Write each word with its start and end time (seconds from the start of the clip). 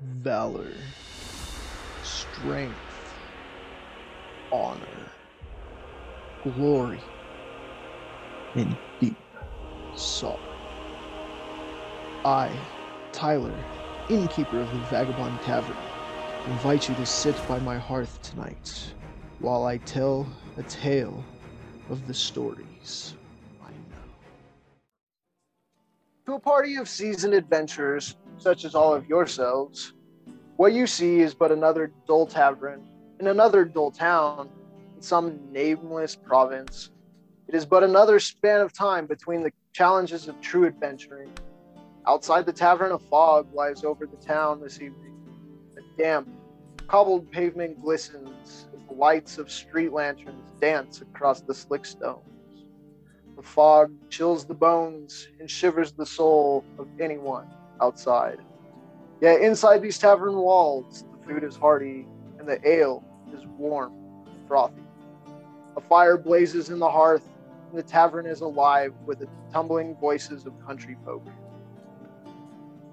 valor, 0.00 0.72
strength, 2.02 3.14
honor, 4.50 5.12
glory, 6.42 7.00
and 8.54 8.76
deep 8.98 9.18
sorrow. 9.94 10.38
I, 12.24 12.50
Tyler, 13.12 13.54
innkeeper 14.08 14.60
of 14.60 14.72
the 14.72 14.78
Vagabond 14.78 15.40
Tavern, 15.42 15.76
invite 16.46 16.88
you 16.88 16.94
to 16.96 17.06
sit 17.06 17.36
by 17.46 17.58
my 17.58 17.78
hearth 17.78 18.20
tonight 18.22 18.94
while 19.38 19.64
I 19.64 19.78
tell 19.78 20.26
a 20.56 20.62
tale 20.64 21.24
of 21.90 22.06
the 22.06 22.14
stories 22.14 23.14
I 23.62 23.70
know. 23.70 24.02
To 26.26 26.34
a 26.34 26.40
party 26.40 26.76
of 26.76 26.88
seasoned 26.88 27.34
adventurers, 27.34 28.16
such 28.40 28.64
as 28.64 28.74
all 28.74 28.94
of 28.94 29.06
yourselves, 29.06 29.92
what 30.56 30.72
you 30.72 30.86
see 30.86 31.20
is 31.20 31.34
but 31.34 31.52
another 31.52 31.92
dull 32.06 32.26
tavern 32.26 32.82
in 33.18 33.26
another 33.26 33.64
dull 33.64 33.90
town 33.90 34.48
in 34.96 35.02
some 35.02 35.38
nameless 35.52 36.16
province. 36.16 36.90
It 37.48 37.54
is 37.54 37.66
but 37.66 37.82
another 37.82 38.18
span 38.18 38.60
of 38.60 38.72
time 38.72 39.06
between 39.06 39.42
the 39.42 39.52
challenges 39.72 40.26
of 40.26 40.40
true 40.40 40.66
adventuring. 40.66 41.30
Outside 42.06 42.46
the 42.46 42.52
tavern, 42.52 42.92
a 42.92 42.98
fog 42.98 43.52
lies 43.52 43.84
over 43.84 44.06
the 44.06 44.16
town 44.16 44.60
this 44.60 44.80
evening. 44.80 45.18
A 45.76 46.02
damp, 46.02 46.28
cobbled 46.88 47.30
pavement 47.30 47.82
glistens 47.82 48.68
as 48.74 48.80
the 48.88 48.94
lights 48.94 49.36
of 49.36 49.50
street 49.50 49.92
lanterns 49.92 50.50
dance 50.60 51.02
across 51.02 51.42
the 51.42 51.54
slick 51.54 51.84
stones. 51.84 52.24
The 53.36 53.42
fog 53.42 53.92
chills 54.08 54.46
the 54.46 54.54
bones 54.54 55.28
and 55.38 55.50
shivers 55.50 55.92
the 55.92 56.06
soul 56.06 56.64
of 56.78 56.88
anyone 56.98 57.46
outside. 57.80 58.38
Yet 59.20 59.42
inside 59.42 59.82
these 59.82 59.98
tavern 59.98 60.36
walls, 60.36 61.04
the 61.12 61.26
food 61.26 61.44
is 61.44 61.56
hearty 61.56 62.06
and 62.38 62.48
the 62.48 62.66
ale 62.66 63.04
is 63.34 63.46
warm 63.58 63.92
and 64.26 64.48
frothy. 64.48 64.82
A 65.76 65.80
fire 65.80 66.16
blazes 66.16 66.70
in 66.70 66.78
the 66.78 66.90
hearth, 66.90 67.28
and 67.70 67.78
the 67.78 67.82
tavern 67.82 68.26
is 68.26 68.40
alive 68.40 68.92
with 69.04 69.20
the 69.20 69.28
tumbling 69.52 69.94
voices 69.96 70.46
of 70.46 70.52
country 70.66 70.96
folk. 71.04 71.24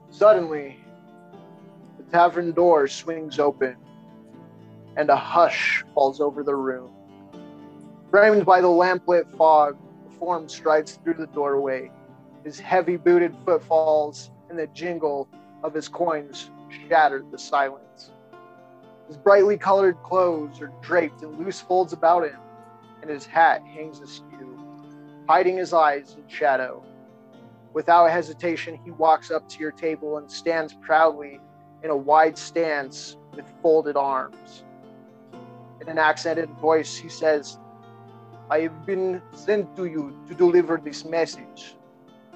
Suddenly, 0.09 0.78
the 1.97 2.03
tavern 2.12 2.52
door 2.52 2.88
swings 2.88 3.40
open, 3.40 3.75
and 4.95 5.09
a 5.09 5.16
hush 5.16 5.84
falls 5.94 6.22
over 6.22 6.44
the 6.44 6.56
room. 6.56 6.92
Framed 8.12 8.45
by 8.45 8.62
the 8.62 8.69
lamplit 8.69 9.25
fog, 9.38 9.78
a 10.08 10.19
form 10.19 10.47
strides 10.47 11.00
through 11.03 11.16
the 11.16 11.28
doorway. 11.28 11.92
His 12.44 12.59
heavy 12.59 12.97
booted 12.97 13.36
footfalls 13.45 14.31
and 14.50 14.58
the 14.58 14.67
jingle 14.67 15.28
of 15.64 15.73
his 15.73 15.88
coins 15.88 16.52
shatter 16.88 17.23
the 17.31 17.38
silence. 17.38 18.12
His 19.08 19.17
brightly 19.17 19.58
colored 19.58 20.02
clothes 20.03 20.62
are 20.62 20.72
draped 20.81 21.23
in 21.23 21.38
loose 21.38 21.62
folds 21.62 21.94
about 21.94 22.23
him, 22.23 22.40
and 23.02 23.09
his 23.09 23.25
hat 23.25 23.62
hangs 23.64 24.00
askew, 24.02 24.58
hiding 25.30 25.58
his 25.58 25.73
eyes 25.73 26.16
in 26.18 26.28
shadow. 26.28 26.84
Without 27.73 28.09
hesitation, 28.09 28.80
he 28.84 28.92
walks 28.92 29.31
up 29.31 29.48
to 29.50 29.59
your 29.59 29.72
table 29.72 30.18
and 30.18 30.30
stands 30.30 30.73
proudly 30.73 31.40
in 31.84 31.90
a 31.90 31.95
wide 31.95 32.38
stance 32.38 33.18
with 33.36 33.45
folded 33.62 33.95
arms. 33.95 34.64
In 35.80 35.88
an 35.88 35.98
accented 35.98 36.50
voice, 36.59 36.98
he 36.98 37.08
says, 37.08 37.59
I 38.50 38.62
have 38.62 38.86
been 38.86 39.22
sent 39.31 39.75
to 39.75 39.86
you 39.86 40.18
to 40.28 40.34
deliver 40.34 40.78
this 40.78 41.06
message. 41.06 41.75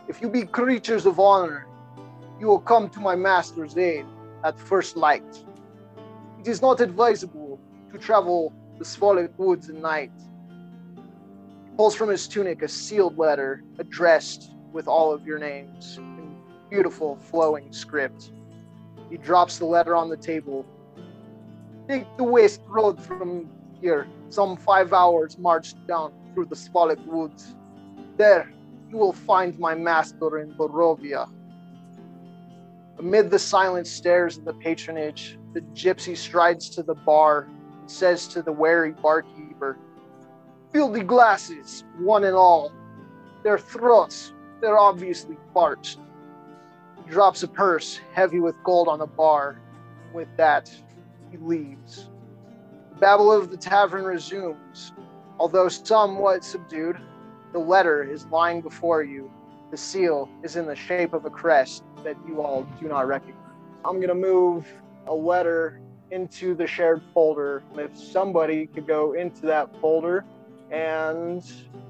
If 0.08 0.22
you 0.22 0.30
be 0.30 0.44
creatures 0.44 1.06
of 1.06 1.20
honor, 1.20 1.68
you 2.42 2.48
will 2.48 2.60
come 2.60 2.90
to 2.90 3.00
my 3.00 3.16
master's 3.16 3.78
aid 3.78 4.04
at 4.44 4.60
first 4.60 4.98
light. 4.98 5.46
It 6.40 6.48
is 6.48 6.60
not 6.60 6.82
advisable 6.82 7.60
to 7.92 8.00
travel 8.00 8.52
the 8.80 8.84
Svalich 8.84 9.30
woods 9.38 9.70
at 9.70 9.76
night. 9.76 10.12
He 10.96 11.78
pulls 11.78 11.94
from 11.94 12.10
his 12.10 12.28
tunic 12.28 12.64
a 12.64 12.68
sealed 12.68 13.16
letter 13.16 13.64
addressed 13.78 14.56
with 14.74 14.88
all 14.88 15.14
of 15.14 15.24
your 15.24 15.38
names 15.38 15.98
in 16.00 16.36
beautiful 16.72 17.16
flowing 17.18 17.72
script. 17.72 18.32
He 19.12 19.18
drops 19.18 19.60
the 19.60 19.66
letter 19.66 19.96
on 19.96 20.10
the 20.10 20.18
table. 20.18 20.66
Take 21.88 22.08
the 22.18 22.24
west 22.24 22.62
road 22.68 23.00
from 23.00 23.52
here, 23.80 24.08
some 24.30 24.58
five 24.58 24.94
hours 24.94 25.38
march 25.38 25.76
down 25.86 26.12
through 26.34 26.46
the 26.46 26.56
Svalich 26.56 27.06
woods. 27.06 27.56
There 28.18 28.52
you 28.90 28.98
will 28.98 29.14
find 29.14 29.60
my 29.60 29.76
master 29.76 30.40
in 30.40 30.54
Barovia. 30.54 31.30
Amid 33.02 33.32
the 33.32 33.40
silent 33.40 33.88
stares 33.88 34.38
of 34.38 34.46
the 34.46 34.54
patronage, 34.54 35.40
the 35.54 35.62
gypsy 35.74 36.16
strides 36.16 36.70
to 36.70 36.84
the 36.84 36.94
bar 36.94 37.50
and 37.80 37.90
says 37.90 38.28
to 38.28 38.44
the 38.44 38.52
wary 38.52 38.92
barkeeper, 38.92 39.80
Fill 40.72 40.92
the 40.92 41.04
glasses, 41.04 41.84
one 41.98 42.26
and 42.26 42.36
all. 42.36 42.72
Their 43.42 43.58
throats, 43.58 44.34
they're 44.62 44.78
obviously 44.78 45.36
parched. 45.52 45.98
He 47.04 47.10
drops 47.10 47.42
a 47.42 47.48
purse 47.48 48.00
heavy 48.14 48.40
with 48.40 48.56
gold 48.64 48.88
on 48.88 49.00
the 49.00 49.08
bar. 49.08 49.60
With 50.14 50.30
that, 50.38 50.72
he 51.32 51.38
leaves. 51.38 52.08
The 52.94 53.00
babble 53.00 53.32
of 53.32 53.50
the 53.50 53.58
tavern 53.58 54.04
resumes. 54.04 54.94
Although 55.40 55.70
somewhat 55.70 56.44
subdued, 56.44 56.98
the 57.52 57.58
letter 57.58 58.04
is 58.04 58.28
lying 58.28 58.62
before 58.62 59.02
you. 59.02 59.32
The 59.72 59.78
seal 59.78 60.30
is 60.44 60.56
in 60.56 60.68
the 60.68 60.76
shape 60.76 61.14
of 61.14 61.26
a 61.26 61.32
crest 61.32 61.84
that 62.04 62.18
you 62.28 62.42
all 62.42 62.68
do 62.80 62.88
not 62.88 63.08
recognize. 63.08 63.38
I'm 63.86 63.96
going 63.96 64.10
to 64.10 64.16
move 64.16 64.68
a 65.08 65.14
letter 65.14 65.80
into 66.12 66.54
the 66.54 66.68
shared 66.68 67.02
folder. 67.14 67.64
If 67.76 67.98
somebody 67.98 68.68
could 68.68 68.88
go 68.88 69.14
into 69.14 69.46
that 69.48 69.70
folder 69.80 70.26
and 70.72 71.44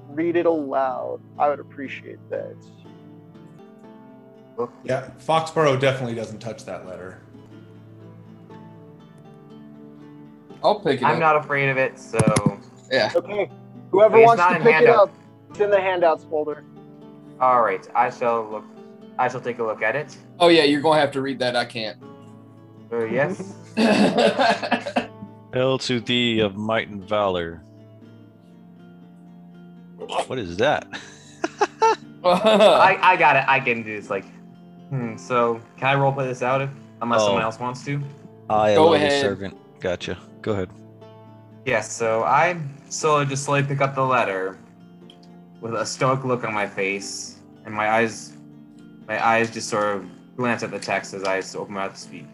read 0.08 0.36
it 0.36 0.46
aloud, 0.46 1.20
I 1.38 1.48
would 1.48 1.60
appreciate 1.60 2.18
that. 2.30 2.56
Yeah, 4.84 5.10
Foxborough 5.18 5.80
definitely 5.80 6.14
doesn't 6.14 6.38
touch 6.38 6.64
that 6.66 6.86
letter. 6.86 7.20
I'll 10.62 10.78
pick 10.78 11.00
it 11.00 11.04
up. 11.04 11.10
I'm 11.10 11.16
up. 11.16 11.20
not 11.20 11.36
afraid 11.36 11.68
of 11.70 11.76
it, 11.76 11.98
so 11.98 12.60
yeah. 12.90 13.10
Okay, 13.16 13.50
whoever 13.90 14.20
wants 14.20 14.42
to 14.42 14.60
pick 14.60 14.82
it 14.82 14.88
up, 14.88 15.12
it's 15.50 15.60
in 15.60 15.70
the 15.70 15.80
handouts 15.80 16.24
folder. 16.24 16.64
all 17.40 17.62
right. 17.62 17.86
I 17.94 18.10
shall 18.10 18.48
look. 18.48 18.64
I 19.18 19.28
shall 19.28 19.40
take 19.40 19.58
a 19.58 19.62
look 19.64 19.82
at 19.82 19.94
it. 19.96 20.16
Oh 20.40 20.48
yeah, 20.48 20.64
you're 20.64 20.80
gonna 20.80 21.00
have 21.00 21.12
to 21.12 21.20
read 21.20 21.38
that. 21.40 21.54
I 21.56 21.64
can't. 21.64 21.98
Uh, 22.92 23.04
yes. 23.04 23.54
Hail 25.54 25.78
to 25.78 26.00
thee 26.00 26.40
of 26.40 26.56
might 26.56 26.88
and 26.88 27.06
valor. 27.08 27.62
What 30.26 30.38
is 30.38 30.56
that? 30.58 30.86
I, 32.24 32.98
I 33.02 33.16
got 33.16 33.36
it. 33.36 33.44
I 33.48 33.60
can 33.60 33.82
do 33.82 33.94
this. 34.00 34.10
Like, 34.10 34.24
hmm. 34.90 35.16
So 35.16 35.60
can 35.76 35.88
I 35.88 35.94
roleplay 35.94 36.26
this 36.28 36.42
out 36.42 36.60
if 36.60 36.70
unless 37.00 37.20
Oh. 37.22 37.26
someone 37.26 37.42
else 37.42 37.58
wants 37.58 37.84
to? 37.84 38.00
I, 38.50 38.70
a 38.70 38.74
Go 38.76 38.84
lowly 38.86 38.96
ahead. 38.98 39.20
servant. 39.20 39.56
Gotcha. 39.80 40.18
Go 40.40 40.52
ahead. 40.52 40.70
Yes. 41.64 41.90
So 41.92 42.22
I 42.24 42.56
slowly 42.88 43.26
just 43.26 43.44
slowly 43.44 43.62
pick 43.62 43.80
up 43.80 43.94
the 43.94 44.02
letter 44.04 44.58
with 45.60 45.74
a 45.74 45.86
stoic 45.86 46.24
look 46.24 46.44
on 46.44 46.52
my 46.52 46.66
face, 46.66 47.38
and 47.64 47.72
my 47.74 47.88
eyes, 47.90 48.36
my 49.12 49.26
eyes 49.32 49.50
just 49.50 49.68
sort 49.68 49.96
of 49.96 50.06
glance 50.38 50.62
at 50.62 50.70
the 50.70 50.78
text 50.78 51.12
as 51.12 51.22
I 51.24 51.36
open 51.58 51.74
my 51.74 51.82
mouth 51.82 51.94
to 51.94 52.00
speak. 52.00 52.26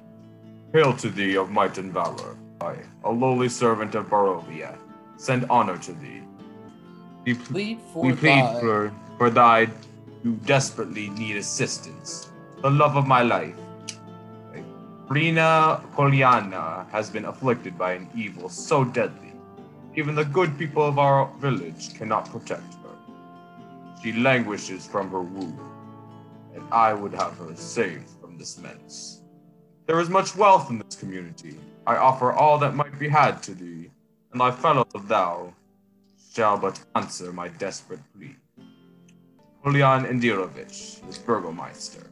Hail 0.72 0.92
to 1.02 1.08
thee 1.08 1.36
of 1.36 1.50
might 1.50 1.76
and 1.76 1.92
valor. 1.92 2.36
I, 2.60 2.76
a 3.02 3.10
lowly 3.10 3.48
servant 3.48 3.96
of 3.96 4.06
Barovia, 4.08 4.76
send 5.16 5.44
honor 5.50 5.76
to 5.78 5.92
thee. 5.92 6.22
We, 7.24 7.34
pl- 7.34 7.46
Plead 7.46 7.78
for 7.92 8.02
we 8.04 8.12
plead 8.12 8.44
thy- 8.44 8.60
for, 8.60 8.92
for 9.18 9.28
thy 9.30 9.68
you 10.22 10.32
desperately 10.54 11.08
need 11.10 11.36
assistance. 11.36 12.30
The 12.62 12.70
love 12.70 12.96
of 12.96 13.06
my 13.08 13.22
life. 13.22 13.54
Rina 15.08 15.82
Poliana 15.96 16.88
has 16.90 17.08
been 17.10 17.24
afflicted 17.24 17.76
by 17.78 17.92
an 17.94 18.08
evil 18.14 18.48
so 18.48 18.84
deadly, 18.84 19.32
even 19.96 20.14
the 20.14 20.24
good 20.24 20.56
people 20.58 20.84
of 20.84 20.98
our 20.98 21.28
village 21.40 21.94
cannot 21.98 22.30
protect 22.30 22.74
her. 22.82 22.94
She 24.02 24.12
languishes 24.12 24.86
from 24.86 25.10
her 25.10 25.22
wound, 25.22 25.58
and 26.54 26.62
I 26.72 26.92
would 26.92 27.14
have 27.14 27.36
her 27.38 27.54
saved 27.56 28.10
from 28.20 28.38
this 28.38 28.58
menace. 28.58 29.22
There 29.86 30.00
is 30.00 30.08
much 30.08 30.36
wealth 30.36 30.70
in 30.70 30.78
this 30.78 30.96
community. 30.96 31.56
I 31.86 31.96
offer 31.96 32.32
all 32.32 32.58
that 32.58 32.74
might 32.74 32.98
be 32.98 33.08
had 33.08 33.42
to 33.44 33.54
thee, 33.54 33.90
and 34.32 34.40
thy 34.40 34.50
fellow 34.50 34.86
thou 35.04 35.54
shall 36.32 36.58
but 36.58 36.78
answer 36.94 37.32
my 37.32 37.48
desperate 37.48 38.00
plea. 38.14 38.36
Julian 39.64 40.04
Indirovich, 40.04 41.04
this 41.06 41.18
Burgomeister. 41.18 42.06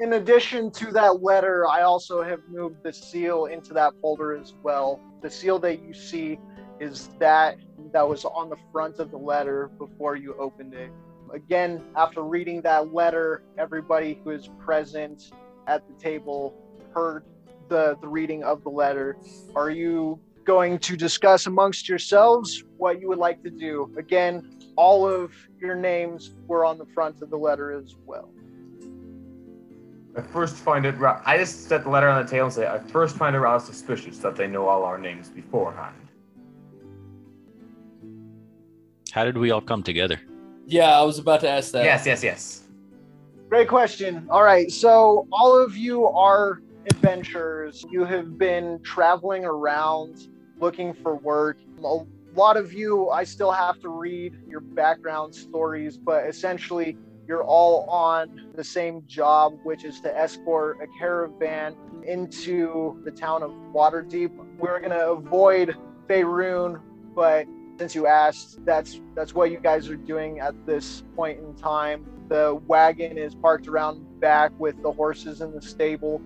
In 0.00 0.14
addition 0.14 0.70
to 0.72 0.90
that 0.92 1.22
letter, 1.22 1.66
I 1.68 1.82
also 1.82 2.22
have 2.22 2.40
moved 2.48 2.82
the 2.82 2.92
seal 2.92 3.46
into 3.46 3.72
that 3.74 3.92
folder 4.00 4.34
as 4.34 4.54
well. 4.62 5.00
The 5.20 5.30
seal 5.30 5.58
that 5.60 5.82
you 5.82 5.94
see 5.94 6.38
is 6.80 7.10
that 7.20 7.58
that 7.92 8.08
was 8.08 8.24
on 8.24 8.50
the 8.50 8.56
front 8.72 8.98
of 8.98 9.10
the 9.10 9.16
letter 9.16 9.68
before 9.78 10.16
you 10.16 10.34
opened 10.34 10.74
it. 10.74 10.90
Again, 11.32 11.82
after 11.96 12.22
reading 12.22 12.60
that 12.62 12.92
letter, 12.92 13.42
everybody 13.56 14.20
who 14.22 14.30
is 14.30 14.50
present 14.58 15.32
at 15.66 15.82
the 15.88 15.94
table 15.94 16.54
heard 16.94 17.24
the, 17.68 17.96
the 18.02 18.08
reading 18.08 18.42
of 18.44 18.62
the 18.62 18.68
letter. 18.68 19.16
Are 19.56 19.70
you 19.70 20.20
going 20.44 20.78
to 20.80 20.96
discuss 20.96 21.46
amongst 21.46 21.88
yourselves 21.88 22.62
what 22.76 23.00
you 23.00 23.08
would 23.08 23.18
like 23.18 23.42
to 23.44 23.50
do? 23.50 23.90
Again, 23.96 24.42
all 24.76 25.08
of 25.08 25.32
your 25.58 25.74
names 25.74 26.34
were 26.46 26.66
on 26.66 26.76
the 26.76 26.86
front 26.94 27.22
of 27.22 27.30
the 27.30 27.38
letter 27.38 27.72
as 27.72 27.94
well. 28.04 28.28
I 30.14 30.20
first 30.20 30.56
find 30.56 30.84
it. 30.84 30.98
Ra- 30.98 31.22
I 31.24 31.38
just 31.38 31.66
set 31.66 31.84
the 31.84 31.90
letter 31.90 32.10
on 32.10 32.22
the 32.22 32.30
table 32.30 32.44
and 32.44 32.52
say, 32.52 32.66
I 32.66 32.78
first 32.78 33.16
find 33.16 33.34
it 33.34 33.38
rather 33.38 33.64
suspicious 33.64 34.18
that 34.18 34.36
they 34.36 34.46
know 34.46 34.66
all 34.66 34.84
our 34.84 34.98
names 34.98 35.30
beforehand. 35.30 35.96
How 39.12 39.24
did 39.24 39.38
we 39.38 39.50
all 39.50 39.62
come 39.62 39.82
together? 39.82 40.20
Yeah, 40.66 40.98
I 40.98 41.02
was 41.02 41.18
about 41.18 41.40
to 41.40 41.48
ask 41.48 41.72
that. 41.72 41.84
Yes, 41.84 42.06
yes, 42.06 42.22
yes. 42.22 42.68
Great 43.48 43.68
question. 43.68 44.26
All 44.30 44.42
right, 44.42 44.70
so 44.70 45.26
all 45.32 45.56
of 45.58 45.76
you 45.76 46.06
are 46.06 46.62
adventurers. 46.86 47.84
You 47.90 48.04
have 48.04 48.38
been 48.38 48.80
traveling 48.82 49.44
around 49.44 50.28
looking 50.58 50.94
for 50.94 51.16
work. 51.16 51.58
A 51.84 51.98
lot 52.34 52.56
of 52.56 52.72
you, 52.72 53.10
I 53.10 53.24
still 53.24 53.52
have 53.52 53.80
to 53.80 53.88
read 53.88 54.34
your 54.48 54.60
background 54.60 55.34
stories, 55.34 55.98
but 55.98 56.26
essentially, 56.26 56.96
you're 57.28 57.44
all 57.44 57.88
on 57.88 58.52
the 58.54 58.64
same 58.64 59.02
job, 59.06 59.58
which 59.64 59.84
is 59.84 60.00
to 60.00 60.16
escort 60.16 60.78
a 60.82 60.86
caravan 60.98 61.76
into 62.04 63.00
the 63.04 63.10
town 63.10 63.42
of 63.42 63.50
Waterdeep. 63.72 64.30
We're 64.58 64.80
going 64.80 64.90
to 64.90 65.10
avoid 65.12 65.76
Faerun, 66.08 66.80
but 67.14 67.46
since 67.78 67.94
you 67.94 68.06
asked, 68.06 68.64
that's 68.64 69.00
that's 69.14 69.34
what 69.34 69.50
you 69.50 69.58
guys 69.58 69.88
are 69.88 69.96
doing 69.96 70.40
at 70.40 70.54
this 70.66 71.02
point 71.16 71.38
in 71.40 71.54
time. 71.54 72.06
The 72.28 72.60
wagon 72.66 73.18
is 73.18 73.34
parked 73.34 73.68
around 73.68 74.20
back 74.20 74.52
with 74.58 74.80
the 74.82 74.92
horses 74.92 75.40
in 75.40 75.52
the 75.52 75.60
stable, 75.60 76.22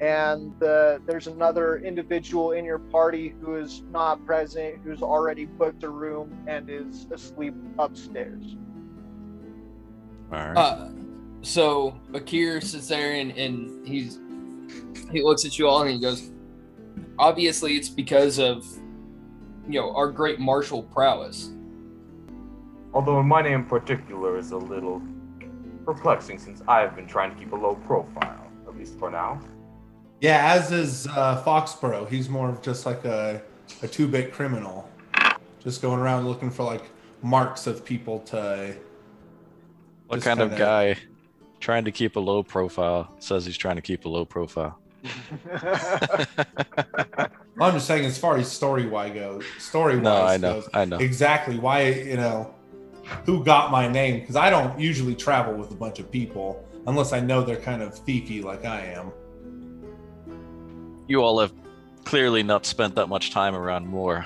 and 0.00 0.52
uh, 0.62 0.98
there's 1.06 1.26
another 1.26 1.78
individual 1.78 2.52
in 2.52 2.64
your 2.64 2.78
party 2.78 3.34
who 3.40 3.56
is 3.56 3.82
not 3.90 4.24
present, 4.24 4.80
who's 4.84 5.02
already 5.02 5.46
booked 5.46 5.82
a 5.82 5.88
room 5.88 6.36
and 6.46 6.68
is 6.70 7.06
asleep 7.10 7.54
upstairs. 7.78 8.56
All 10.30 10.38
right. 10.38 10.56
Uh, 10.56 10.90
so 11.42 11.98
Akir 12.12 12.62
sits 12.62 12.88
there 12.88 13.14
and, 13.14 13.30
and 13.32 13.86
he's 13.86 14.18
he 15.10 15.22
looks 15.22 15.44
at 15.44 15.58
you 15.58 15.66
all 15.66 15.82
and 15.82 15.90
he 15.90 15.98
goes, 15.98 16.30
obviously 17.18 17.76
it's 17.76 17.88
because 17.88 18.38
of 18.38 18.66
you 19.68 19.80
know 19.80 19.94
our 19.94 20.10
great 20.10 20.40
martial 20.40 20.82
prowess. 20.82 21.50
Although 22.94 23.22
my 23.22 23.42
name 23.42 23.60
in 23.60 23.64
particular 23.66 24.38
is 24.38 24.52
a 24.52 24.56
little 24.56 25.02
perplexing 25.84 26.38
since 26.38 26.62
I 26.66 26.80
have 26.80 26.96
been 26.96 27.06
trying 27.06 27.32
to 27.32 27.36
keep 27.36 27.52
a 27.52 27.56
low 27.56 27.74
profile, 27.74 28.46
at 28.66 28.76
least 28.76 28.98
for 28.98 29.10
now. 29.10 29.40
Yeah, 30.20 30.54
as 30.54 30.72
is 30.72 31.06
uh, 31.08 31.42
Foxborough. 31.44 32.08
He's 32.08 32.28
more 32.28 32.48
of 32.48 32.62
just 32.62 32.86
like 32.86 33.04
a, 33.04 33.42
a 33.82 33.88
two 33.88 34.08
bit 34.08 34.32
criminal, 34.32 34.88
just 35.62 35.82
going 35.82 36.00
around 36.00 36.26
looking 36.26 36.50
for 36.50 36.64
like 36.64 36.84
marks 37.22 37.66
of 37.66 37.84
people 37.84 38.20
to. 38.20 38.74
what 40.06 40.16
just 40.16 40.26
kind 40.26 40.40
of 40.40 40.50
kinda- 40.50 40.64
guy 40.64 40.96
trying 41.60 41.84
to 41.84 41.92
keep 41.92 42.16
a 42.16 42.20
low 42.20 42.42
profile 42.42 43.14
says 43.18 43.44
he's 43.44 43.56
trying 43.56 43.76
to 43.76 43.82
keep 43.82 44.06
a 44.06 44.08
low 44.08 44.24
profile? 44.24 44.78
I'm 47.60 47.74
just 47.74 47.86
saying, 47.86 48.04
as 48.04 48.16
far 48.18 48.36
as 48.36 48.50
story 48.50 48.86
wise 48.86 49.14
goes, 49.14 49.44
story 49.58 49.96
wise 49.96 50.02
No, 50.04 50.22
I 50.24 50.36
know. 50.36 50.54
goes, 50.60 50.68
I 50.74 50.84
know. 50.84 50.98
exactly 50.98 51.58
why 51.58 51.88
you 51.88 52.16
know 52.16 52.54
who 53.24 53.42
got 53.42 53.70
my 53.70 53.88
name 53.88 54.20
because 54.20 54.36
I 54.36 54.50
don't 54.50 54.78
usually 54.78 55.14
travel 55.14 55.54
with 55.54 55.70
a 55.70 55.74
bunch 55.74 55.98
of 55.98 56.10
people 56.10 56.64
unless 56.86 57.12
I 57.12 57.20
know 57.20 57.42
they're 57.42 57.56
kind 57.56 57.82
of 57.82 57.94
thiefy 57.94 58.42
like 58.44 58.64
I 58.64 58.80
am. 58.80 59.12
You 61.08 61.22
all 61.22 61.40
have 61.40 61.52
clearly 62.04 62.42
not 62.42 62.66
spent 62.66 62.94
that 62.96 63.08
much 63.08 63.30
time 63.32 63.54
around 63.54 63.86
more 63.86 64.24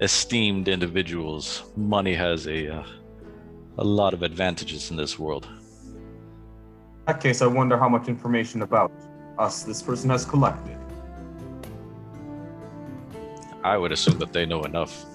esteemed 0.00 0.68
individuals. 0.68 1.64
Money 1.76 2.14
has 2.14 2.46
a 2.46 2.68
uh, 2.76 2.86
a 3.78 3.84
lot 3.84 4.14
of 4.14 4.22
advantages 4.22 4.90
in 4.90 4.96
this 4.96 5.18
world. 5.18 5.48
In 5.86 7.04
that 7.06 7.20
case, 7.20 7.42
I 7.42 7.46
wonder 7.46 7.76
how 7.76 7.88
much 7.88 8.06
information 8.08 8.62
about 8.62 8.92
us 9.38 9.62
this 9.64 9.82
person 9.82 10.10
has 10.10 10.24
collected. 10.24 10.78
I 13.64 13.78
would 13.78 13.92
assume 13.92 14.18
that 14.18 14.32
they 14.32 14.44
know 14.44 14.62
enough. 14.64 15.06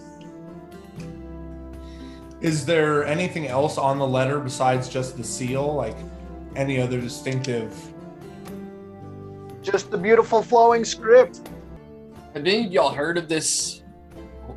Is 2.41 2.65
there 2.65 3.05
anything 3.05 3.47
else 3.47 3.77
on 3.77 3.99
the 3.99 4.07
letter 4.07 4.39
besides 4.39 4.89
just 4.89 5.17
the 5.17 5.23
seal? 5.23 5.75
Like 5.75 5.95
any 6.55 6.81
other 6.81 6.99
distinctive? 6.99 7.71
Just 9.61 9.91
the 9.91 9.97
beautiful 9.97 10.41
flowing 10.41 10.83
script. 10.83 11.41
Have 12.33 12.47
any 12.47 12.65
of 12.65 12.71
y'all 12.71 12.91
heard 12.91 13.19
of 13.19 13.29
this? 13.29 13.83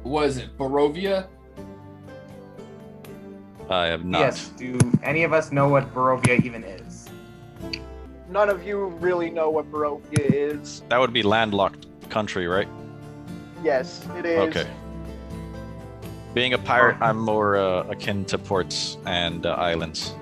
Was 0.05 0.39
it 0.39 0.57
Barovia? 0.57 1.27
I 3.69 3.87
have 3.87 4.05
not. 4.05 4.21
Yes. 4.21 4.49
Do 4.57 4.79
any 5.03 5.23
of 5.25 5.35
us 5.35 5.53
know 5.53 5.69
what 5.69 5.93
Barovia 5.93 6.43
even 6.45 6.65
is? 6.65 7.11
None 8.31 8.49
of 8.49 8.67
you 8.67 8.87
really 8.87 9.29
know 9.29 9.51
what 9.51 9.71
Barovia 9.71 10.19
is. 10.19 10.83
That 10.89 10.99
would 10.99 11.13
be 11.13 11.23
landlocked 11.23 11.87
country, 12.09 12.47
right? 12.47 12.69
Yes, 13.63 14.07
it 14.17 14.27
is. 14.27 14.39
Okay. 14.57 14.69
Being 16.35 16.55
a 16.55 16.59
pirate, 16.59 16.97
I'm 17.01 17.19
more 17.19 17.57
uh, 17.57 17.83
akin 17.89 18.25
to 18.27 18.39
ports 18.39 18.97
and 19.07 19.45
uh, 19.45 19.51
islands. 19.51 20.15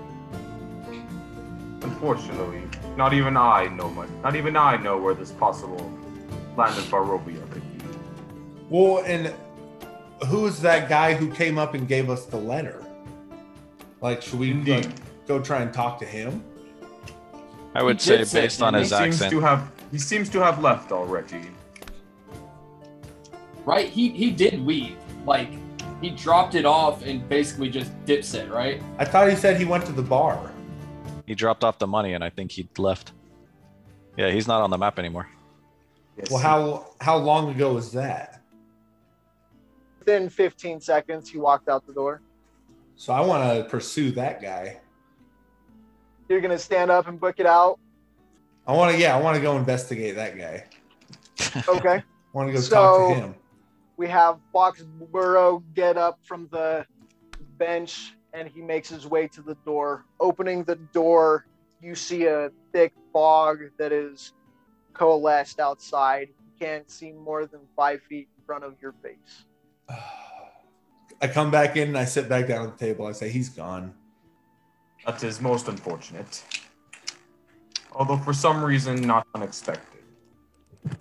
Unfortunately, 1.82 2.62
not 2.96 3.14
even 3.14 3.36
I 3.36 3.68
know 3.68 3.88
much. 3.90 4.08
Not 4.22 4.36
even 4.36 4.56
I 4.56 4.76
know 4.76 4.98
where 4.98 5.14
this 5.14 5.30
possible 5.30 5.90
land 6.56 6.76
of 6.76 6.84
Barovia 6.86 7.48
could 7.50 7.62
be. 7.78 7.84
Well, 8.68 9.02
and 9.04 9.32
who 10.26 10.46
is 10.46 10.60
that 10.62 10.88
guy 10.88 11.14
who 11.14 11.30
came 11.32 11.58
up 11.58 11.74
and 11.74 11.86
gave 11.88 12.10
us 12.10 12.26
the 12.26 12.36
letter? 12.36 12.84
Like, 14.00 14.20
should 14.20 14.38
we 14.38 14.52
like, 14.54 14.88
go 15.26 15.40
try 15.40 15.62
and 15.62 15.72
talk 15.72 15.98
to 16.00 16.04
him? 16.04 16.42
I 17.74 17.82
would 17.82 17.96
He 17.96 18.02
say, 18.02 18.16
did 18.18 18.28
say- 18.28 18.42
based 18.42 18.62
on 18.62 18.74
he 18.74 18.80
his 18.80 18.90
he 18.90 18.96
seems 18.96 19.14
accent, 19.16 19.30
to 19.32 19.40
have 19.40 19.70
he 19.92 19.98
seems 19.98 20.28
to 20.30 20.40
have 20.40 20.60
left 20.60 20.92
already. 20.92 21.42
Right? 23.64 23.88
He 23.88 24.10
he 24.10 24.30
did 24.30 24.64
weave. 24.64 24.96
Like 25.26 25.50
he 26.00 26.10
dropped 26.10 26.54
it 26.54 26.64
off 26.64 27.04
and 27.04 27.28
basically 27.28 27.68
just 27.68 27.92
dips 28.06 28.34
it, 28.34 28.50
right? 28.50 28.82
I 28.98 29.04
thought 29.04 29.28
he 29.28 29.36
said 29.36 29.56
he 29.58 29.64
went 29.66 29.84
to 29.86 29.92
the 29.92 30.02
bar. 30.02 30.50
he 31.26 31.34
dropped 31.34 31.62
off 31.62 31.78
the 31.78 31.86
money, 31.86 32.14
and 32.14 32.24
I 32.24 32.30
think 32.30 32.50
he 32.50 32.68
left. 32.78 33.12
Yeah, 34.16 34.30
he's 34.30 34.48
not 34.48 34.62
on 34.62 34.70
the 34.70 34.78
map 34.78 34.98
anymore. 34.98 35.28
Yes, 36.16 36.30
Well, 36.30 36.40
how 36.40 36.86
how 37.00 37.16
long 37.16 37.50
ago 37.50 37.74
was 37.74 37.92
that? 37.92 38.42
Within 39.98 40.28
15 40.30 40.80
seconds, 40.80 41.28
he 41.30 41.38
walked 41.38 41.68
out 41.68 41.86
the 41.86 41.92
door. 41.92 42.22
So 42.96 43.12
I 43.12 43.20
want 43.20 43.44
to 43.54 43.64
pursue 43.68 44.10
that 44.12 44.40
guy. 44.42 44.80
You're 46.28 46.40
gonna 46.40 46.58
stand 46.58 46.90
up 46.90 47.06
and 47.08 47.20
book 47.20 47.36
it 47.38 47.46
out. 47.46 47.78
I 48.66 48.72
want 48.72 48.94
to, 48.94 49.00
yeah, 49.00 49.16
I 49.16 49.20
want 49.20 49.36
to 49.36 49.42
go 49.42 49.56
investigate 49.56 50.14
that 50.16 50.36
guy. 50.38 50.64
Okay. 51.68 51.96
I 51.96 52.02
want 52.32 52.48
to 52.48 52.52
go 52.52 52.60
So- 52.60 52.74
talk 52.74 53.08
to 53.16 53.20
him. 53.20 53.34
We 54.00 54.08
have 54.08 54.38
Foxborough 54.54 55.62
get 55.74 55.98
up 55.98 56.18
from 56.24 56.48
the 56.50 56.86
bench 57.58 58.14
and 58.32 58.48
he 58.48 58.62
makes 58.62 58.88
his 58.88 59.06
way 59.06 59.28
to 59.28 59.42
the 59.42 59.54
door. 59.66 60.06
Opening 60.18 60.64
the 60.64 60.76
door, 60.76 61.44
you 61.82 61.94
see 61.94 62.24
a 62.24 62.50
thick 62.72 62.94
fog 63.12 63.58
that 63.76 63.92
is 63.92 64.32
coalesced 64.94 65.60
outside. 65.60 66.28
You 66.28 66.66
can't 66.66 66.90
see 66.90 67.12
more 67.12 67.44
than 67.44 67.60
five 67.76 68.00
feet 68.08 68.28
in 68.38 68.44
front 68.46 68.64
of 68.64 68.74
your 68.80 68.94
face. 69.02 69.44
I 71.20 71.28
come 71.28 71.50
back 71.50 71.76
in 71.76 71.88
and 71.88 71.98
I 71.98 72.06
sit 72.06 72.26
back 72.26 72.48
down 72.48 72.68
at 72.68 72.78
the 72.78 72.86
table. 72.86 73.06
I 73.06 73.12
say, 73.12 73.28
he's 73.28 73.50
gone. 73.50 73.92
that 75.04 75.22
is 75.22 75.42
most 75.42 75.68
unfortunate. 75.68 76.42
Although 77.92 78.16
for 78.16 78.32
some 78.32 78.64
reason 78.64 79.02
not 79.02 79.26
unexpected. 79.34 79.99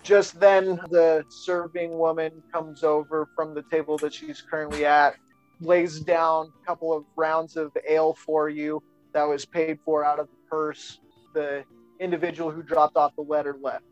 Just 0.02 0.38
then, 0.40 0.80
the 0.90 1.24
serving 1.28 1.96
woman 1.96 2.42
comes 2.52 2.84
over 2.84 3.28
from 3.34 3.54
the 3.54 3.62
table 3.70 3.96
that 3.98 4.12
she's 4.12 4.42
currently 4.42 4.84
at, 4.84 5.14
lays 5.60 6.00
down 6.00 6.52
a 6.62 6.66
couple 6.66 6.92
of 6.92 7.04
rounds 7.16 7.56
of 7.56 7.72
ale 7.88 8.14
for 8.14 8.48
you 8.48 8.82
that 9.12 9.24
was 9.24 9.44
paid 9.44 9.78
for 9.84 10.04
out 10.04 10.18
of 10.18 10.26
the 10.26 10.36
purse. 10.50 11.00
The 11.34 11.64
individual 12.00 12.50
who 12.50 12.62
dropped 12.62 12.96
off 12.96 13.14
the 13.16 13.22
letter 13.22 13.56
left. 13.60 13.84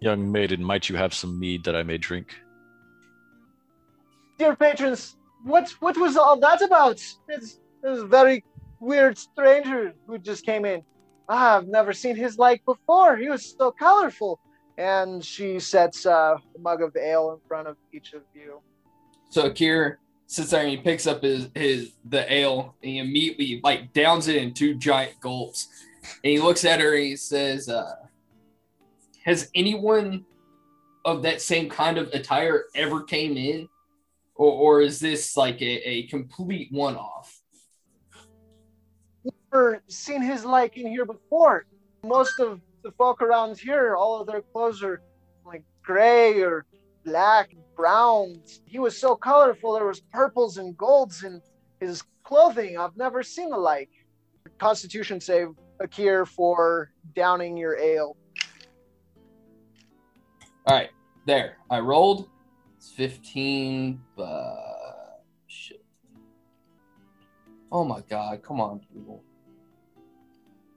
Young 0.00 0.30
maiden, 0.30 0.62
might 0.62 0.88
you 0.88 0.96
have 0.96 1.14
some 1.14 1.38
mead 1.38 1.64
that 1.64 1.74
I 1.74 1.82
may 1.82 1.98
drink? 1.98 2.34
Dear 4.38 4.54
patrons, 4.54 5.16
what 5.44 5.70
what 5.80 5.96
was 5.96 6.16
all 6.16 6.38
that 6.40 6.60
about? 6.60 7.02
It's 7.28 7.60
this 7.82 8.02
very 8.02 8.44
weird 8.80 9.16
stranger 9.16 9.94
who 10.06 10.18
just 10.18 10.44
came 10.44 10.64
in. 10.64 10.82
Ah, 11.28 11.56
I've 11.56 11.68
never 11.68 11.92
seen 11.92 12.14
his 12.14 12.38
like 12.38 12.64
before. 12.64 13.16
He 13.16 13.28
was 13.28 13.54
so 13.58 13.72
colorful. 13.72 14.38
And 14.78 15.24
she 15.24 15.58
sets 15.58 16.04
uh, 16.06 16.36
a 16.54 16.58
mug 16.58 16.82
of 16.82 16.94
ale 16.96 17.32
in 17.32 17.48
front 17.48 17.66
of 17.68 17.76
each 17.92 18.12
of 18.12 18.22
you. 18.34 18.60
So 19.30 19.50
Akir 19.50 19.96
sits 20.26 20.50
there 20.50 20.62
and 20.62 20.70
he 20.70 20.76
picks 20.76 21.06
up 21.06 21.22
his 21.22 21.48
his 21.54 21.92
the 22.04 22.30
ale 22.32 22.74
and 22.82 22.90
he 22.90 22.98
immediately 22.98 23.60
like 23.62 23.92
downs 23.92 24.28
it 24.28 24.36
in 24.36 24.52
two 24.52 24.74
giant 24.74 25.18
gulps. 25.20 25.68
And 26.22 26.30
he 26.32 26.38
looks 26.38 26.64
at 26.64 26.80
her 26.80 26.94
and 26.94 27.04
he 27.04 27.16
says, 27.16 27.68
uh, 27.68 27.96
has 29.24 29.50
anyone 29.54 30.24
of 31.04 31.22
that 31.22 31.40
same 31.40 31.68
kind 31.68 31.98
of 31.98 32.08
attire 32.08 32.64
ever 32.74 33.02
came 33.02 33.36
in, 33.36 33.68
or, 34.34 34.52
or 34.52 34.80
is 34.82 35.00
this 35.00 35.36
like 35.36 35.60
a, 35.62 35.88
a 35.88 36.06
complete 36.08 36.70
one-off? 36.70 37.40
Never 39.52 39.82
seen 39.88 40.22
his 40.22 40.44
like 40.44 40.76
in 40.76 40.86
here 40.86 41.04
before. 41.04 41.66
Most 42.04 42.38
of 42.40 42.60
the 42.86 42.92
folk 42.92 43.20
around 43.20 43.58
here, 43.58 43.96
all 43.96 44.20
of 44.20 44.28
their 44.28 44.42
clothes 44.52 44.80
are 44.80 45.02
like 45.44 45.64
gray 45.82 46.40
or 46.40 46.64
black, 47.04 47.50
browns. 47.76 48.60
He 48.64 48.78
was 48.78 48.96
so 48.96 49.16
colorful. 49.16 49.74
There 49.74 49.86
was 49.86 50.00
purples 50.12 50.56
and 50.58 50.76
golds 50.76 51.24
in 51.24 51.42
his 51.80 52.04
clothing. 52.22 52.78
I've 52.78 52.96
never 52.96 53.22
seen 53.24 53.50
the 53.50 53.58
like. 53.58 53.90
Constitution 54.58 55.20
save 55.20 55.48
Akir 55.82 56.26
for 56.26 56.92
downing 57.16 57.56
your 57.56 57.76
ale. 57.76 58.16
All 60.66 60.76
right, 60.76 60.90
there. 61.26 61.56
I 61.68 61.80
rolled. 61.80 62.28
It's 62.76 62.92
15. 62.92 64.00
Uh, 64.16 64.54
shit. 65.48 65.84
Oh 67.72 67.84
my 67.84 68.00
god, 68.08 68.42
come 68.44 68.60
on, 68.60 68.80
Google. 68.94 69.24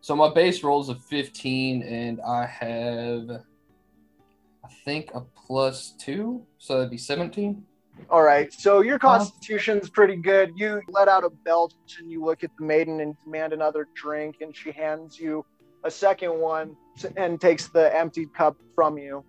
So 0.10 0.16
my 0.16 0.34
base 0.34 0.64
rolls 0.64 0.90
a 0.90 0.96
15, 0.96 1.84
and 1.84 2.20
I 2.22 2.44
have, 2.44 3.30
I 3.30 4.68
think, 4.84 5.12
a 5.14 5.22
plus 5.22 5.94
two. 6.00 6.42
So 6.58 6.78
that'd 6.78 6.90
be 6.90 6.98
17. 6.98 7.64
All 8.10 8.24
right, 8.24 8.52
so 8.52 8.82
your 8.82 8.98
constitution's 8.98 9.88
pretty 9.88 10.16
good. 10.16 10.54
You 10.56 10.82
let 10.88 11.10
out 11.10 11.24
a 11.24 11.30
belch 11.30 11.76
and 12.00 12.10
you 12.10 12.26
look 12.26 12.44
at 12.44 12.50
the 12.58 12.66
maiden 12.66 13.02
and 13.02 13.16
demand 13.24 13.54
another 13.54 13.88
drink, 13.94 14.38
and 14.42 14.56
she 14.56 14.72
hands 14.72 15.20
you 15.20 15.46
a 15.84 15.92
second 15.92 16.34
one 16.40 16.76
and 17.16 17.40
takes 17.40 17.68
the 17.68 17.96
emptied 17.96 18.34
cup 18.34 18.58
from 18.74 18.98
you. 18.98 19.24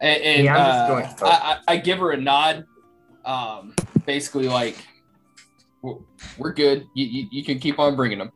And, 0.00 0.20
and 0.20 0.44
Yeah, 0.46 0.56
I'm 0.56 0.98
just 0.98 1.20
uh, 1.20 1.22
going 1.22 1.32
I, 1.32 1.60
I, 1.68 1.74
I 1.74 1.76
give 1.76 2.00
her 2.00 2.10
a 2.10 2.16
nod, 2.16 2.66
um, 3.24 3.76
basically 4.04 4.48
like, 4.48 4.84
we're, 5.82 5.96
we're 6.38 6.52
good. 6.52 6.86
You, 6.94 7.06
you, 7.06 7.28
you 7.30 7.44
can 7.44 7.58
keep 7.58 7.78
on 7.78 7.96
bringing 7.96 8.18
them. 8.18 8.32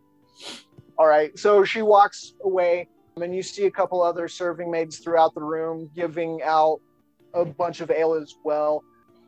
All 0.98 1.06
right, 1.06 1.36
so 1.38 1.64
she 1.64 1.82
walks 1.82 2.34
away, 2.44 2.88
and 3.16 3.34
you 3.34 3.42
see 3.42 3.64
a 3.66 3.70
couple 3.70 4.02
other 4.02 4.28
serving 4.28 4.70
maids 4.70 4.98
throughout 4.98 5.34
the 5.34 5.42
room 5.42 5.90
giving 5.94 6.40
out 6.42 6.78
a 7.34 7.44
bunch 7.44 7.80
of 7.80 7.90
ale 7.90 8.14
as 8.14 8.34
well. 8.44 8.84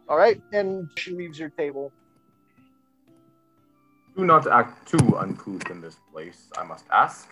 All 0.08 0.16
right, 0.16 0.40
and 0.52 0.88
she 0.98 1.12
leaves 1.12 1.38
your 1.38 1.50
table. 1.50 1.92
Do 4.16 4.26
not 4.26 4.46
act 4.46 4.86
too 4.86 5.16
uncouth 5.16 5.70
in 5.70 5.80
this 5.80 5.96
place, 6.12 6.48
I 6.58 6.64
must 6.64 6.84
ask. 6.92 7.30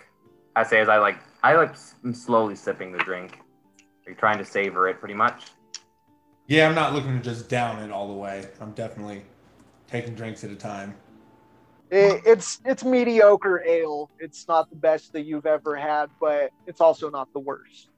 I 0.57 0.63
say 0.63 0.81
as 0.81 0.89
I 0.89 0.99
like, 0.99 1.19
I 1.43 1.55
like 1.55 1.71
s- 1.71 1.95
slowly 2.13 2.57
sipping 2.57 2.93
the 2.93 2.99
drink. 2.99 3.39
Are 4.07 4.11
you 4.11 4.17
trying 4.17 4.39
to 4.39 4.45
savor 4.45 4.89
it 4.89 4.99
pretty 4.99 5.15
much? 5.15 5.49
Yeah, 6.47 6.67
I'm 6.67 6.75
not 6.75 6.95
looking 6.95 7.17
to 7.17 7.23
just 7.23 7.49
down 7.49 7.83
it 7.83 7.91
all 7.91 8.09
the 8.09 8.15
way. 8.15 8.49
I'm 8.61 8.73
definitely 8.73 9.23
taking 9.91 10.15
drinks 10.15 10.45
at 10.45 10.51
a 10.51 10.57
time. 10.57 10.95
It, 11.91 12.23
it's 12.25 12.61
it's 12.65 12.85
mediocre 12.85 13.65
ale. 13.67 14.11
It's 14.21 14.47
not 14.47 14.71
the 14.71 14.77
best 14.77 15.13
that 15.13 15.23
you've 15.23 15.47
ever 15.47 15.75
had, 15.75 16.09
but 16.21 16.51
it's 16.67 16.81
also 16.81 17.11
not 17.11 17.33
the 17.33 17.41
worst. 17.41 17.89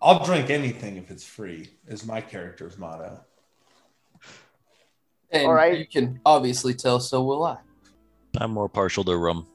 I'll 0.00 0.24
drink 0.24 0.50
anything 0.50 0.96
if 0.96 1.10
it's 1.10 1.24
free, 1.24 1.70
is 1.88 2.06
my 2.06 2.20
character's 2.20 2.78
motto. 2.78 3.20
And 5.32 5.46
All 5.46 5.54
right. 5.54 5.78
you 5.78 5.86
can 5.86 6.20
obviously 6.24 6.72
tell, 6.72 7.00
so 7.00 7.22
will 7.22 7.44
I. 7.44 7.58
I'm 8.38 8.52
more 8.52 8.68
partial 8.68 9.02
to 9.04 9.16
rum. 9.16 9.46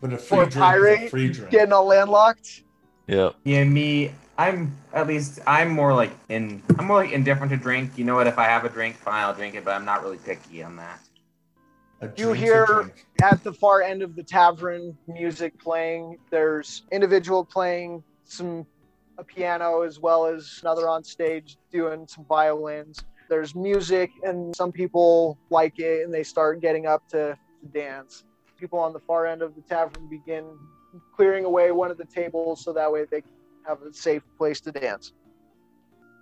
But 0.00 0.12
a 0.12 0.18
free 0.18 0.38
a 0.38 0.46
drink 0.46 0.48
is 0.48 0.56
a 0.56 0.58
pirate, 0.58 1.10
free 1.10 1.28
drink. 1.28 1.50
Getting 1.50 1.72
all 1.72 1.86
landlocked. 1.86 2.62
Yep. 3.08 3.34
Yeah, 3.44 3.64
me. 3.64 4.12
I'm 4.36 4.76
at 4.92 5.06
least 5.06 5.40
I'm 5.46 5.70
more 5.70 5.94
like 5.94 6.10
in. 6.28 6.62
I'm 6.78 6.86
more 6.86 6.96
like 7.04 7.12
indifferent 7.12 7.50
to 7.52 7.56
drink. 7.56 7.96
You 7.96 8.04
know 8.04 8.16
what? 8.16 8.26
If 8.26 8.38
I 8.38 8.44
have 8.44 8.64
a 8.64 8.68
drink, 8.68 8.96
fine, 8.96 9.22
I'll 9.22 9.34
drink 9.34 9.54
it. 9.54 9.64
But 9.64 9.72
I'm 9.74 9.84
not 9.84 10.02
really 10.02 10.18
picky 10.18 10.62
on 10.62 10.76
that. 10.76 11.00
A 12.00 12.10
You 12.16 12.32
hear- 12.32 12.92
At 13.22 13.44
the 13.44 13.52
far 13.52 13.82
end 13.82 14.02
of 14.02 14.16
the 14.16 14.22
tavern, 14.22 14.96
music 15.06 15.58
playing. 15.58 16.18
There's 16.30 16.82
individual 16.90 17.44
playing 17.44 18.02
some 18.24 18.66
a 19.16 19.22
piano 19.24 19.82
as 19.82 20.00
well 20.00 20.26
as 20.26 20.58
another 20.62 20.88
on 20.88 21.04
stage 21.04 21.56
doing 21.70 22.06
some 22.08 22.24
violins. 22.24 22.98
There's 23.28 23.54
music, 23.54 24.10
and 24.24 24.54
some 24.56 24.72
people 24.72 25.38
like 25.50 25.78
it, 25.78 26.04
and 26.04 26.12
they 26.12 26.24
start 26.24 26.60
getting 26.60 26.86
up 26.86 27.08
to, 27.10 27.38
to 27.62 27.68
dance. 27.68 28.24
People 28.58 28.80
on 28.80 28.92
the 28.92 28.98
far 28.98 29.26
end 29.26 29.40
of 29.40 29.54
the 29.54 29.62
tavern 29.62 30.08
begin 30.08 30.44
clearing 31.14 31.44
away 31.44 31.70
one 31.70 31.90
of 31.92 31.96
the 31.96 32.04
tables 32.04 32.62
so 32.64 32.72
that 32.72 32.90
way 32.90 33.04
they 33.10 33.20
can 33.20 33.30
have 33.66 33.82
a 33.82 33.92
safe 33.92 34.22
place 34.38 34.60
to 34.62 34.72
dance. 34.72 35.12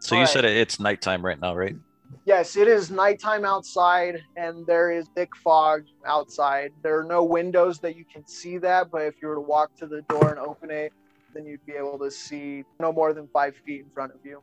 So 0.01 0.19
you 0.19 0.27
said 0.27 0.45
it's 0.45 0.81
nighttime 0.81 1.25
right 1.25 1.41
now, 1.41 1.55
right? 1.55 1.77
Yes, 2.25 2.57
it 2.57 2.69
is 2.69 2.91
nighttime 2.91 3.45
outside, 3.45 4.23
and 4.37 4.67
there 4.67 4.91
is 4.93 5.09
thick 5.15 5.35
fog 5.37 5.85
outside. 6.07 6.73
There 6.83 6.99
are 6.99 7.05
no 7.05 7.25
windows 7.25 7.79
that 7.81 7.97
you 7.97 8.05
can 8.05 8.27
see 8.27 8.59
that, 8.59 8.91
but 8.91 9.03
if 9.03 9.15
you 9.23 9.29
were 9.29 9.37
to 9.37 9.41
walk 9.41 9.75
to 9.77 9.87
the 9.87 10.03
door 10.03 10.31
and 10.31 10.39
open 10.39 10.71
it, 10.71 10.93
then 11.35 11.47
you'd 11.47 11.65
be 11.65 11.73
able 11.73 11.99
to 11.99 12.11
see 12.11 12.65
no 12.79 12.93
more 12.93 13.13
than 13.13 13.29
five 13.33 13.55
feet 13.65 13.81
in 13.81 13.91
front 13.95 14.13
of 14.13 14.19
you. 14.25 14.43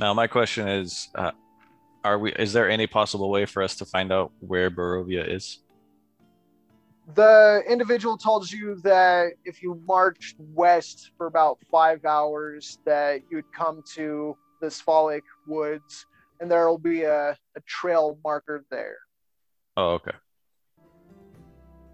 Now 0.00 0.12
my 0.12 0.26
question 0.26 0.68
is, 0.68 1.08
uh, 1.14 1.30
are 2.04 2.18
we? 2.18 2.32
Is 2.32 2.52
there 2.52 2.68
any 2.68 2.86
possible 2.86 3.30
way 3.30 3.46
for 3.46 3.62
us 3.62 3.76
to 3.76 3.84
find 3.84 4.12
out 4.12 4.32
where 4.40 4.70
Barovia 4.70 5.26
is? 5.28 5.60
The 7.14 7.62
individual 7.68 8.16
told 8.16 8.50
you 8.50 8.76
that 8.82 9.32
if 9.44 9.62
you 9.62 9.80
marched 9.86 10.36
west 10.40 11.12
for 11.16 11.26
about 11.26 11.58
five 11.70 12.04
hours, 12.04 12.78
that 12.84 13.22
you'd 13.30 13.50
come 13.52 13.82
to 13.94 14.36
the 14.60 14.66
Svalich 14.66 15.20
Woods, 15.46 16.06
and 16.40 16.50
there 16.50 16.68
will 16.68 16.78
be 16.78 17.02
a, 17.02 17.30
a 17.30 17.60
trail 17.66 18.18
marker 18.24 18.64
there. 18.70 18.96
Oh, 19.76 19.90
okay. 19.94 20.12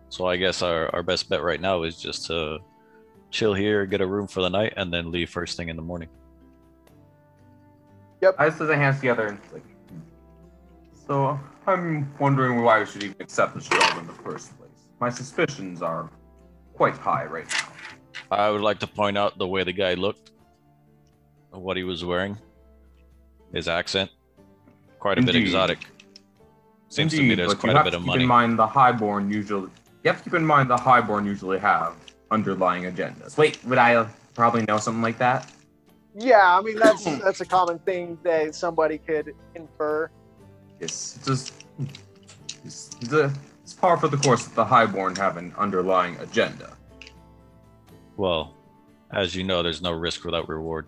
So 0.09 0.27
I 0.27 0.37
guess 0.37 0.63
our, 0.63 0.95
our 0.95 1.03
best 1.03 1.29
bet 1.29 1.43
right 1.43 1.61
now 1.61 1.83
is 1.83 2.01
just 2.01 2.27
to 2.27 2.59
chill 3.31 3.55
here, 3.55 3.85
get 3.87 4.01
a 4.01 4.07
room 4.07 4.27
for 4.27 4.41
the 4.41 4.51
night, 4.51 4.75
and 4.77 4.93
then 4.93 5.11
leave 5.11 5.31
first 5.31 5.57
thing 5.57 5.69
in 5.69 5.77
the 5.77 5.83
morning. 5.83 6.09
Yep 8.21 8.37
i 8.39 8.49
just 8.49 8.61
as 8.61 8.71
I 8.71 8.77
hands 8.77 9.01
together 9.01 9.27
and 9.27 9.41
like. 9.53 9.65
So 11.09 11.39
I'm 11.67 12.13
wondering 12.21 12.63
why 12.63 12.81
we 12.81 12.87
should 12.87 13.03
even 13.03 13.17
accept 13.19 13.55
this 13.55 13.69
job 13.69 13.99
in 13.99 14.07
the 14.07 14.13
first 14.13 14.57
place. 14.59 14.62
My 15.03 15.11
suspicions 15.11 15.83
are 15.83 16.09
quite 16.75 16.95
high 16.95 17.25
right 17.25 17.49
now. 17.51 18.37
I 18.37 18.51
would 18.51 18.61
like 18.61 18.79
to 18.79 18.87
point 18.87 19.19
out 19.19 19.37
the 19.37 19.49
way 19.49 19.65
the 19.65 19.73
guy 19.73 19.95
looked, 19.95 20.31
what 21.51 21.77
he 21.77 21.83
was 21.83 22.05
wearing, 22.05 22.39
his 23.53 23.67
accent, 23.67 24.13
quite 25.01 25.19
a 25.19 25.23
bit 25.23 25.35
Indeed. 25.35 25.49
exotic. 25.49 25.79
Seems 26.89 27.11
to 27.15 27.17
me 27.17 27.25
Indeed, 27.25 27.39
there's 27.41 27.55
but 27.55 27.59
quite 27.59 27.71
you 27.71 27.75
a 27.75 27.79
have 27.79 27.85
bit 27.87 27.91
to 27.91 27.97
of 27.97 28.03
keep 28.05 28.07
money. 28.07 28.23
in 28.23 28.29
mind 28.29 28.57
the 28.57 28.67
highborn 28.69 29.29
usually. 29.29 29.71
You 30.05 30.13
have 30.13 30.19
to 30.19 30.23
keep 30.23 30.35
in 30.35 30.47
mind 30.47 30.71
the 30.71 30.77
highborn 30.77 31.27
usually 31.27 31.59
have 31.59 31.97
underlying 32.31 32.85
agendas. 32.85 33.37
Wait, 33.37 33.59
would 33.65 33.79
I 33.79 34.07
probably 34.35 34.63
know 34.69 34.79
something 34.79 35.03
like 35.03 35.19
that? 35.19 35.51
Yeah, 36.15 36.57
I 36.57 36.63
mean 36.63 36.79
that's 36.79 37.05
hmm. 37.05 37.19
that's 37.19 37.41
a 37.41 37.45
common 37.45 37.81
thing 37.81 38.19
that 38.23 38.55
somebody 38.55 38.99
could 38.99 39.35
infer. 39.57 40.13
It's 40.79 41.19
just 41.27 41.55
it's, 42.65 42.85
the 43.01 43.37
it's 43.73 43.81
par 43.81 43.97
for 43.97 44.09
the 44.09 44.19
course 44.19 44.45
that 44.45 44.55
the 44.55 44.65
highborn 44.65 45.17
have 45.17 45.39
an 45.39 45.55
underlying 45.57 46.17
agenda. 46.19 46.77
Well, 48.19 48.55
as 49.11 49.35
you 49.35 49.45
know, 49.45 49.63
there's 49.63 49.81
no 49.81 49.93
risk 49.93 50.25
without 50.25 50.47
reward, 50.49 50.87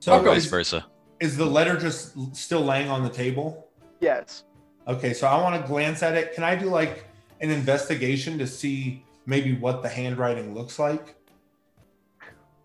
So 0.00 0.18
or 0.18 0.22
vice 0.22 0.44
is, 0.44 0.46
versa. 0.50 0.84
is 1.20 1.36
the 1.36 1.44
letter 1.46 1.76
just 1.76 2.34
still 2.34 2.62
laying 2.62 2.88
on 2.90 3.04
the 3.04 3.08
table? 3.10 3.68
Yes. 4.00 4.42
Okay, 4.88 5.14
so 5.14 5.28
I 5.28 5.40
want 5.40 5.60
to 5.60 5.66
glance 5.68 6.02
at 6.02 6.14
it. 6.16 6.34
Can 6.34 6.42
I 6.42 6.56
do 6.56 6.66
like 6.66 7.06
an 7.40 7.50
investigation 7.50 8.36
to 8.38 8.46
see 8.46 9.04
maybe 9.24 9.54
what 9.54 9.82
the 9.82 9.88
handwriting 9.88 10.52
looks 10.52 10.78
like? 10.80 11.14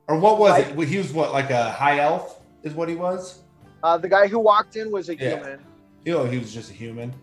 Or 0.07 0.17
what 0.19 0.39
was 0.39 0.57
it? 0.59 0.87
He 0.87 0.97
was 0.97 1.13
what, 1.13 1.33
like 1.33 1.51
a 1.51 1.69
high 1.71 1.99
elf, 1.99 2.41
is 2.63 2.73
what 2.73 2.89
he 2.89 2.95
was? 2.95 3.43
Uh, 3.83 3.95
the 3.97 4.09
guy 4.09 4.27
who 4.27 4.39
walked 4.39 4.75
in 4.75 4.91
was 4.91 5.09
a 5.09 5.15
Yeah. 5.15 5.35
human. 5.35 5.59
You 6.03 6.13
know, 6.13 6.25
he 6.25 6.39
was 6.39 6.51
just 6.51 6.71
a 6.71 6.73
human. 6.73 7.13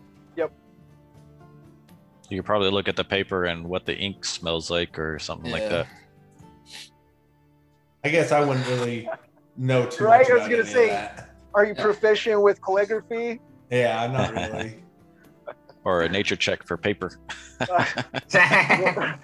You 2.29 2.37
could 2.39 2.45
probably 2.45 2.69
look 2.71 2.87
at 2.87 2.95
the 2.95 3.03
paper 3.03 3.45
and 3.45 3.63
what 3.65 3.85
the 3.85 3.95
ink 3.95 4.25
smells 4.25 4.69
like, 4.69 4.99
or 4.99 5.17
something 5.19 5.49
like 5.51 5.69
that. 5.69 5.87
I 8.03 8.09
guess 8.09 8.31
I 8.31 8.43
wouldn't 8.43 8.67
really 8.67 9.09
know 9.55 9.85
too 9.85 10.05
Right, 10.05 10.21
much 10.21 10.31
I 10.31 10.33
was 10.35 10.43
gonna 10.47 10.57
any 10.63 10.69
say- 10.69 11.09
Are 11.53 11.65
you 11.65 11.73
Yeah. 11.75 11.83
proficient 11.83 12.41
with 12.41 12.61
calligraphy? 12.61 13.39
Yeah, 13.71 14.01
I'm 14.03 14.13
not 14.13 14.31
really. 14.33 14.75
Or 15.83 16.01
a 16.01 16.09
nature 16.09 16.35
check 16.35 16.63
for 16.67 16.75
paper. 16.75 17.17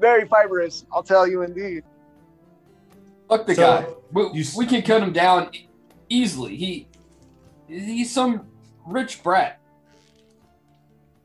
Very 0.00 0.26
fibrous, 0.28 0.86
I'll 0.90 1.02
tell 1.02 1.26
you 1.26 1.42
indeed. 1.42 1.84
Fuck 3.28 3.44
the 3.46 3.54
So, 3.54 3.62
guy. 3.62 3.86
We, 4.12 4.30
you 4.40 4.44
we 4.56 4.64
can 4.64 4.80
cut 4.80 5.02
him 5.02 5.12
down 5.12 5.50
easily. 6.08 6.56
He 6.56 6.88
he's 7.68 8.10
some 8.10 8.46
rich 8.86 9.22
brat. 9.22 9.60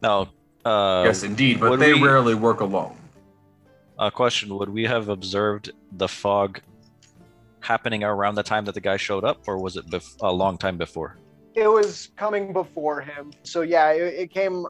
No. 0.01 0.27
Uh, 0.70 1.04
yes, 1.04 1.24
indeed, 1.24 1.60
but 1.60 1.78
they 1.78 1.94
we- 1.94 2.04
rarely 2.06 2.36
work 2.36 2.60
alone. 2.60 2.96
Uh, 3.98 4.10
question: 4.12 4.56
Would 4.56 4.70
we 4.70 4.84
have 4.84 5.10
observed 5.10 5.72
the 5.94 6.08
fog 6.08 6.62
happening 7.62 8.04
around 8.04 8.36
the 8.36 8.44
time 8.44 8.66
that 8.66 8.76
the 8.76 8.82
guy 8.82 8.96
showed 8.98 9.24
up, 9.24 9.40
or 9.48 9.58
was 9.58 9.78
it 9.78 9.88
bef- 9.88 10.16
a 10.22 10.32
long 10.32 10.58
time 10.60 10.78
before? 10.78 11.18
It 11.56 11.68
was 11.68 12.12
coming 12.16 12.54
before 12.54 13.02
him. 13.02 13.32
So 13.44 13.62
yeah, 13.62 13.92
it, 13.92 14.14
it 14.14 14.32
came 14.32 14.66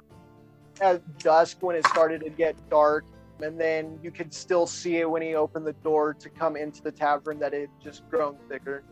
at 0.80 1.02
dusk 1.20 1.58
when 1.62 1.76
it 1.76 1.86
started 1.88 2.22
to 2.24 2.30
get 2.30 2.56
dark, 2.70 3.04
and 3.44 3.60
then 3.60 4.00
you 4.02 4.10
could 4.10 4.34
still 4.34 4.66
see 4.66 4.98
it 4.98 5.10
when 5.10 5.22
he 5.22 5.36
opened 5.36 5.68
the 5.68 5.74
door 5.84 6.14
to 6.14 6.30
come 6.30 6.56
into 6.56 6.82
the 6.82 6.92
tavern 6.94 7.40
that 7.40 7.54
it 7.54 7.62
had 7.62 7.84
just 7.84 8.10
grown 8.10 8.38
thicker. 8.48 8.84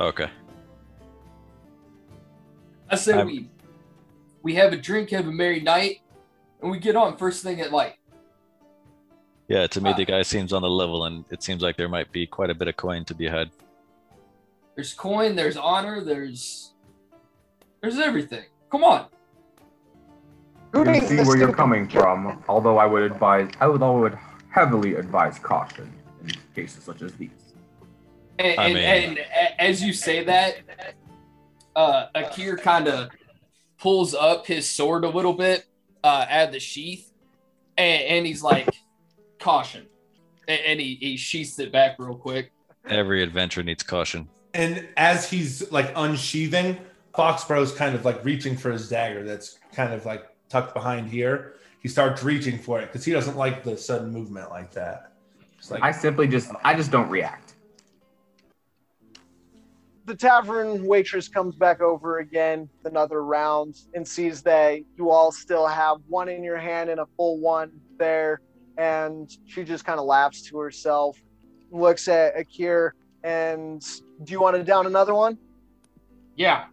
Okay. 0.00 0.30
I 2.88 2.96
say 2.96 3.12
I'm- 3.18 3.26
we 3.26 3.50
we 4.42 4.54
have 4.54 4.72
a 4.72 4.76
drink, 4.78 5.10
have 5.10 5.28
a 5.28 5.32
merry 5.32 5.60
night, 5.60 5.98
and 6.64 6.72
we 6.72 6.78
get 6.78 6.96
on 6.96 7.16
first 7.18 7.42
thing 7.44 7.60
at 7.60 7.70
light. 7.72 7.96
Yeah, 9.48 9.66
to 9.66 9.80
me, 9.82 9.90
Ah. 9.90 9.96
the 9.96 10.06
guy 10.06 10.22
seems 10.22 10.54
on 10.54 10.62
the 10.62 10.70
level, 10.70 11.04
and 11.04 11.26
it 11.30 11.42
seems 11.42 11.60
like 11.62 11.76
there 11.76 11.90
might 11.90 12.10
be 12.10 12.26
quite 12.26 12.48
a 12.48 12.54
bit 12.54 12.66
of 12.68 12.76
coin 12.78 13.04
to 13.04 13.14
be 13.14 13.28
had. 13.28 13.50
There's 14.74 14.94
coin, 14.94 15.36
there's 15.36 15.56
honor, 15.58 16.00
there's 16.02 16.72
there's 17.82 17.98
everything. 17.98 18.44
Come 18.72 18.82
on. 18.82 19.06
Who 20.72 20.80
I 20.88 20.98
can 21.00 21.06
see 21.06 21.16
where 21.22 21.36
you're 21.36 21.52
coming 21.52 21.86
from, 21.86 22.42
although 22.48 22.78
I 22.78 22.86
would 22.86 23.02
advise, 23.02 23.50
I 23.60 23.66
would, 23.66 23.82
I 23.82 23.90
would 23.90 24.18
heavily 24.50 24.94
advise 24.94 25.38
caution 25.38 25.92
in 26.22 26.30
cases 26.54 26.82
such 26.82 27.02
as 27.02 27.12
these. 27.16 27.30
And, 28.38 28.58
I 28.58 28.68
mean- 28.68 28.76
and 28.78 29.18
a- 29.18 29.60
as 29.62 29.82
you 29.82 29.92
say 29.92 30.24
that, 30.24 30.56
uh, 31.76 32.06
Akir 32.14 32.58
kind 32.60 32.88
of 32.88 33.10
pulls 33.78 34.14
up 34.14 34.46
his 34.46 34.66
sword 34.68 35.04
a 35.04 35.10
little 35.10 35.34
bit 35.34 35.66
uh, 36.04 36.26
out 36.28 36.48
of 36.48 36.52
the 36.52 36.60
sheath, 36.60 37.10
and, 37.76 38.02
and 38.02 38.26
he's 38.26 38.42
like, 38.42 38.68
"Caution!" 39.40 39.86
And, 40.46 40.60
and 40.60 40.80
he, 40.80 40.96
he 41.00 41.16
sheaths 41.16 41.58
it 41.58 41.72
back 41.72 41.96
real 41.98 42.14
quick. 42.14 42.52
Every 42.88 43.22
adventure 43.22 43.62
needs 43.62 43.82
caution. 43.82 44.28
And 44.52 44.86
as 44.96 45.28
he's 45.28 45.70
like 45.72 45.92
unsheathing, 45.96 46.78
Foxborough's 47.14 47.72
kind 47.72 47.94
of 47.94 48.04
like 48.04 48.24
reaching 48.24 48.56
for 48.56 48.70
his 48.70 48.88
dagger 48.88 49.24
that's 49.24 49.58
kind 49.72 49.92
of 49.92 50.04
like 50.04 50.24
tucked 50.48 50.74
behind 50.74 51.08
here. 51.08 51.56
He 51.80 51.88
starts 51.88 52.22
reaching 52.22 52.58
for 52.58 52.80
it 52.80 52.86
because 52.86 53.04
he 53.04 53.12
doesn't 53.12 53.36
like 53.36 53.62
the 53.62 53.76
sudden 53.76 54.10
movement 54.10 54.50
like 54.50 54.70
that. 54.72 55.12
It's 55.58 55.70
like 55.70 55.82
I 55.82 55.92
simply 55.92 56.26
just, 56.28 56.50
I 56.64 56.74
just 56.74 56.90
don't 56.90 57.10
react. 57.10 57.43
The 60.06 60.14
tavern 60.14 60.84
waitress 60.86 61.28
comes 61.28 61.54
back 61.56 61.80
over 61.80 62.18
again 62.18 62.68
another 62.84 63.24
round 63.24 63.74
and 63.94 64.06
sees 64.06 64.42
that 64.42 64.80
you 64.96 65.10
all 65.10 65.32
still 65.32 65.66
have 65.66 65.98
one 66.08 66.28
in 66.28 66.44
your 66.44 66.58
hand 66.58 66.90
and 66.90 67.00
a 67.00 67.06
full 67.16 67.38
one 67.38 67.70
there 67.98 68.40
and 68.76 69.38
she 69.46 69.64
just 69.64 69.84
kind 69.84 69.98
of 69.98 70.04
laughs 70.04 70.42
to 70.42 70.58
herself 70.58 71.18
looks 71.70 72.08
at 72.08 72.36
akir 72.36 72.90
and 73.22 73.82
do 74.24 74.32
you 74.32 74.40
want 74.40 74.54
to 74.56 74.62
down 74.62 74.86
another 74.86 75.14
one 75.14 75.38
Yeah. 76.36 76.66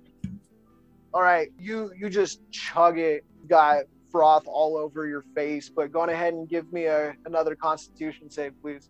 all 1.14 1.22
right 1.22 1.50
you 1.58 1.92
you 1.98 2.10
just 2.10 2.42
chug 2.52 3.00
it 3.00 3.24
got 3.48 3.84
froth 4.12 4.44
all 4.46 4.76
over 4.76 5.08
your 5.08 5.24
face 5.34 5.70
but 5.70 5.92
go 5.92 6.02
on 6.02 6.10
ahead 6.10 6.34
and 6.34 6.50
give 6.50 6.72
me 6.74 6.86
a 6.86 7.16
another 7.26 7.56
constitution 7.56 8.30
save 8.30 8.54
please 8.62 8.90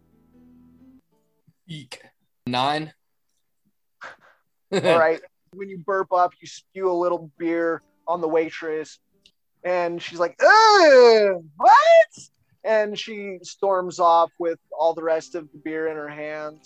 Eek. 1.68 2.02
Nine. 2.48 2.92
All 4.72 4.80
right. 4.82 5.22
When 5.54 5.70
you 5.70 5.78
burp 5.80 6.14
up, 6.14 6.34
you 6.40 6.48
spew 6.48 6.90
a 6.90 6.94
little 6.94 7.30
beer 7.38 7.82
on 8.08 8.22
the 8.22 8.28
waitress, 8.28 9.00
and 9.64 10.02
she's 10.02 10.20
like, 10.20 10.36
Ugh, 10.42 11.44
"What?" 11.58 12.30
And 12.64 12.98
she 12.98 13.40
storms 13.42 14.00
off 14.00 14.32
with 14.40 14.60
all 14.78 14.94
the 14.94 15.04
rest 15.04 15.36
of 15.36 15.52
the 15.52 15.58
beer 15.58 15.88
in 15.88 15.98
her 15.98 16.08
hand. 16.10 16.60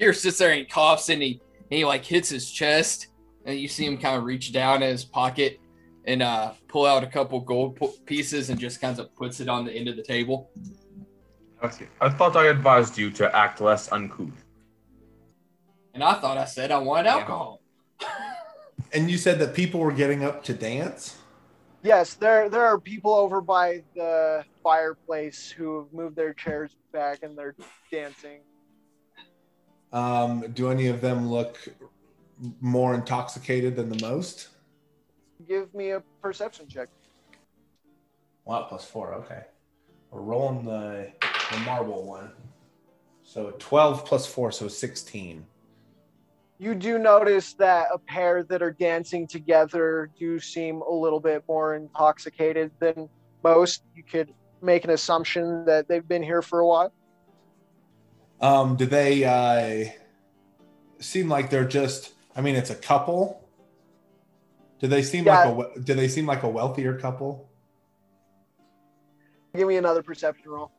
Akir 0.00 0.14
sits 0.14 0.38
there 0.38 0.52
and 0.52 0.68
coughs, 0.68 1.08
and 1.08 1.20
he 1.20 1.40
and 1.70 1.78
he 1.78 1.84
like 1.84 2.04
hits 2.04 2.28
his 2.28 2.50
chest, 2.50 3.08
and 3.44 3.58
you 3.58 3.68
see 3.68 3.84
him 3.84 3.98
kind 3.98 4.16
of 4.16 4.24
reach 4.24 4.52
down 4.52 4.82
in 4.82 4.90
his 4.90 5.04
pocket 5.04 5.60
and 6.06 6.22
uh, 6.22 6.52
pull 6.68 6.86
out 6.86 7.04
a 7.04 7.06
couple 7.06 7.40
gold 7.40 7.78
pieces 8.06 8.50
and 8.50 8.58
just 8.58 8.80
kind 8.80 8.98
of 8.98 9.14
puts 9.14 9.40
it 9.40 9.48
on 9.48 9.64
the 9.64 9.72
end 9.72 9.88
of 9.88 9.96
the 9.96 10.02
table. 10.02 10.50
Okay. 11.62 11.88
I 12.00 12.08
thought 12.08 12.36
I 12.36 12.46
advised 12.46 12.96
you 12.96 13.10
to 13.12 13.36
act 13.36 13.60
less 13.60 13.92
uncouth. 13.92 14.44
And 15.94 16.04
I 16.04 16.14
thought 16.14 16.38
I 16.38 16.44
said 16.44 16.70
I 16.70 16.78
wanted 16.78 17.08
alcohol. 17.08 17.60
and 18.92 19.10
you 19.10 19.18
said 19.18 19.38
that 19.40 19.54
people 19.54 19.80
were 19.80 19.92
getting 19.92 20.24
up 20.24 20.44
to 20.44 20.54
dance. 20.54 21.16
Yes, 21.82 22.14
there 22.14 22.50
there 22.50 22.64
are 22.66 22.78
people 22.78 23.14
over 23.14 23.40
by 23.40 23.82
the 23.94 24.44
fireplace 24.62 25.50
who 25.50 25.78
have 25.78 25.92
moved 25.92 26.14
their 26.14 26.34
chairs 26.34 26.76
back 26.92 27.22
and 27.22 27.36
they're 27.36 27.54
dancing. 27.90 28.40
Um, 29.92 30.52
do 30.52 30.70
any 30.70 30.88
of 30.88 31.00
them 31.00 31.28
look 31.28 31.56
more 32.60 32.94
intoxicated 32.94 33.76
than 33.76 33.88
the 33.88 34.06
most? 34.06 34.48
Give 35.48 35.72
me 35.74 35.90
a 35.90 36.00
perception 36.22 36.68
check. 36.68 36.88
Wow, 38.44 38.66
plus 38.68 38.84
four. 38.84 39.14
Okay, 39.14 39.42
we're 40.10 40.20
rolling 40.20 40.64
the 40.64 41.10
the 41.50 41.58
marble 41.60 42.04
one. 42.04 42.30
So 43.22 43.54
twelve 43.58 44.04
plus 44.04 44.26
four, 44.26 44.52
so 44.52 44.68
sixteen. 44.68 45.46
You 46.60 46.74
do 46.74 46.98
notice 46.98 47.54
that 47.54 47.86
a 47.90 47.96
pair 47.96 48.42
that 48.42 48.60
are 48.60 48.70
dancing 48.70 49.26
together 49.26 50.10
do 50.18 50.38
seem 50.38 50.82
a 50.82 50.92
little 50.92 51.18
bit 51.18 51.42
more 51.48 51.74
intoxicated 51.74 52.70
than 52.80 53.08
most. 53.42 53.82
You 53.96 54.02
could 54.02 54.34
make 54.60 54.84
an 54.84 54.90
assumption 54.90 55.64
that 55.64 55.88
they've 55.88 56.06
been 56.06 56.22
here 56.22 56.42
for 56.42 56.60
a 56.60 56.66
while. 56.66 56.92
Um, 58.42 58.76
do 58.76 58.84
they 58.84 59.24
uh, 59.24 59.90
seem 60.98 61.30
like 61.30 61.48
they're 61.48 61.64
just? 61.64 62.12
I 62.36 62.42
mean, 62.42 62.56
it's 62.56 62.68
a 62.68 62.74
couple. 62.74 63.48
Do 64.80 64.86
they 64.86 65.02
seem 65.02 65.24
like 65.24 65.48
a? 65.48 65.80
Do 65.80 65.94
they 65.94 66.08
seem 66.08 66.26
like 66.26 66.42
a 66.42 66.48
wealthier 66.48 66.98
couple? 66.98 67.48
Give 69.56 69.66
me 69.66 69.78
another 69.78 70.02
perception 70.02 70.50
roll. 70.50 70.72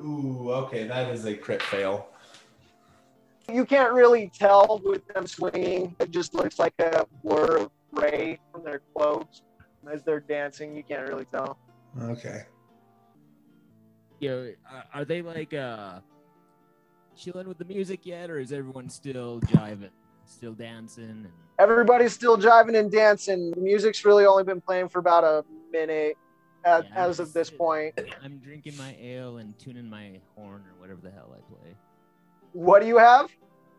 Ooh, 0.00 0.50
okay, 0.50 0.86
that 0.86 1.12
is 1.12 1.24
a 1.24 1.34
crit 1.34 1.62
fail. 1.62 2.08
You 3.52 3.64
can't 3.64 3.92
really 3.92 4.30
tell 4.36 4.80
with 4.84 5.06
them 5.08 5.26
swinging. 5.26 5.94
It 6.00 6.10
just 6.10 6.34
looks 6.34 6.58
like 6.58 6.74
a 6.80 7.06
blur 7.22 7.58
of 7.58 7.70
gray 7.94 8.38
from 8.52 8.64
their 8.64 8.82
clothes 8.94 9.42
as 9.90 10.02
they're 10.02 10.20
dancing. 10.20 10.76
You 10.76 10.82
can't 10.82 11.08
really 11.08 11.26
tell. 11.26 11.56
Okay. 12.02 12.42
Yo, 14.18 14.52
are- 14.70 14.84
are 14.94 15.04
they 15.04 15.22
like 15.22 15.54
uh 15.54 16.00
chilling 17.16 17.48
with 17.48 17.58
the 17.58 17.64
music 17.64 18.04
yet, 18.04 18.30
or 18.30 18.38
is 18.38 18.52
everyone 18.52 18.90
still 18.90 19.40
jiving, 19.42 19.90
still 20.24 20.52
dancing? 20.52 21.04
And 21.04 21.28
Everybody's 21.58 22.12
still 22.12 22.36
jiving 22.36 22.78
and 22.78 22.90
dancing. 22.90 23.50
The 23.52 23.60
music's 23.60 24.04
really 24.04 24.26
only 24.26 24.44
been 24.44 24.60
playing 24.60 24.88
for 24.88 24.98
about 24.98 25.24
a 25.24 25.44
minute 25.72 26.16
at, 26.66 26.84
Yeah, 26.88 27.06
as 27.06 27.20
of 27.20 27.32
this 27.32 27.48
point. 27.48 27.94
I'm 28.22 28.38
drinking 28.38 28.76
my 28.76 28.94
ale 29.00 29.38
and 29.38 29.56
tuning 29.58 29.88
my 29.88 30.20
horn 30.34 30.62
or 30.66 30.74
whatever 30.80 31.00
the 31.02 31.10
hell 31.10 31.34
I 31.34 31.40
play. 31.52 31.74
What 32.52 32.82
do 32.82 32.88
you 32.88 32.98
have? 32.98 33.26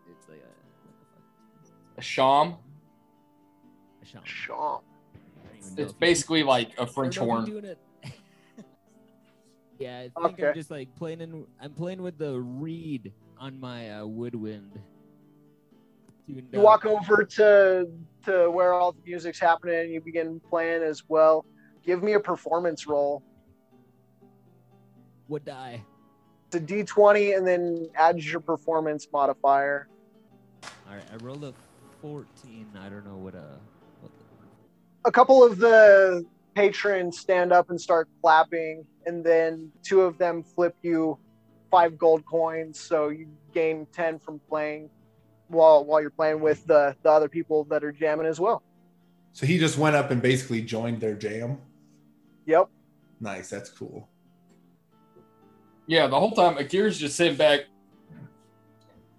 It's 0.10 0.30
like 0.30 0.39
a, 0.39 0.41
what 0.41 1.97
A 1.97 2.02
sham. 2.02 2.52
the? 2.52 2.58
A 4.02 4.06
sham. 4.06 4.21
Shaw. 4.23 4.80
I 4.80 5.60
don't 5.62 5.78
know 5.78 5.84
It's 5.84 5.93
basically 5.93 6.43
like 6.43 6.71
a 6.78 6.88
French 6.88 7.15
don't 7.15 7.28
know 7.28 7.34
if 7.34 7.39
horn. 7.39 7.52
you're 7.52 7.62
doing 7.62 7.71
it. 7.73 7.80
yeah, 9.80 9.97
I 10.00 10.02
think 10.21 10.34
Okay. 10.39 10.47
I'm 10.50 10.54
just 10.56 10.71
like 10.71 10.95
playing 10.95 11.21
in. 11.21 11.45
I'm 11.62 11.73
playing 11.73 12.02
with 12.02 12.17
the 12.17 12.39
reed 12.39 13.12
on 13.39 13.60
my 13.60 13.91
uh, 14.00 14.06
woodwind. 14.06 14.80
You 16.28 16.43
walk 16.60 16.86
over 16.86 17.23
to 17.23 17.88
to 18.26 18.52
where 18.52 18.73
all 18.73 18.91
the 18.91 19.02
music's 19.06 19.39
happening 19.39 19.80
and 19.80 19.93
you 19.93 20.02
begin 20.02 20.39
playing 20.50 20.84
as 20.84 21.04
well. 21.08 21.45
Give 21.88 22.04
me 22.04 22.13
a 22.13 22.19
performance 22.19 22.86
roll. 22.86 23.23
Would 25.30 25.45
die? 25.45 25.82
It's 26.47 26.56
a 26.58 26.60
D20 26.60 27.38
and 27.38 27.47
then 27.47 27.89
add 27.95 28.21
your 28.21 28.41
performance 28.41 29.08
modifier. 29.12 29.88
All 30.63 30.95
right, 30.95 31.04
I 31.13 31.15
rolled 31.23 31.45
a 31.45 31.54
14. 32.02 32.67
I 32.78 32.89
don't 32.89 33.06
know 33.06 33.15
what 33.15 33.36
uh. 33.36 33.56
What 34.02 34.12
the, 34.17 35.08
a 35.08 35.12
couple 35.12 35.45
of 35.45 35.60
the 35.60 36.26
patrons 36.56 37.19
stand 37.19 37.54
up 37.54 37.69
and 37.69 37.80
start 37.80 38.10
clapping, 38.21 38.86
and 39.06 39.26
then 39.26 39.71
two 39.82 40.02
of 40.02 40.17
them 40.17 40.43
flip 40.43 40.76
you 40.82 41.17
five 41.71 41.97
gold 41.97 42.26
coins, 42.26 42.80
so 42.80 43.10
you 43.10 43.30
gain 43.54 43.88
ten 43.93 44.19
from 44.19 44.39
playing 44.50 44.89
while 45.47 45.86
while 45.86 46.02
you're 46.02 46.10
playing 46.10 46.41
with 46.41 46.65
the 46.67 46.95
the 47.04 47.10
other 47.10 47.30
people 47.30 47.63
that 47.65 47.84
are 47.86 47.93
jamming 47.93 48.26
as 48.28 48.41
well. 48.41 48.62
So 49.32 49.45
he 49.45 49.58
just 49.58 49.78
went 49.78 49.95
up 49.95 50.12
and 50.12 50.21
basically 50.21 50.62
joined 50.62 51.00
their 51.00 51.15
jam. 51.15 51.60
Yep. 52.47 52.69
Nice, 53.19 53.49
that's 53.49 53.69
cool. 53.69 54.07
Yeah, 55.86 56.07
the 56.07 56.19
whole 56.19 56.31
time 56.31 56.57
Akira's 56.57 56.97
just 56.97 57.15
sitting 57.15 57.38
back, 57.38 57.62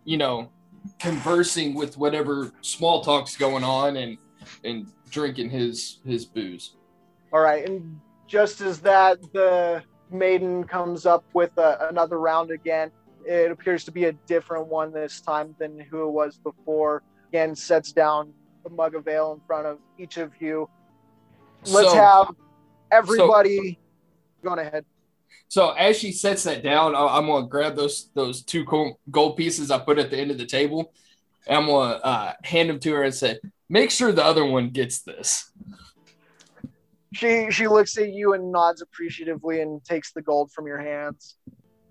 you 0.04 0.16
know, 0.16 0.50
conversing 0.98 1.74
with 1.74 1.96
whatever 1.96 2.52
small 2.62 3.02
talk's 3.02 3.36
going 3.36 3.62
on 3.64 3.96
and 3.96 4.18
and 4.64 4.86
drinking 5.10 5.50
his 5.50 5.98
his 6.04 6.24
booze. 6.24 6.76
All 7.32 7.40
right, 7.40 7.68
and 7.68 8.00
just 8.26 8.60
as 8.60 8.80
that, 8.80 9.20
the 9.32 9.82
maiden 10.10 10.64
comes 10.64 11.04
up 11.06 11.24
with 11.34 11.56
a, 11.58 11.88
another 11.90 12.18
round 12.18 12.50
again. 12.50 12.90
It 13.26 13.50
appears 13.50 13.84
to 13.84 13.90
be 13.92 14.04
a 14.04 14.12
different 14.12 14.66
one 14.68 14.92
this 14.92 15.20
time 15.20 15.54
than 15.58 15.78
who 15.78 16.06
it 16.08 16.10
was 16.10 16.38
before. 16.38 17.02
Again, 17.28 17.54
sets 17.54 17.92
down 17.92 18.32
a 18.64 18.70
mug 18.70 18.94
of 18.94 19.06
ale 19.06 19.32
in 19.34 19.40
front 19.46 19.66
of 19.66 19.78
each 19.98 20.16
of 20.16 20.32
you. 20.40 20.68
Let's 21.66 21.90
So- 21.90 21.94
have 21.96 22.34
everybody. 22.90 23.78
go 24.42 24.50
on 24.50 24.58
ahead. 24.58 24.84
So 25.48 25.70
as 25.70 25.98
she 25.98 26.12
sets 26.12 26.42
that 26.44 26.62
down, 26.62 26.94
I'm 26.94 27.26
gonna 27.26 27.46
grab 27.46 27.74
those 27.74 28.10
those 28.14 28.42
two 28.42 28.66
gold 29.10 29.36
pieces 29.36 29.70
I 29.70 29.78
put 29.78 29.98
at 29.98 30.10
the 30.10 30.18
end 30.18 30.30
of 30.30 30.38
the 30.38 30.46
table, 30.46 30.92
and 31.46 31.58
I'm 31.58 31.66
gonna 31.66 31.94
uh, 31.94 32.32
hand 32.44 32.68
them 32.68 32.78
to 32.80 32.92
her 32.94 33.02
and 33.02 33.14
say, 33.14 33.38
"Make 33.68 33.90
sure 33.90 34.12
the 34.12 34.24
other 34.24 34.44
one 34.44 34.70
gets 34.70 35.00
this." 35.00 35.50
She 37.14 37.50
she 37.50 37.66
looks 37.66 37.96
at 37.96 38.12
you 38.12 38.34
and 38.34 38.52
nods 38.52 38.82
appreciatively 38.82 39.62
and 39.62 39.82
takes 39.84 40.12
the 40.12 40.20
gold 40.20 40.52
from 40.52 40.66
your 40.66 40.78
hands. 40.78 41.36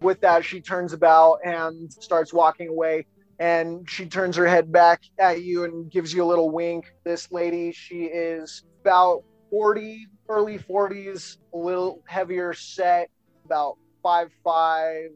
With 0.02 0.22
that, 0.22 0.46
she 0.46 0.62
turns 0.62 0.94
about 0.94 1.40
and 1.44 1.92
starts 1.92 2.32
walking 2.32 2.68
away. 2.68 3.08
And 3.40 3.88
she 3.88 4.08
turns 4.08 4.36
her 4.36 4.48
head 4.48 4.72
back 4.72 5.04
at 5.20 5.44
you 5.44 5.64
and 5.64 5.92
gives 5.92 6.12
you 6.12 6.24
a 6.24 6.26
little 6.26 6.50
wink. 6.50 6.86
This 7.04 7.32
lady, 7.32 7.72
she 7.72 8.06
is 8.06 8.64
about 8.82 9.24
40, 9.52 10.08
early 10.30 10.60
40s, 10.60 11.38
a 11.54 11.58
little 11.58 12.04
heavier 12.08 12.54
set, 12.54 13.10
about 13.46 13.78
five 14.04 14.30
five, 14.44 15.10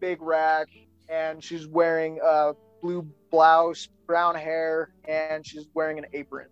big 0.00 0.20
rack, 0.20 0.68
and 1.08 1.42
she's 1.42 1.66
wearing 1.66 2.18
a 2.24 2.52
blue 2.82 3.08
blouse, 3.30 3.88
brown 4.06 4.34
hair, 4.34 4.90
and 5.08 5.46
she's 5.46 5.66
wearing 5.74 5.98
an 5.98 6.06
apron. 6.12 6.46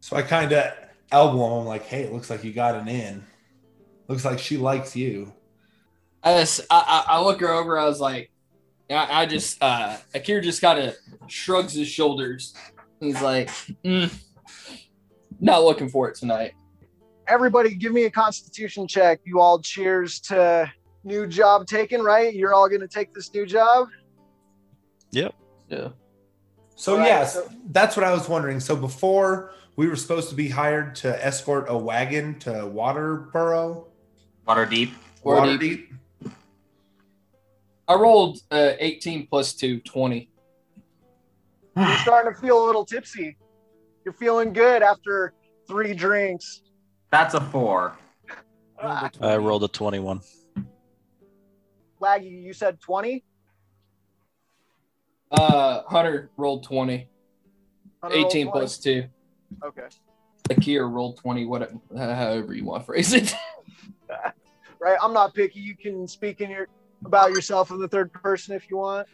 So 0.00 0.16
I 0.16 0.22
kind 0.22 0.52
of 0.52 0.72
elbow 1.10 1.60
him 1.60 1.66
like, 1.66 1.84
"Hey, 1.84 2.02
it 2.02 2.12
looks 2.12 2.30
like 2.30 2.44
you 2.44 2.52
got 2.52 2.74
an 2.74 2.88
in. 2.88 3.24
Looks 4.08 4.24
like 4.24 4.38
she 4.38 4.56
likes 4.56 4.96
you." 4.96 5.32
I, 6.22 6.40
just, 6.40 6.60
I, 6.70 7.04
I 7.08 7.16
I 7.16 7.22
look 7.22 7.40
her 7.40 7.50
over. 7.50 7.78
I 7.78 7.84
was 7.84 8.00
like, 8.00 8.30
I, 8.90 9.22
I 9.22 9.26
just 9.26 9.62
uh, 9.62 9.96
Akira 10.14 10.42
just 10.42 10.60
kind 10.60 10.78
of 10.78 10.96
shrugs 11.26 11.74
his 11.74 11.88
shoulders. 11.88 12.54
He's 13.00 13.20
like, 13.20 13.48
"Mm, 13.84 14.12
not 15.40 15.64
looking 15.64 15.88
for 15.88 16.08
it 16.08 16.14
tonight. 16.16 16.52
everybody 17.28 17.74
give 17.74 17.92
me 17.92 18.04
a 18.04 18.10
constitution 18.10 18.86
check. 18.86 19.20
You 19.24 19.40
all 19.40 19.60
cheers 19.60 20.20
to 20.20 20.70
new 21.02 21.26
job 21.26 21.66
taken, 21.66 22.02
right? 22.02 22.32
You're 22.34 22.54
all 22.54 22.68
going 22.68 22.80
to 22.82 22.88
take 22.88 23.12
this 23.12 23.32
new 23.34 23.44
job? 23.44 23.88
Yep. 25.10 25.34
Yeah. 25.68 25.88
So 26.76 26.96
Right, 26.98 27.06
yes, 27.06 27.34
so- 27.34 27.48
that's 27.70 27.96
what 27.96 28.04
I 28.04 28.12
was 28.12 28.28
wondering. 28.28 28.60
So 28.60 28.76
before 28.76 29.52
we 29.76 29.88
were 29.88 29.96
supposed 29.96 30.28
to 30.28 30.34
be 30.36 30.48
hired 30.48 30.94
to 30.96 31.24
escort 31.24 31.66
a 31.68 31.76
wagon 31.76 32.38
to 32.40 32.50
Waterboro, 32.50 33.86
Water 34.46 34.64
deep. 34.66 34.94
Waterdeep. 35.24 35.88
I 37.88 37.94
rolled 37.94 38.38
uh, 38.52 38.72
18 38.78 39.26
plus 39.26 39.52
2, 39.54 39.80
20. 39.80 40.30
You're 41.76 41.96
starting 41.98 42.32
to 42.32 42.40
feel 42.40 42.64
a 42.64 42.66
little 42.66 42.84
tipsy. 42.84 43.36
You're 44.06 44.12
feeling 44.12 44.52
good 44.52 44.84
after 44.84 45.32
three 45.66 45.92
drinks. 45.92 46.62
That's 47.10 47.34
a 47.34 47.40
four. 47.40 47.96
Ah, 48.80 49.10
I 49.20 49.36
rolled 49.36 49.64
a 49.64 49.68
21. 49.68 50.20
Laggy, 52.00 52.44
you 52.44 52.52
said 52.52 52.80
20? 52.80 53.24
Uh, 55.32 55.82
Hunter 55.88 56.30
rolled 56.36 56.62
20. 56.62 57.08
18 58.08 58.50
plus 58.52 58.78
2. 58.78 59.06
Okay. 59.64 59.88
Akira 60.50 60.86
rolled 60.86 61.16
20, 61.16 61.44
whatever, 61.46 61.74
however 61.96 62.54
you 62.54 62.64
want 62.64 62.82
to 62.82 62.86
phrase 62.86 63.12
it. 63.12 63.34
Right. 64.78 64.98
I'm 65.02 65.14
not 65.14 65.34
picky. 65.34 65.58
You 65.58 65.74
can 65.74 66.06
speak 66.06 66.40
in 66.42 66.50
your 66.50 66.68
about 67.04 67.30
yourself 67.30 67.70
in 67.72 67.80
the 67.80 67.88
third 67.88 68.12
person 68.12 68.54
if 68.54 68.70
you 68.70 68.76
want. 68.76 69.08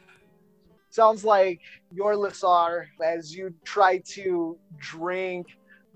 Sounds 0.93 1.25
like 1.25 1.61
Yorlasar, 1.97 2.85
as 3.03 3.35
you 3.35 3.55
try 3.65 3.97
to 4.09 4.59
drink, 4.77 5.47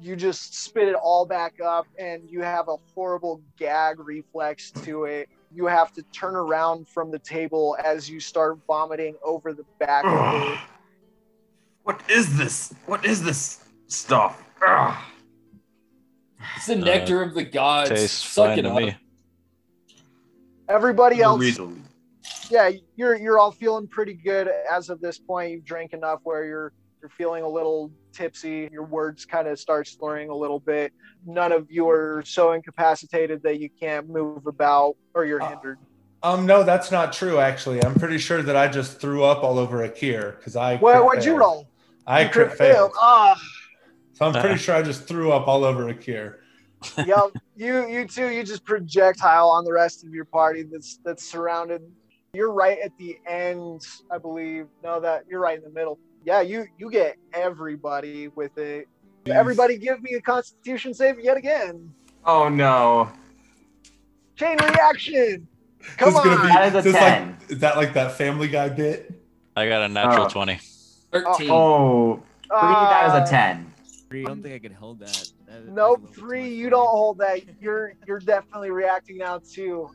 you 0.00 0.16
just 0.16 0.54
spit 0.54 0.88
it 0.88 0.94
all 0.94 1.26
back 1.26 1.61
up 1.61 1.87
and 1.98 2.22
you 2.30 2.40
have 2.40 2.68
a 2.68 2.76
horrible 2.94 3.42
gag 3.59 4.00
reflex 4.00 4.70
to 4.70 5.04
it. 5.04 5.28
You 5.52 5.66
have 5.66 5.92
to 5.92 6.02
turn 6.14 6.35
around 6.35 6.88
from 6.88 7.11
the 7.11 7.18
table 7.18 7.76
as 7.85 8.09
you 8.09 8.20
start 8.20 8.59
vomiting 8.66 9.16
over 9.22 9.52
the 9.52 9.66
back 9.78 10.06
of 10.06 10.52
it. 10.52 10.59
What 11.82 12.00
is 12.09 12.38
this? 12.38 12.74
What 12.87 13.04
is 13.04 13.22
this 13.22 13.66
stuff? 13.88 14.42
Ugh. 14.66 14.96
It's 16.56 16.68
the 16.68 16.76
nectar 16.76 17.20
of 17.20 17.35
the 17.35 17.44
gods. 17.44 17.90
Tastes 17.90 18.32
Suck 18.32 18.46
fine 18.46 18.59
it 18.61 18.62
to 18.62 18.70
up. 18.70 18.78
me. 18.78 18.96
Everybody 20.70 21.20
else 21.20 21.38
Weasel. 21.38 21.74
Yeah, 22.50 22.70
you're 22.96 23.16
you're 23.16 23.38
all 23.38 23.52
feeling 23.52 23.87
pretty 23.88 24.14
good 24.14 24.48
as 24.70 24.88
of 24.88 25.00
this 25.00 25.18
point. 25.18 25.52
You've 25.52 25.64
drank 25.64 25.92
enough 25.92 26.20
where 26.24 26.44
you're 26.44 26.72
you're 27.00 27.11
feeling 27.11 27.42
a 27.42 27.48
little 27.48 27.90
tipsy. 28.12 28.68
Your 28.72 28.85
words 28.85 29.24
kind 29.24 29.48
of 29.48 29.59
start 29.59 29.87
slurring 29.87 30.30
a 30.30 30.35
little 30.35 30.61
bit. 30.61 30.92
None 31.26 31.52
of 31.52 31.70
you 31.70 31.88
are 31.88 32.22
so 32.26 32.52
incapacitated 32.52 33.42
that 33.42 33.61
you 33.61 33.68
can't 33.80 34.09
move 34.09 34.46
about 34.46 34.96
or 35.14 35.24
you're 35.24 35.42
Uh, 35.42 35.50
hindered. 35.50 35.78
Um, 36.22 36.46
no, 36.46 36.62
that's 36.62 36.90
not 36.90 37.12
true. 37.12 37.38
Actually, 37.38 37.85
I'm 37.85 37.94
pretty 37.94 38.18
sure 38.18 38.42
that 38.42 38.56
I 38.56 38.68
just 38.68 39.00
threw 39.00 39.22
up 39.22 39.44
all 39.44 39.59
over 39.59 39.87
Akir 39.87 40.37
because 40.37 40.56
I. 40.56 40.76
What 40.76 40.92
crit 40.92 41.04
what'd 41.04 41.24
you 41.24 41.37
roll? 41.37 41.68
I 42.06 42.22
You 42.22 42.30
crit 42.30 42.48
crit 42.48 42.59
failed. 42.59 42.92
Ah, 42.96 43.38
So 44.14 44.26
I'm 44.26 44.32
pretty 44.32 44.56
sure 44.56 44.74
I 44.74 44.82
just 44.82 45.06
threw 45.06 45.32
up 45.32 45.46
all 45.46 45.64
over 45.64 45.92
Akir. 45.92 46.37
yep. 47.04 47.30
You 47.59 47.88
you 47.88 48.06
two 48.06 48.28
you 48.28 48.44
just 48.44 48.66
projectile 48.66 49.48
on 49.48 49.64
the 49.64 49.72
rest 49.72 50.04
of 50.04 50.11
your 50.12 50.26
party 50.26 50.62
that's 50.62 50.98
that's 51.02 51.24
surrounded. 51.24 51.80
You're 52.37 52.53
right 52.53 52.79
at 52.85 52.92
the 52.99 53.18
end, 53.27 53.81
I 54.11 54.18
believe. 54.18 54.66
No, 54.85 55.01
that 55.01 55.25
you're 55.27 55.40
right 55.40 55.57
in 55.57 55.64
the 55.64 55.70
middle. 55.70 55.99
Yeah, 56.22 56.42
you 56.42 56.66
you 56.77 56.90
get 56.90 57.16
everybody 57.33 58.29
with 58.29 58.59
it. 58.59 58.88
Everybody, 59.27 59.79
give 59.79 60.03
me 60.03 60.12
a 60.14 60.20
Constitution 60.20 60.92
save 60.92 61.18
yet 61.18 61.38
again. 61.38 61.90
Oh 62.27 62.51
no. 62.51 63.11
Chain 64.37 64.59
reaction. 64.59 65.49
Come 65.96 66.12
This 66.12 66.25
is 66.25 66.31
on. 66.31 66.42
be- 66.42 66.49
That 66.49 66.66
is 66.68 66.75
a 66.75 66.83
this 66.83 66.92
like- 66.94 67.03
10. 67.03 67.37
is 67.49 67.59
that 67.61 67.77
like 67.77 67.94
that 67.94 68.12
Family 68.12 68.49
Guy 68.49 68.68
bit? 68.68 69.11
I 69.57 69.66
got 69.66 69.83
a 69.83 69.88
natural 69.88 70.27
Oh. 70.27 70.29
20. 70.29 70.59
13. 71.12 71.49
Oh, 71.51 72.16
for 72.49 72.66
me, 72.66 72.75
that 72.75 73.11
Uh, 73.14 73.22
is 73.22 73.29
a 73.29 73.33
10. 73.33 73.72
Three, 74.11 74.25
I 74.25 74.29
don't 74.29 74.42
think 74.42 74.55
I 74.55 74.59
could 74.59 74.72
hold 74.77 74.99
that. 75.01 75.33
That- 75.46 75.64
Nope, 75.68 75.75
little 75.75 75.96
bit 75.96 76.14
too 76.14 76.20
three. 76.20 76.49
You 76.55 76.68
don't 76.70 76.87
hold 76.88 77.18
that. 77.18 77.40
You're 77.62 77.94
you're 78.07 78.18
definitely 78.20 78.70
reacting 78.70 79.16
now 79.18 79.38
too. 79.38 79.88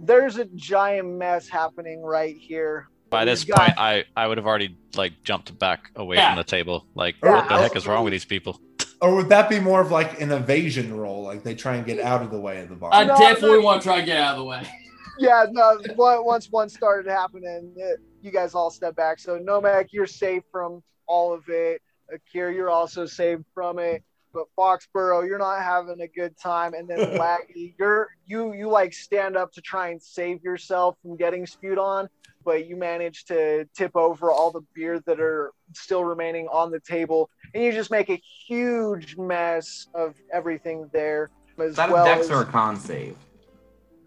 There's 0.00 0.36
a 0.38 0.44
giant 0.46 1.08
mess 1.08 1.48
happening 1.48 2.02
right 2.02 2.36
here. 2.36 2.88
By 3.10 3.24
this 3.24 3.44
got- 3.44 3.58
point, 3.58 3.72
I, 3.78 4.04
I 4.16 4.26
would 4.26 4.36
have 4.38 4.46
already 4.46 4.76
like 4.94 5.22
jumped 5.24 5.56
back 5.58 5.90
away 5.96 6.16
Yeah. 6.16 6.30
from 6.30 6.36
the 6.38 6.44
table. 6.44 6.86
Like, 6.94 7.16
Yeah, 7.22 7.36
what 7.36 7.48
the 7.48 7.56
heck 7.58 7.76
is 7.76 7.86
wrong 7.86 8.04
with 8.04 8.12
these 8.12 8.24
people? 8.24 8.60
Or 9.00 9.14
would 9.14 9.28
that 9.28 9.48
be 9.48 9.60
more 9.60 9.80
of 9.80 9.92
like 9.92 10.20
an 10.20 10.32
evasion 10.32 10.92
roll? 10.92 11.22
Like 11.22 11.44
they 11.44 11.54
try 11.54 11.76
and 11.76 11.86
get 11.86 12.00
out 12.00 12.20
of 12.20 12.32
the 12.32 12.40
way 12.40 12.60
of 12.60 12.68
the 12.68 12.74
bar? 12.74 12.90
I 12.92 13.04
No, 13.04 13.16
definitely 13.16 13.58
no. 13.60 13.64
want 13.64 13.80
to 13.80 13.86
try 13.88 13.98
and 13.98 14.06
get 14.06 14.16
out 14.16 14.32
of 14.32 14.38
the 14.38 14.44
way. 14.44 14.66
Yeah, 15.20 15.46
no. 15.50 15.62
on- 15.98 16.24
Once 16.24 16.50
one 16.50 16.68
started 16.68 17.08
happening, 17.08 17.72
it, 17.76 18.00
you 18.22 18.32
guys 18.32 18.54
all 18.56 18.70
step 18.70 18.96
back. 18.96 19.20
So 19.20 19.38
Nomak, 19.38 19.88
you're 19.92 20.06
safe 20.06 20.42
from 20.50 20.82
all 21.06 21.32
of 21.32 21.48
it. 21.48 21.80
Akir, 22.12 22.52
you're 22.52 22.70
also 22.70 23.06
safe 23.06 23.38
from 23.54 23.78
it. 23.78 24.02
But 24.38 24.46
Foxborough, 24.56 25.26
you're 25.26 25.38
not 25.38 25.62
having 25.62 26.00
a 26.00 26.06
good 26.08 26.34
time. 26.40 26.74
And 26.74 26.88
then 26.88 26.98
Laggy, 27.18 27.74
you're 27.78 28.08
you 28.26 28.52
you 28.54 28.68
like 28.68 28.92
stand 28.92 29.36
up 29.36 29.52
to 29.52 29.60
try 29.60 29.88
and 29.88 30.00
save 30.02 30.42
yourself 30.44 30.96
from 31.02 31.16
getting 31.16 31.44
spewed 31.46 31.78
on, 31.78 32.08
but 32.44 32.66
you 32.68 32.76
manage 32.76 33.24
to 33.26 33.64
tip 33.76 33.96
over 33.96 34.30
all 34.30 34.52
the 34.52 34.60
beer 34.74 35.00
that 35.06 35.18
are 35.20 35.50
still 35.74 36.04
remaining 36.04 36.46
on 36.52 36.70
the 36.70 36.78
table, 36.80 37.28
and 37.52 37.64
you 37.64 37.72
just 37.72 37.90
make 37.90 38.10
a 38.10 38.20
huge 38.46 39.16
mess 39.16 39.88
of 39.94 40.14
everything 40.32 40.88
there. 40.92 41.30
As 41.58 41.70
Is 41.70 41.76
that 41.76 41.90
well 41.90 42.04
a 42.04 42.08
dex 42.08 42.26
as, 42.26 42.30
or 42.30 42.42
a 42.42 42.44
con 42.44 42.76
save? 42.76 43.16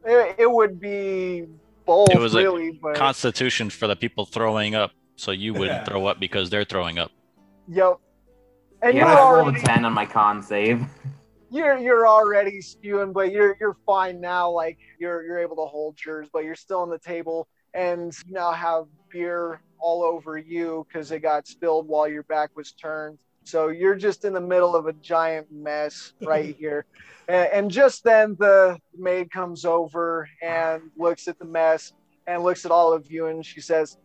it, 0.06 0.36
it 0.40 0.50
would 0.52 0.80
be 0.80 1.44
both, 1.86 2.10
It 2.10 2.20
was 2.20 2.34
a 2.36 2.38
really. 2.38 2.80
but 2.82 2.96
Constitution 2.96 3.70
for 3.70 3.88
the 3.88 3.98
people 3.98 4.26
throwing 4.26 4.76
up, 4.76 4.92
so 5.18 5.32
you 5.32 5.54
wouldn't 5.54 5.82
Yeah. 5.82 5.84
throw 5.84 6.06
up 6.06 6.20
because 6.22 6.50
they're 6.50 6.64
throwing 6.64 6.98
up. 6.98 7.12
yep. 7.68 7.98
And 8.82 8.96
Yeah, 8.96 9.12
you're 9.12 9.20
I 9.20 9.42
rolled 9.44 9.56
a 9.56 9.60
10 9.60 9.86
on 9.86 9.94
my 9.94 10.06
con 10.06 10.42
save. 10.42 10.84
you're 11.52 11.78
you're 11.78 12.08
already 12.08 12.62
spewing, 12.62 13.14
but 13.14 13.32
you're 13.32 13.58
you're 13.60 13.78
fine 13.86 14.20
now. 14.22 14.50
Like 14.50 14.78
you're 15.00 15.24
you're 15.24 15.40
able 15.40 15.56
to 15.58 15.66
hold 15.66 15.98
yours, 16.06 16.28
but 16.34 16.44
you're 16.44 16.56
still 16.56 16.80
on 16.80 16.90
the 16.90 17.00
table, 17.00 17.48
and 17.74 18.14
you 18.26 18.34
now 18.34 18.52
have 18.52 18.86
beer 19.10 19.62
all 19.80 20.04
over 20.04 20.38
you 20.38 20.86
because 20.88 21.12
it 21.12 21.20
got 21.20 21.48
spilled 21.48 21.88
while 21.88 22.08
your 22.08 22.24
back 22.24 22.52
was 22.56 22.72
turned. 22.72 23.18
So 23.44 23.70
you're 23.70 23.96
just 23.96 24.24
in 24.26 24.34
the 24.34 24.42
middle 24.42 24.76
of 24.76 24.86
a 24.86 24.94
giant 24.94 25.48
mess 25.52 26.14
right 26.22 26.56
here. 26.60 26.86
And, 27.28 27.50
and 27.52 27.72
just 27.72 28.04
then 28.04 28.36
the 28.40 28.78
maid 28.96 29.32
comes 29.32 29.66
over 29.66 30.30
and 30.44 30.84
looks 30.96 31.28
at 31.28 31.40
the 31.40 31.46
mess 31.46 31.94
and 32.28 32.44
looks 32.44 32.66
at 32.66 32.72
all 32.72 32.94
of 32.94 33.12
you, 33.12 33.28
and 33.28 33.44
she 33.46 33.60
says, 33.60 33.98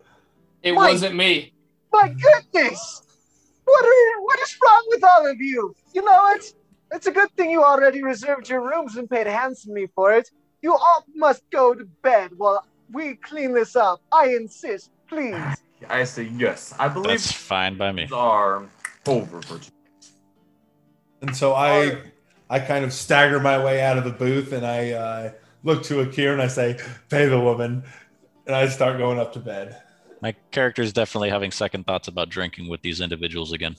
It 0.63 0.73
Mike. 0.73 0.93
wasn't 0.93 1.15
me. 1.17 1.53
"My 1.93 2.09
goodness, 2.09 3.03
What 3.67 3.85
are 3.85 4.23
what 4.23 4.39
is 4.41 4.57
wrong 4.63 4.85
with 4.89 5.05
all 5.05 5.27
of 5.27 5.41
you? 5.41 5.75
You 5.93 6.03
know, 6.03 6.21
it's 6.35 6.55
it's 6.93 7.07
a 7.09 7.11
good 7.11 7.31
thing 7.37 7.51
you 7.51 7.63
already 7.65 8.03
reserved 8.03 8.49
your 8.49 8.63
rooms 8.63 8.97
and 8.97 9.11
paid 9.11 9.27
handsomely 9.27 9.89
for 9.95 10.13
it. 10.15 10.31
You 10.63 10.73
all 10.73 11.05
must 11.15 11.43
go 11.51 11.75
to 11.75 11.85
bed 12.03 12.31
while 12.37 12.65
we 12.93 13.17
clean 13.17 13.53
this 13.53 13.75
up. 13.77 14.01
I 14.13 14.29
insist, 14.29 14.91
please. 15.09 15.35
I 15.91 16.05
say 16.05 16.25
yes. 16.37 16.75
I 16.79 16.89
believe 16.89 17.11
That's 17.21 17.33
fine 17.33 17.77
by 17.77 17.93
me. 17.93 18.05
these 18.05 18.13
are 18.13 18.65
over 19.07 19.43
for 19.43 19.59
tonight. 19.59 19.73
And 21.21 21.37
so 21.37 21.55
I 21.55 21.99
I 22.49 22.61
kind 22.61 22.85
of 22.85 22.93
stagger 22.93 23.41
my 23.41 23.63
way 23.63 23.83
out 23.83 23.99
of 23.99 24.05
the 24.05 24.11
booth 24.11 24.53
and 24.53 24.65
I 24.65 24.93
uh, 24.93 25.33
look 25.65 25.83
to 25.85 26.01
Akira 26.01 26.33
and 26.33 26.41
I 26.43 26.47
say, 26.49 26.79
"Pay 27.09 27.27
the 27.27 27.41
woman," 27.41 27.83
and 28.47 28.55
I 28.55 28.69
start 28.69 28.99
going 28.99 29.19
up 29.19 29.33
to 29.33 29.41
bed. 29.41 29.83
My 30.27 30.35
character 30.51 30.83
is 30.83 30.93
definitely 30.93 31.31
having 31.31 31.53
second 31.53 31.87
thoughts 31.87 32.09
about 32.09 32.31
drinking 32.31 32.69
with 32.69 32.83
these 32.83 33.01
individuals 33.01 33.53
again. 33.53 33.77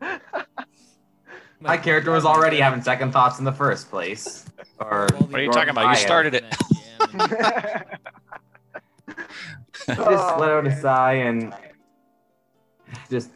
My 1.60 1.76
character 1.76 2.10
was 2.10 2.24
already 2.24 2.58
having 2.58 2.82
second 2.82 3.12
thoughts 3.12 3.38
in 3.38 3.44
the 3.44 3.52
first 3.52 3.88
place. 3.88 4.44
Or 4.80 5.06
What 5.18 5.34
are 5.34 5.42
you 5.42 5.52
talking 5.52 5.68
about? 5.70 5.90
You 5.90 5.96
started 5.96 6.34
it. 6.34 6.44
just 9.86 10.38
let 10.38 10.50
out 10.50 10.66
a 10.66 10.80
sigh 10.80 11.12
and 11.12 11.54
just 13.10 13.30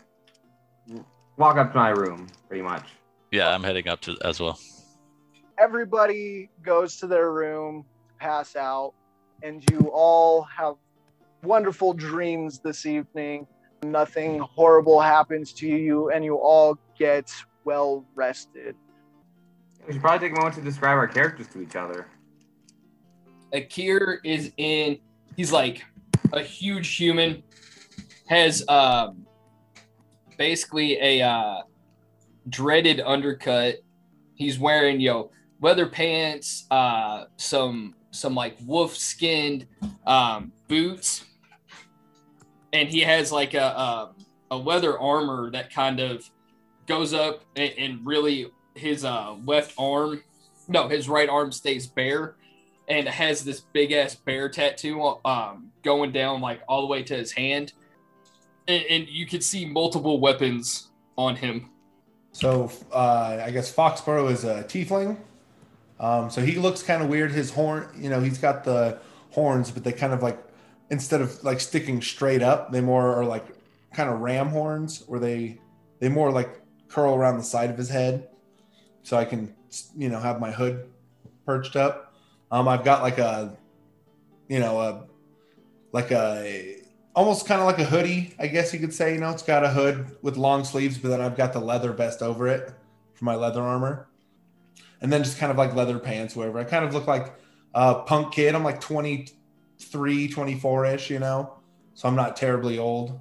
walk 1.36 1.58
up 1.58 1.72
to 1.72 1.78
my 1.78 1.90
room, 1.90 2.26
pretty 2.48 2.62
much. 2.62 2.88
Yeah, 3.30 3.50
I'm 3.50 3.62
heading 3.62 3.88
up 3.88 4.00
to 4.02 4.16
as 4.24 4.40
well. 4.40 4.58
Everybody 5.58 6.48
goes 6.62 6.96
to 6.96 7.06
their 7.06 7.30
room, 7.30 7.84
pass 8.18 8.56
out, 8.56 8.94
and 9.42 9.62
you 9.70 9.90
all 9.92 10.42
have 10.44 10.76
wonderful 11.44 11.92
dreams 11.92 12.58
this 12.58 12.86
evening. 12.86 13.46
Nothing 13.82 14.38
horrible 14.38 15.00
happens 15.00 15.52
to 15.54 15.68
you, 15.68 16.10
and 16.10 16.24
you 16.24 16.36
all 16.36 16.78
get 16.98 17.30
well 17.64 18.04
rested. 18.14 18.74
We 19.86 19.92
should 19.92 20.02
probably 20.02 20.28
take 20.28 20.36
a 20.36 20.40
moment 20.40 20.56
to 20.56 20.62
describe 20.62 20.96
our 20.96 21.06
characters 21.06 21.48
to 21.48 21.60
each 21.60 21.76
other. 21.76 22.06
Akir 23.52 24.18
is 24.24 24.52
in. 24.56 24.98
He's 25.36 25.52
like 25.52 25.84
a 26.32 26.40
huge 26.40 26.96
human. 26.96 27.42
Has 28.26 28.66
um 28.68 29.26
basically 30.38 30.98
a 31.00 31.22
uh, 31.22 31.62
dreaded 32.48 33.00
undercut. 33.00 33.76
He's 34.34 34.58
wearing 34.58 35.00
yo 35.00 35.30
leather 35.60 35.86
pants, 35.86 36.66
uh, 36.70 37.24
some 37.36 37.94
some 38.10 38.34
like 38.34 38.56
wolf 38.64 38.94
skinned 38.94 39.66
um, 40.06 40.52
boots, 40.68 41.24
and 42.74 42.88
he 42.88 43.00
has 43.00 43.32
like 43.32 43.54
a, 43.54 43.62
a 43.62 44.12
a 44.50 44.56
leather 44.56 44.98
armor 44.98 45.50
that 45.50 45.72
kind 45.72 46.00
of 46.00 46.28
goes 46.86 47.14
up 47.14 47.42
and, 47.56 47.72
and 47.78 48.06
really 48.06 48.50
his 48.74 49.04
uh, 49.04 49.34
left 49.46 49.72
arm, 49.78 50.22
no, 50.68 50.88
his 50.88 51.08
right 51.08 51.28
arm 51.28 51.50
stays 51.50 51.86
bare 51.86 52.34
and 52.88 53.08
has 53.08 53.44
this 53.44 53.60
big 53.60 53.92
ass 53.92 54.14
bear 54.14 54.48
tattoo 54.48 55.16
um, 55.24 55.70
going 55.82 56.12
down 56.12 56.40
like 56.40 56.60
all 56.68 56.82
the 56.82 56.86
way 56.86 57.02
to 57.02 57.16
his 57.16 57.32
hand, 57.32 57.72
and, 58.68 58.84
and 58.90 59.08
you 59.08 59.26
can 59.26 59.40
see 59.40 59.64
multiple 59.64 60.20
weapons 60.20 60.90
on 61.16 61.36
him. 61.36 61.70
So 62.32 62.70
uh, 62.92 63.40
I 63.42 63.50
guess 63.50 63.72
Foxborough 63.72 64.30
is 64.30 64.44
a 64.44 64.64
tiefling. 64.64 65.16
Um, 66.00 66.28
so 66.28 66.42
he 66.42 66.56
looks 66.56 66.82
kind 66.82 67.02
of 67.02 67.08
weird. 67.08 67.30
His 67.30 67.50
horn, 67.50 67.88
you 67.96 68.10
know, 68.10 68.20
he's 68.20 68.38
got 68.38 68.64
the 68.64 68.98
horns, 69.30 69.70
but 69.70 69.84
they 69.84 69.92
kind 69.92 70.12
of 70.12 70.22
like 70.22 70.43
instead 70.94 71.20
of 71.20 71.42
like 71.42 71.58
sticking 71.58 72.00
straight 72.00 72.40
up, 72.40 72.70
they 72.70 72.80
more 72.80 73.16
are 73.16 73.24
like 73.24 73.44
kind 73.92 74.08
of 74.08 74.20
ram 74.20 74.48
horns, 74.48 75.02
where 75.08 75.18
they 75.18 75.58
they 75.98 76.08
more 76.08 76.30
like 76.30 76.60
curl 76.88 77.14
around 77.14 77.36
the 77.36 77.42
side 77.42 77.68
of 77.68 77.76
his 77.76 77.88
head, 77.88 78.28
so 79.02 79.16
I 79.16 79.24
can 79.24 79.52
you 79.96 80.08
know 80.08 80.20
have 80.20 80.40
my 80.40 80.52
hood 80.52 80.88
perched 81.44 81.74
up. 81.74 82.14
Um, 82.52 82.68
I've 82.68 82.84
got 82.84 83.02
like 83.02 83.18
a 83.18 83.56
you 84.48 84.60
know 84.60 84.80
a 84.80 85.04
like 85.90 86.12
a 86.12 86.76
almost 87.16 87.46
kind 87.46 87.60
of 87.60 87.66
like 87.66 87.78
a 87.80 87.84
hoodie, 87.84 88.34
I 88.38 88.46
guess 88.46 88.72
you 88.72 88.78
could 88.78 88.94
say. 88.94 89.14
You 89.14 89.20
know, 89.20 89.30
it's 89.30 89.42
got 89.42 89.64
a 89.64 89.70
hood 89.70 90.16
with 90.22 90.36
long 90.36 90.62
sleeves, 90.62 90.96
but 90.96 91.08
then 91.08 91.20
I've 91.20 91.36
got 91.36 91.52
the 91.52 91.60
leather 91.60 91.92
vest 91.92 92.22
over 92.22 92.46
it 92.46 92.72
for 93.14 93.24
my 93.24 93.34
leather 93.34 93.62
armor, 93.62 94.06
and 95.00 95.12
then 95.12 95.24
just 95.24 95.38
kind 95.38 95.50
of 95.50 95.58
like 95.58 95.74
leather 95.74 95.98
pants, 95.98 96.36
whatever. 96.36 96.60
I 96.60 96.64
kind 96.64 96.84
of 96.84 96.94
look 96.94 97.08
like 97.08 97.34
a 97.74 97.96
punk 97.96 98.32
kid. 98.32 98.54
I'm 98.54 98.62
like 98.62 98.80
23, 99.90 100.28
24 100.28 100.86
ish, 100.86 101.10
you 101.10 101.18
know, 101.18 101.54
so 101.94 102.08
I'm 102.08 102.16
not 102.16 102.36
terribly 102.36 102.78
old. 102.78 103.20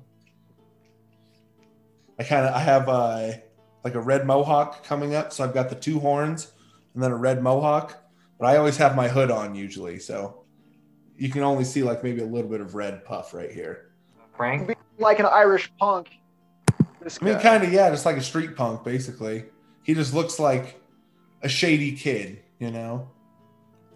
I 2.20 2.24
kind 2.24 2.46
of 2.46 2.54
I 2.54 2.60
have 2.60 2.88
a 2.88 3.44
like 3.84 3.96
a 3.96 4.00
red 4.00 4.26
mohawk 4.26 4.84
coming 4.84 5.16
up, 5.16 5.34
so 5.34 5.44
I've 5.44 5.54
got 5.54 5.70
the 5.70 5.76
two 5.76 6.00
horns 6.00 6.52
and 6.94 7.04
then 7.04 7.12
a 7.12 7.16
red 7.16 7.42
mohawk, 7.42 8.02
but 8.40 8.46
I 8.46 8.58
always 8.58 8.78
have 8.78 8.96
my 8.96 9.08
hood 9.08 9.32
on 9.32 9.56
usually, 9.56 10.00
so 10.00 10.44
you 11.18 11.30
can 11.30 11.44
only 11.44 11.64
see 11.64 11.84
like 11.84 12.04
maybe 12.04 12.22
a 12.22 12.26
little 12.26 12.50
bit 12.50 12.62
of 12.62 12.76
red 12.76 13.04
puff 13.04 13.34
right 13.34 13.52
here. 13.52 13.92
Frank? 14.36 14.76
Like 14.98 15.20
an 15.20 15.26
Irish 15.26 15.72
punk. 15.80 16.10
This 17.02 17.20
I 17.22 17.26
mean, 17.26 17.40
kind 17.40 17.64
of, 17.64 17.74
yeah, 17.74 17.90
just 17.90 18.06
like 18.06 18.18
a 18.18 18.22
street 18.22 18.56
punk, 18.56 18.84
basically. 18.84 19.46
He 19.84 19.94
just 19.94 20.14
looks 20.14 20.40
like 20.40 20.82
a 21.42 21.50
shady 21.50 21.92
kid, 21.92 22.42
you 22.60 22.72
know. 22.72 23.10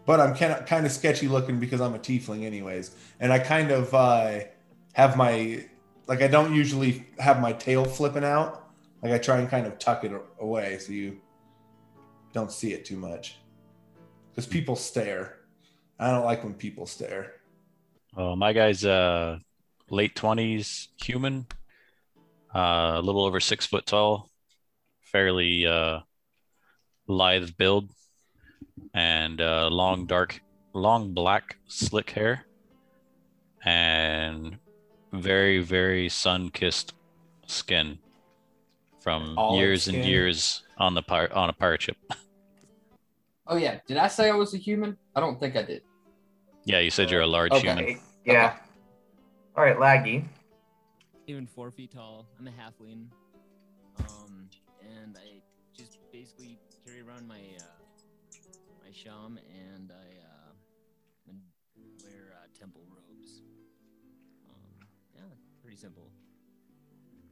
But 0.07 0.21
I'm 0.21 0.33
kind 0.33 0.53
of 0.53 0.65
kind 0.65 0.85
of 0.85 0.91
sketchy 0.91 1.27
looking 1.27 1.59
because 1.59 1.81
I'm 1.81 1.93
a 1.93 1.99
tiefling, 1.99 2.45
anyways, 2.45 2.95
and 3.19 3.31
I 3.33 3.39
kind 3.39 3.71
of 3.71 3.93
uh, 3.93 4.39
have 4.93 5.17
my 5.17 5.65
like 6.07 6.21
I 6.21 6.27
don't 6.27 6.55
usually 6.55 7.05
have 7.19 7.41
my 7.41 7.51
tail 7.51 7.83
flipping 7.83 8.23
out. 8.23 8.71
Like 9.03 9.11
I 9.11 9.17
try 9.17 9.37
and 9.39 9.49
kind 9.49 9.67
of 9.67 9.77
tuck 9.77 10.05
it 10.05 10.13
away 10.39 10.79
so 10.79 10.93
you 10.93 11.19
don't 12.31 12.51
see 12.51 12.71
it 12.71 12.85
too 12.85 12.95
much, 12.95 13.37
because 14.31 14.47
people 14.47 14.77
stare. 14.77 15.39
I 15.99 16.09
don't 16.09 16.23
like 16.23 16.41
when 16.43 16.53
people 16.53 16.85
stare. 16.85 17.33
Oh, 18.15 18.35
my 18.35 18.53
guy's 18.53 18.85
uh 18.85 19.39
late 19.89 20.15
twenties 20.15 20.87
human, 21.03 21.47
uh, 22.55 22.93
a 22.95 23.01
little 23.01 23.25
over 23.25 23.41
six 23.41 23.65
foot 23.65 23.85
tall, 23.85 24.29
fairly 25.01 25.67
uh 25.67 25.99
lithe 27.07 27.57
build, 27.57 27.91
and 28.93 29.41
uh, 29.41 29.67
long 29.69 30.05
dark, 30.05 30.41
long 30.73 31.13
black 31.13 31.57
slick 31.67 32.09
hair, 32.11 32.45
and 33.65 34.57
very 35.13 35.59
very 35.59 36.09
sun 36.09 36.49
kissed 36.49 36.93
skin 37.45 37.97
from 39.01 39.37
Olive 39.37 39.57
years 39.59 39.87
and 39.87 40.03
years 40.03 40.63
on 40.77 40.93
the 40.93 41.01
pir- 41.01 41.31
on 41.33 41.49
a 41.49 41.53
pirate 41.53 41.81
ship. 41.81 41.97
Oh 43.49 43.55
yeah, 43.55 43.79
did 43.87 43.95
I 43.95 44.09
say 44.09 44.29
I 44.29 44.33
was 44.35 44.53
a 44.53 44.57
human? 44.57 44.97
I 45.15 45.21
don't 45.21 45.39
think 45.39 45.55
I 45.55 45.61
did. 45.63 45.81
yeah, 46.65 46.79
you 46.79 46.89
said 46.91 47.09
you're 47.09 47.21
a 47.21 47.25
large 47.27 47.53
Okay. 47.53 47.61
human. 47.67 47.99
Yeah. 48.25 48.57
All 49.55 49.63
right, 49.63 49.77
Laggy. 49.77 50.25
Even 51.27 51.47
four 51.47 51.71
feet 51.71 51.91
tall. 51.93 52.25
I'm 52.37 52.47
a 52.47 52.51
halfling. 52.51 53.05
Um, 54.01 54.49
and 54.81 55.15
I 55.17 55.39
just 55.73 55.97
basically 56.11 56.59
carry 56.85 56.99
around 56.99 57.25
my 57.25 57.35
uh, 57.37 57.39
my 57.39 57.76
sham 58.97 59.39
and 59.73 59.91
I 59.91 60.17
uh, 60.25 61.33
wear 62.03 62.33
uh, 62.35 62.47
temple 62.59 62.81
robes. 62.89 63.41
Um, 64.49 64.87
yeah, 65.15 65.21
pretty 65.61 65.77
simple. 65.77 66.09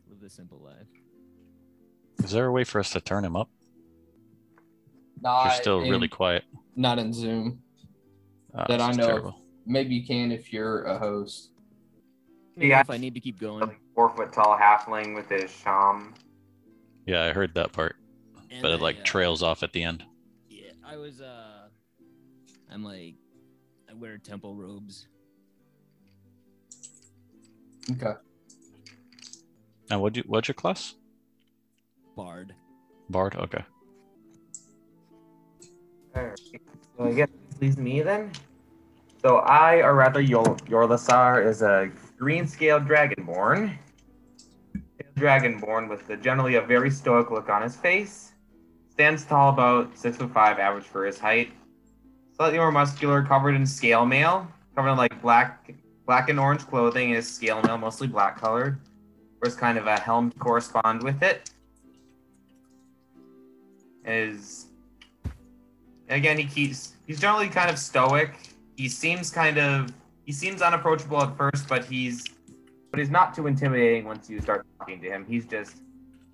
Live 0.08 0.20
the 0.22 0.30
simple 0.30 0.60
life. 0.60 0.88
Is 2.24 2.32
there 2.32 2.46
a 2.46 2.52
way 2.52 2.64
for 2.64 2.80
us 2.80 2.92
to 2.92 3.02
turn 3.02 3.26
him 3.26 3.36
up? 3.36 3.50
Not 5.22 5.46
You're 5.46 5.54
still 5.56 5.82
in- 5.82 5.90
really 5.90 6.08
quiet. 6.08 6.44
not 6.76 7.00
in 7.00 7.12
Zoom. 7.14 7.62
Ah, 8.54 8.66
That 8.68 8.80
I 8.82 8.92
know 8.92 9.18
of. 9.18 9.34
Maybe 9.66 9.96
you 9.96 10.06
can 10.06 10.32
if 10.32 10.54
you're 10.54 10.84
a 10.84 11.00
host. 11.00 11.50
Maybe 12.56 12.70
Yeah. 12.70 12.82
if 12.82 12.90
I 12.92 12.98
need 12.98 13.16
to 13.16 13.20
keep 13.20 13.40
going. 13.40 13.76
Four 13.96 14.16
foot 14.16 14.32
tall 14.32 14.56
halfling 14.58 15.16
with 15.16 15.28
his 15.30 15.50
sham. 15.52 16.14
Yeah, 17.08 17.24
I 17.24 17.32
heard 17.34 17.54
that 17.56 17.72
part, 17.74 17.96
And 18.52 18.62
but 18.62 18.72
it 18.72 18.82
like 18.82 19.00
uh, 19.00 19.04
trails 19.04 19.42
off 19.44 19.64
at 19.64 19.74
the 19.74 19.84
end. 19.84 20.04
Yeah, 20.50 20.72
I 20.84 20.98
was 20.98 21.20
uh, 21.22 21.55
I'm 22.76 22.84
like, 22.84 23.16
I 23.90 23.94
wear 23.94 24.18
temple 24.18 24.54
robes. 24.54 25.08
Okay. 27.90 28.12
And 29.90 30.02
what 30.02 30.18
you 30.18 30.24
what's 30.28 30.50
your 30.50 30.56
class? 30.56 30.96
Bard. 32.18 32.54
Bard. 33.10 33.38
Okay. 33.38 33.64
Alright, 36.18 36.38
So 36.98 37.06
I 37.06 37.14
guess 37.14 37.30
this 37.50 37.62
leaves 37.62 37.78
me 37.78 38.02
then. 38.02 38.34
So 39.22 39.38
I, 39.38 39.78
or 39.78 39.96
rather 39.96 40.20
Yor- 40.20 40.58
Yorlasar, 40.68 41.48
is 41.48 41.62
a 41.62 41.90
green-scaled 42.18 42.84
dragonborn. 42.84 43.78
Dragonborn 45.16 45.88
with 45.90 46.10
a, 46.10 46.18
generally 46.18 46.56
a 46.56 46.62
very 46.62 46.92
stoic 46.92 47.32
look 47.32 47.48
on 47.48 47.62
his 47.62 47.78
face. 47.78 48.34
Stands 48.90 49.24
tall, 49.24 49.54
about 49.54 49.98
six 49.98 50.18
foot 50.18 50.34
five, 50.34 50.60
average 50.60 50.84
for 50.84 51.06
his 51.06 51.18
height. 51.18 51.54
Slightly 52.36 52.58
more 52.58 52.72
muscular, 52.72 53.24
covered 53.24 53.56
in 53.56 53.66
scale 53.66 54.06
mail, 54.06 54.46
covered 54.76 54.92
in 54.92 54.98
like 54.98 55.22
black, 55.22 55.74
black 56.06 56.28
and 56.28 56.38
orange 56.38 56.68
clothing. 56.68 57.12
is 57.12 57.32
scale 57.34 57.62
mail 57.62 57.78
mostly 57.78 58.08
black 58.08 58.38
colored. 58.38 58.78
wears 59.42 59.56
kind 59.56 59.78
of 59.78 59.88
a 59.88 59.98
helm 59.98 60.32
to 60.32 60.38
correspond 60.38 61.02
with 61.02 61.24
it. 61.24 61.50
Is 64.04 64.68
again 66.10 66.38
he 66.38 66.44
keeps 66.44 66.96
he's 67.08 67.22
generally 67.22 67.48
kind 67.48 67.70
of 67.70 67.80
stoic. 67.80 68.36
He 68.76 68.90
seems 68.90 69.32
kind 69.32 69.58
of 69.58 69.94
he 70.26 70.34
seems 70.34 70.62
unapproachable 70.62 71.22
at 71.22 71.38
first, 71.38 71.70
but 71.70 71.86
he's 71.86 72.26
but 72.92 73.00
he's 73.00 73.10
not 73.10 73.34
too 73.34 73.48
intimidating 73.48 74.04
once 74.04 74.30
you 74.30 74.42
start 74.42 74.66
talking 74.78 75.00
to 75.02 75.10
him. 75.10 75.26
He's 75.26 75.46
just 75.46 75.78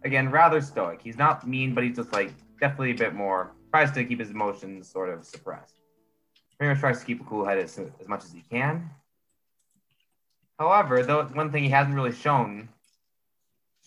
again 0.03 0.31
rather 0.31 0.61
stoic. 0.61 0.99
He's 0.99 1.17
not 1.17 1.47
mean, 1.47 1.75
but 1.75 1.83
he's 1.83 1.95
just 1.95 2.11
like 2.11 2.33
definitely 2.59 2.91
a 2.91 2.95
bit 2.95 3.13
more 3.13 3.51
tries 3.69 3.91
to 3.91 4.03
keep 4.03 4.19
his 4.19 4.31
emotions 4.31 4.89
sort 4.89 5.09
of 5.09 5.23
suppressed. 5.23 5.80
Pretty 6.61 6.75
much 6.75 6.79
tries 6.79 6.99
to 6.99 7.05
keep 7.07 7.19
a 7.19 7.23
cool 7.23 7.43
head 7.43 7.57
as, 7.57 7.79
as 7.99 8.07
much 8.07 8.23
as 8.23 8.31
he 8.31 8.43
can. 8.51 8.87
However, 10.59 11.01
though 11.01 11.23
one 11.23 11.51
thing 11.51 11.63
he 11.63 11.69
hasn't 11.69 11.95
really 11.95 12.11
shown 12.11 12.69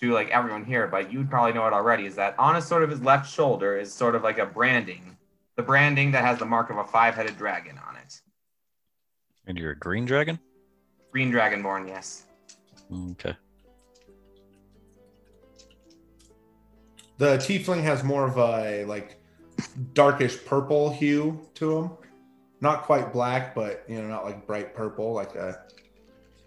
to 0.00 0.12
like 0.12 0.28
everyone 0.30 0.64
here, 0.64 0.88
but 0.88 1.12
you'd 1.12 1.30
probably 1.30 1.52
know 1.52 1.68
it 1.68 1.72
already, 1.72 2.04
is 2.04 2.16
that 2.16 2.36
on 2.36 2.56
his 2.56 2.66
sort 2.66 2.82
of 2.82 2.90
his 2.90 3.00
left 3.00 3.32
shoulder 3.32 3.76
is 3.78 3.94
sort 3.94 4.16
of 4.16 4.24
like 4.24 4.38
a 4.38 4.46
branding, 4.46 5.16
the 5.54 5.62
branding 5.62 6.10
that 6.10 6.24
has 6.24 6.40
the 6.40 6.46
mark 6.46 6.68
of 6.68 6.78
a 6.78 6.82
five-headed 6.82 7.38
dragon 7.38 7.78
on 7.88 7.94
it. 7.94 8.20
And 9.46 9.56
you're 9.56 9.70
a 9.70 9.78
green 9.78 10.04
dragon? 10.04 10.40
Green 11.12 11.30
dragonborn, 11.30 11.86
yes. 11.86 12.24
Okay. 12.92 13.36
The 17.18 17.36
tiefling 17.36 17.84
has 17.84 18.02
more 18.02 18.26
of 18.26 18.36
a 18.36 18.84
like 18.86 19.20
darkish 19.92 20.44
purple 20.44 20.90
hue 20.90 21.46
to 21.54 21.78
him. 21.78 21.90
Not 22.64 22.84
quite 22.84 23.12
black, 23.12 23.54
but 23.54 23.84
you 23.86 24.00
know, 24.00 24.08
not 24.08 24.24
like 24.24 24.46
bright 24.46 24.74
purple, 24.74 25.12
like 25.12 25.34
a 25.34 25.64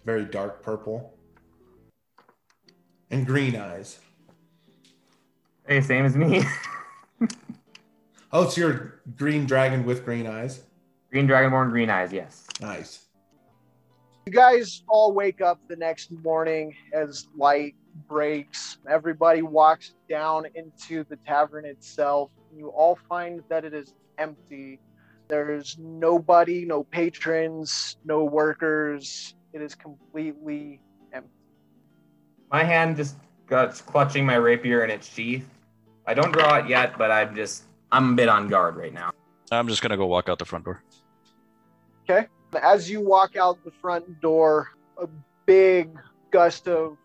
very 0.04 0.24
dark 0.24 0.64
purple. 0.64 1.14
And 3.12 3.24
green 3.24 3.54
eyes. 3.54 4.00
Hey, 5.68 5.80
same 5.80 6.04
as 6.04 6.16
me. 6.16 6.44
Oh, 8.30 8.42
it's 8.42 8.58
your 8.58 9.00
green 9.16 9.46
dragon 9.46 9.86
with 9.86 10.04
green 10.04 10.26
eyes. 10.26 10.62
green 11.10 11.26
dragonborn, 11.26 11.70
green 11.70 11.88
eyes, 11.88 12.12
yes. 12.12 12.46
Nice. 12.60 13.06
You 14.26 14.32
guys 14.34 14.82
all 14.86 15.14
wake 15.14 15.40
up 15.40 15.58
the 15.66 15.76
next 15.76 16.12
morning 16.12 16.74
as 16.92 17.28
light 17.34 17.74
breaks. 18.06 18.76
Everybody 18.86 19.40
walks 19.40 19.94
down 20.10 20.44
into 20.54 21.04
the 21.08 21.16
tavern 21.26 21.64
itself. 21.64 22.30
You 22.54 22.68
all 22.68 22.98
find 23.08 23.42
that 23.48 23.64
it 23.64 23.72
is 23.72 23.94
empty. 24.18 24.78
There's 25.28 25.76
nobody, 25.78 26.64
no 26.64 26.84
patrons, 26.84 27.98
no 28.04 28.24
workers. 28.24 29.34
It 29.52 29.60
is 29.60 29.74
completely 29.74 30.80
empty. 31.12 31.30
My 32.50 32.64
hand 32.64 32.96
just 32.96 33.16
got 33.46 33.74
clutching 33.86 34.24
my 34.24 34.36
rapier 34.36 34.84
in 34.84 34.90
its 34.90 35.06
sheath. 35.06 35.48
I 36.06 36.14
don't 36.14 36.32
draw 36.32 36.56
it 36.56 36.68
yet, 36.68 36.96
but 36.96 37.10
I'm 37.10 37.36
just 37.36 37.64
I'm 37.92 38.12
a 38.12 38.16
bit 38.16 38.28
on 38.28 38.48
guard 38.48 38.76
right 38.76 38.92
now. 38.92 39.10
I'm 39.50 39.68
just 39.68 39.82
gonna 39.82 39.98
go 39.98 40.06
walk 40.06 40.30
out 40.30 40.38
the 40.38 40.46
front 40.46 40.64
door. 40.64 40.82
Okay. 42.08 42.26
As 42.62 42.90
you 42.90 43.00
walk 43.00 43.36
out 43.36 43.62
the 43.64 43.70
front 43.70 44.22
door, 44.22 44.68
a 44.96 45.06
big 45.44 45.90
gust 46.30 46.68
of 46.68 46.96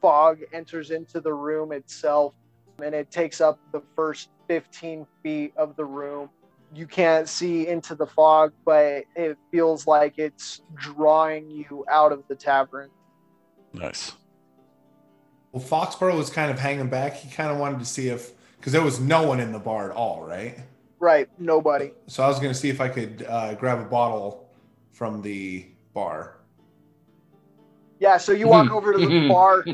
fog 0.00 0.40
enters 0.52 0.90
into 0.90 1.20
the 1.20 1.32
room 1.32 1.70
itself, 1.70 2.34
and 2.82 2.92
it 2.92 3.12
takes 3.12 3.40
up 3.40 3.60
the 3.70 3.82
first 3.94 4.30
15 4.48 5.06
feet 5.22 5.52
of 5.56 5.76
the 5.76 5.84
room. 5.84 6.28
You 6.74 6.86
can't 6.86 7.28
see 7.28 7.68
into 7.68 7.94
the 7.94 8.06
fog, 8.06 8.52
but 8.64 9.04
it 9.14 9.38
feels 9.50 9.86
like 9.86 10.18
it's 10.18 10.62
drawing 10.74 11.50
you 11.50 11.84
out 11.90 12.12
of 12.12 12.24
the 12.28 12.34
tavern. 12.34 12.90
Nice. 13.72 14.12
Well, 15.52 15.62
Foxborough 15.62 16.16
was 16.16 16.28
kind 16.28 16.50
of 16.50 16.58
hanging 16.58 16.90
back. 16.90 17.14
He 17.14 17.30
kind 17.30 17.50
of 17.50 17.58
wanted 17.58 17.78
to 17.78 17.86
see 17.86 18.08
if, 18.08 18.32
because 18.58 18.72
there 18.72 18.82
was 18.82 19.00
no 19.00 19.26
one 19.26 19.40
in 19.40 19.52
the 19.52 19.58
bar 19.58 19.90
at 19.90 19.96
all, 19.96 20.22
right? 20.22 20.58
Right, 20.98 21.28
nobody. 21.38 21.92
So 22.06 22.22
I 22.22 22.28
was 22.28 22.38
going 22.38 22.52
to 22.52 22.58
see 22.58 22.68
if 22.68 22.80
I 22.80 22.88
could 22.88 23.24
uh, 23.28 23.54
grab 23.54 23.78
a 23.78 23.84
bottle 23.84 24.50
from 24.92 25.22
the 25.22 25.66
bar. 25.94 26.38
Yeah, 27.98 28.16
so 28.18 28.32
you 28.32 28.48
walk 28.48 28.70
over 28.70 28.92
to 28.92 28.98
the 28.98 29.28
bar 29.28 29.64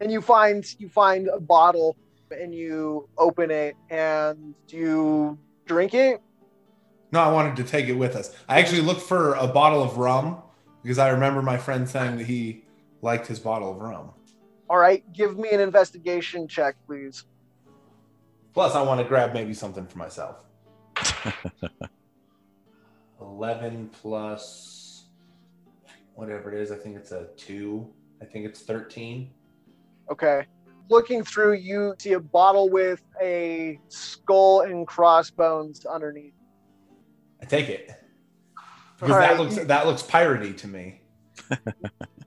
and 0.00 0.12
you 0.12 0.20
find 0.20 0.64
you 0.78 0.88
find 0.88 1.28
a 1.28 1.40
bottle 1.40 1.96
and 2.30 2.54
you 2.54 3.08
open 3.18 3.50
it 3.50 3.76
and 3.90 4.54
you 4.68 5.38
drink 5.66 5.94
it. 5.94 6.20
No, 7.12 7.20
I 7.20 7.30
wanted 7.30 7.56
to 7.56 7.64
take 7.64 7.86
it 7.86 7.92
with 7.94 8.16
us. 8.16 8.34
I 8.48 8.58
actually 8.58 8.80
looked 8.80 9.02
for 9.02 9.34
a 9.34 9.46
bottle 9.46 9.82
of 9.82 9.98
rum 9.98 10.42
because 10.82 10.98
I 10.98 11.10
remember 11.10 11.42
my 11.42 11.56
friend 11.56 11.88
saying 11.88 12.16
that 12.18 12.24
he 12.26 12.64
liked 13.02 13.26
his 13.26 13.38
bottle 13.38 13.70
of 13.70 13.78
rum. 13.78 14.10
All 14.68 14.78
right, 14.78 15.04
give 15.12 15.38
me 15.38 15.50
an 15.50 15.60
investigation 15.60 16.48
check, 16.48 16.74
please. 16.86 17.24
Plus, 18.52 18.74
I 18.74 18.82
want 18.82 19.00
to 19.00 19.06
grab 19.06 19.32
maybe 19.32 19.54
something 19.54 19.86
for 19.86 19.98
myself. 19.98 20.44
11 23.20 23.90
plus 23.92 25.04
whatever 26.14 26.52
it 26.52 26.60
is. 26.60 26.70
I 26.70 26.76
think 26.76 26.96
it's 26.96 27.12
a 27.12 27.28
two. 27.36 27.88
I 28.20 28.24
think 28.24 28.46
it's 28.46 28.60
13. 28.60 29.30
Okay. 30.10 30.46
Looking 30.90 31.24
through, 31.24 31.54
you 31.54 31.94
see 31.98 32.12
a 32.12 32.20
bottle 32.20 32.68
with 32.68 33.02
a 33.22 33.78
skull 33.88 34.62
and 34.62 34.86
crossbones 34.86 35.84
underneath. 35.86 36.34
I 37.40 37.46
take 37.46 37.68
it. 37.68 37.90
Because 38.96 39.14
All 39.14 39.20
that 39.20 39.30
right, 39.30 39.40
looks 39.40 39.56
you- 39.56 39.64
that 39.64 39.86
looks 39.86 40.02
piratey 40.02 40.56
to 40.58 40.68
me. 40.68 41.00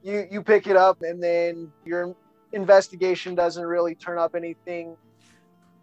You 0.04 0.26
you 0.32 0.42
pick 0.44 0.68
it 0.68 0.78
up, 0.78 1.02
and 1.02 1.22
then 1.22 1.70
your 1.84 2.16
investigation 2.54 3.36
doesn't 3.36 3.66
really 3.66 3.94
turn 3.94 4.18
up 4.18 4.36
anything 4.36 4.96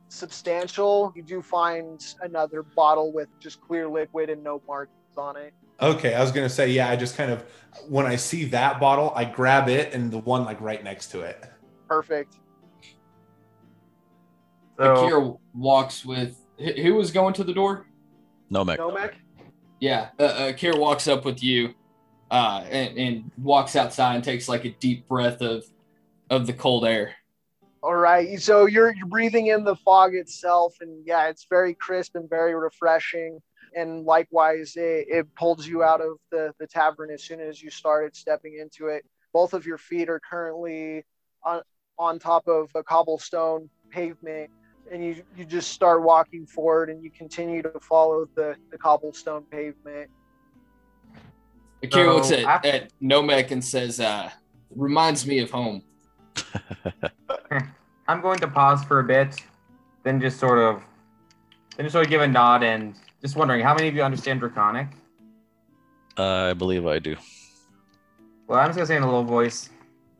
substantial. 0.08 1.12
You 1.14 1.22
do 1.22 1.42
find 1.42 2.00
another 2.22 2.62
bottle 2.74 3.12
with 3.12 3.28
just 3.40 3.60
clear 3.60 3.86
liquid 3.86 4.30
and 4.30 4.42
no 4.42 4.62
markings 4.66 4.94
on 5.18 5.36
it. 5.36 5.52
Okay, 5.82 6.14
I 6.14 6.20
was 6.22 6.32
gonna 6.32 6.48
say, 6.48 6.70
yeah, 6.70 6.88
I 6.88 6.96
just 6.96 7.16
kind 7.16 7.30
of 7.32 7.44
when 7.88 8.06
I 8.06 8.16
see 8.16 8.44
that 8.46 8.80
bottle, 8.80 9.12
I 9.14 9.24
grab 9.24 9.68
it 9.68 9.92
and 9.92 10.10
the 10.10 10.18
one 10.18 10.44
like 10.44 10.60
right 10.60 10.82
next 10.82 11.08
to 11.08 11.20
it. 11.20 11.44
Perfect. 11.88 12.36
So 14.76 14.92
Akira 14.92 15.32
walks 15.54 16.04
with 16.04 16.36
who 16.58 16.72
who 16.72 16.94
was 16.94 17.10
going 17.10 17.34
to 17.34 17.44
the 17.44 17.54
door? 17.54 17.86
Nomek. 18.52 18.78
Nomek? 18.78 19.14
Yeah, 19.80 20.08
uh, 20.18 20.22
uh, 20.22 20.48
Akira 20.48 20.76
walks 20.76 21.08
up 21.08 21.24
with 21.24 21.42
you, 21.42 21.74
uh, 22.30 22.64
and, 22.70 22.98
and 22.98 23.30
walks 23.38 23.76
outside 23.76 24.14
and 24.14 24.24
takes 24.24 24.48
like 24.48 24.64
a 24.64 24.70
deep 24.70 25.06
breath 25.08 25.40
of 25.42 25.64
of 26.30 26.46
the 26.46 26.52
cold 26.52 26.84
air. 26.84 27.14
All 27.82 27.94
right. 27.94 28.40
So 28.40 28.66
you're 28.66 28.94
you're 28.94 29.06
breathing 29.06 29.48
in 29.48 29.62
the 29.64 29.76
fog 29.76 30.14
itself, 30.14 30.74
and 30.80 31.04
yeah, 31.06 31.28
it's 31.28 31.46
very 31.48 31.74
crisp 31.74 32.16
and 32.16 32.28
very 32.28 32.54
refreshing. 32.54 33.40
And 33.76 34.04
likewise, 34.04 34.74
it, 34.76 35.06
it 35.08 35.34
pulls 35.34 35.66
you 35.66 35.82
out 35.82 36.00
of 36.00 36.16
the, 36.30 36.52
the 36.60 36.66
tavern 36.66 37.10
as 37.10 37.24
soon 37.24 37.40
as 37.40 37.60
you 37.60 37.70
started 37.70 38.14
stepping 38.14 38.58
into 38.60 38.86
it. 38.86 39.04
Both 39.32 39.52
of 39.52 39.66
your 39.66 39.78
feet 39.78 40.08
are 40.08 40.20
currently 40.20 41.04
on, 41.44 41.62
on 41.98 42.20
top 42.20 42.46
of 42.46 42.70
a 42.76 42.84
cobblestone 42.84 43.68
pavement, 43.90 44.50
and 44.90 45.04
you, 45.04 45.22
you 45.36 45.44
just 45.44 45.70
start 45.72 46.02
walking 46.02 46.46
forward 46.46 46.90
and 46.90 47.02
you 47.02 47.10
continue 47.10 47.62
to 47.62 47.72
follow 47.80 48.28
the, 48.34 48.56
the 48.70 48.78
cobblestone 48.78 49.42
pavement. 49.50 50.10
Akira 51.82 52.06
So, 52.06 52.14
looks 52.14 52.30
at, 52.32 52.38
after- 52.40 52.68
at 52.68 52.92
Nomek 53.02 53.50
and 53.50 53.62
says, 53.64 54.00
uh, 54.00 54.30
"Reminds 54.74 55.26
me 55.26 55.38
of 55.40 55.50
home." 55.50 55.82
I'm 58.08 58.20
going 58.20 58.38
to 58.40 58.48
pause 58.48 58.84
for 58.84 59.00
a 59.00 59.04
bit, 59.04 59.40
then 60.02 60.20
just 60.20 60.38
sort 60.38 60.58
of, 60.58 60.82
then 61.76 61.86
just 61.86 61.92
sort 61.94 62.04
of 62.04 62.10
give 62.10 62.20
a 62.20 62.28
nod 62.28 62.62
and 62.62 62.94
just 63.22 63.36
wondering 63.36 63.62
how 63.62 63.74
many 63.74 63.88
of 63.88 63.94
you 63.94 64.02
understand 64.02 64.40
Draconic. 64.40 64.88
Uh, 66.18 66.50
I 66.50 66.52
believe 66.54 66.86
I 66.86 66.98
do. 66.98 67.16
Well, 68.46 68.60
I'm 68.60 68.68
just 68.68 68.76
gonna 68.76 68.86
say 68.86 68.96
in 68.96 69.02
a 69.02 69.10
low 69.10 69.22
voice, 69.22 69.70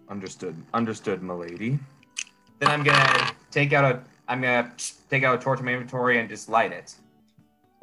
understood, 0.09 0.57
understood, 0.73 1.23
milady. 1.23 1.79
Then 2.59 2.71
I'm 2.71 2.83
gonna 2.83 3.31
take 3.51 3.73
out 3.73 3.85
a, 3.85 4.03
I'm 4.29 4.41
gonna 4.41 4.73
take 5.11 5.23
out 5.23 5.35
a 5.35 5.39
torch 5.39 5.59
from 5.59 5.67
my 5.67 5.73
inventory 5.73 6.19
and 6.19 6.29
just 6.29 6.49
light 6.49 6.73
it. 6.73 6.95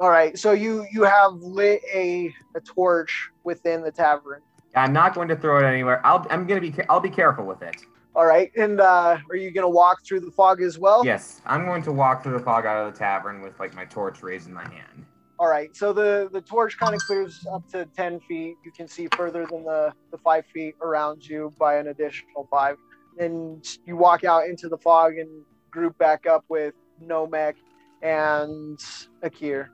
All 0.00 0.10
right. 0.10 0.36
So 0.36 0.52
you 0.52 0.86
you 0.92 1.04
have 1.04 1.34
lit 1.34 1.80
a, 1.92 2.34
a 2.56 2.60
torch 2.60 3.30
within 3.44 3.82
the 3.82 3.92
tavern. 3.92 4.42
I'm 4.74 4.92
not 4.92 5.14
going 5.14 5.28
to 5.28 5.36
throw 5.36 5.58
it 5.58 5.64
anywhere. 5.64 6.04
I'll, 6.04 6.26
I'm 6.30 6.46
gonna 6.46 6.60
be, 6.60 6.74
I'll 6.88 7.00
be 7.00 7.10
careful 7.10 7.44
with 7.44 7.62
it. 7.62 7.76
All 8.16 8.26
right. 8.26 8.50
And 8.56 8.80
uh, 8.80 9.18
are 9.30 9.36
you 9.36 9.50
going 9.52 9.62
to 9.62 9.68
walk 9.68 10.04
through 10.04 10.20
the 10.20 10.30
fog 10.32 10.60
as 10.60 10.78
well? 10.78 11.04
Yes, 11.04 11.40
I'm 11.46 11.64
going 11.64 11.82
to 11.82 11.92
walk 11.92 12.22
through 12.22 12.32
the 12.32 12.44
fog 12.44 12.66
out 12.66 12.86
of 12.86 12.92
the 12.92 12.98
tavern 12.98 13.42
with 13.42 13.58
like 13.60 13.74
my 13.74 13.84
torch 13.84 14.22
raised 14.22 14.48
in 14.48 14.54
my 14.54 14.64
hand. 14.64 15.06
All 15.38 15.48
right, 15.48 15.74
so 15.74 15.92
the 15.92 16.28
the 16.32 16.40
torch 16.40 16.78
kind 16.78 16.94
of 16.94 17.00
clears 17.00 17.44
up 17.52 17.68
to 17.70 17.86
ten 17.96 18.20
feet. 18.20 18.56
You 18.64 18.70
can 18.70 18.86
see 18.86 19.08
further 19.16 19.46
than 19.46 19.64
the 19.64 19.92
the 20.10 20.18
five 20.18 20.46
feet 20.46 20.74
around 20.80 21.26
you 21.26 21.52
by 21.58 21.76
an 21.76 21.88
additional 21.88 22.46
five, 22.50 22.76
and 23.18 23.64
you 23.86 23.96
walk 23.96 24.24
out 24.24 24.46
into 24.46 24.68
the 24.68 24.78
fog 24.78 25.16
and 25.16 25.44
group 25.72 25.98
back 25.98 26.26
up 26.26 26.44
with 26.48 26.74
Nomek 27.02 27.54
and 28.02 28.78
Akir. 29.24 29.68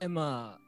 Emma, 0.00 0.58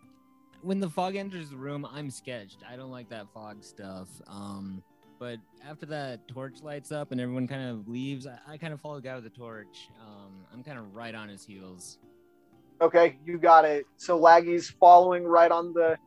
when 0.63 0.81
the 0.81 0.91
fog 0.91 1.17
enters 1.17 1.51
the 1.51 1.57
room, 1.57 1.87
I'm 1.91 2.11
sketched. 2.11 2.59
I 2.71 2.77
don't 2.77 2.91
like 2.91 3.09
that 3.11 3.33
fog 3.33 3.65
stuff. 3.65 4.09
Um, 4.27 4.83
but 5.19 5.39
after 5.67 5.87
that 5.87 6.27
torch 6.29 6.63
lights 6.63 6.93
up 6.93 7.13
and 7.13 7.21
everyone 7.21 7.47
kind 7.47 7.71
of 7.71 7.89
leaves, 7.89 8.27
I, 8.27 8.39
I 8.49 8.57
kind 8.57 8.73
of 8.73 8.81
follow 8.81 8.97
the 8.97 9.03
guy 9.03 9.15
with 9.15 9.25
the 9.25 9.31
torch. 9.31 9.89
Um, 10.01 10.45
I'm 10.53 10.63
kind 10.63 10.79
of 10.79 10.95
right 10.95 11.15
on 11.15 11.29
his 11.29 11.45
heels. 11.45 11.99
Okay, 12.81 13.19
you 13.25 13.39
got 13.39 13.65
it. 13.65 13.87
So 13.97 14.19
Laggy's 14.19 14.71
following 14.71 15.25
right 15.25 15.51
on 15.51 15.73
the 15.75 15.99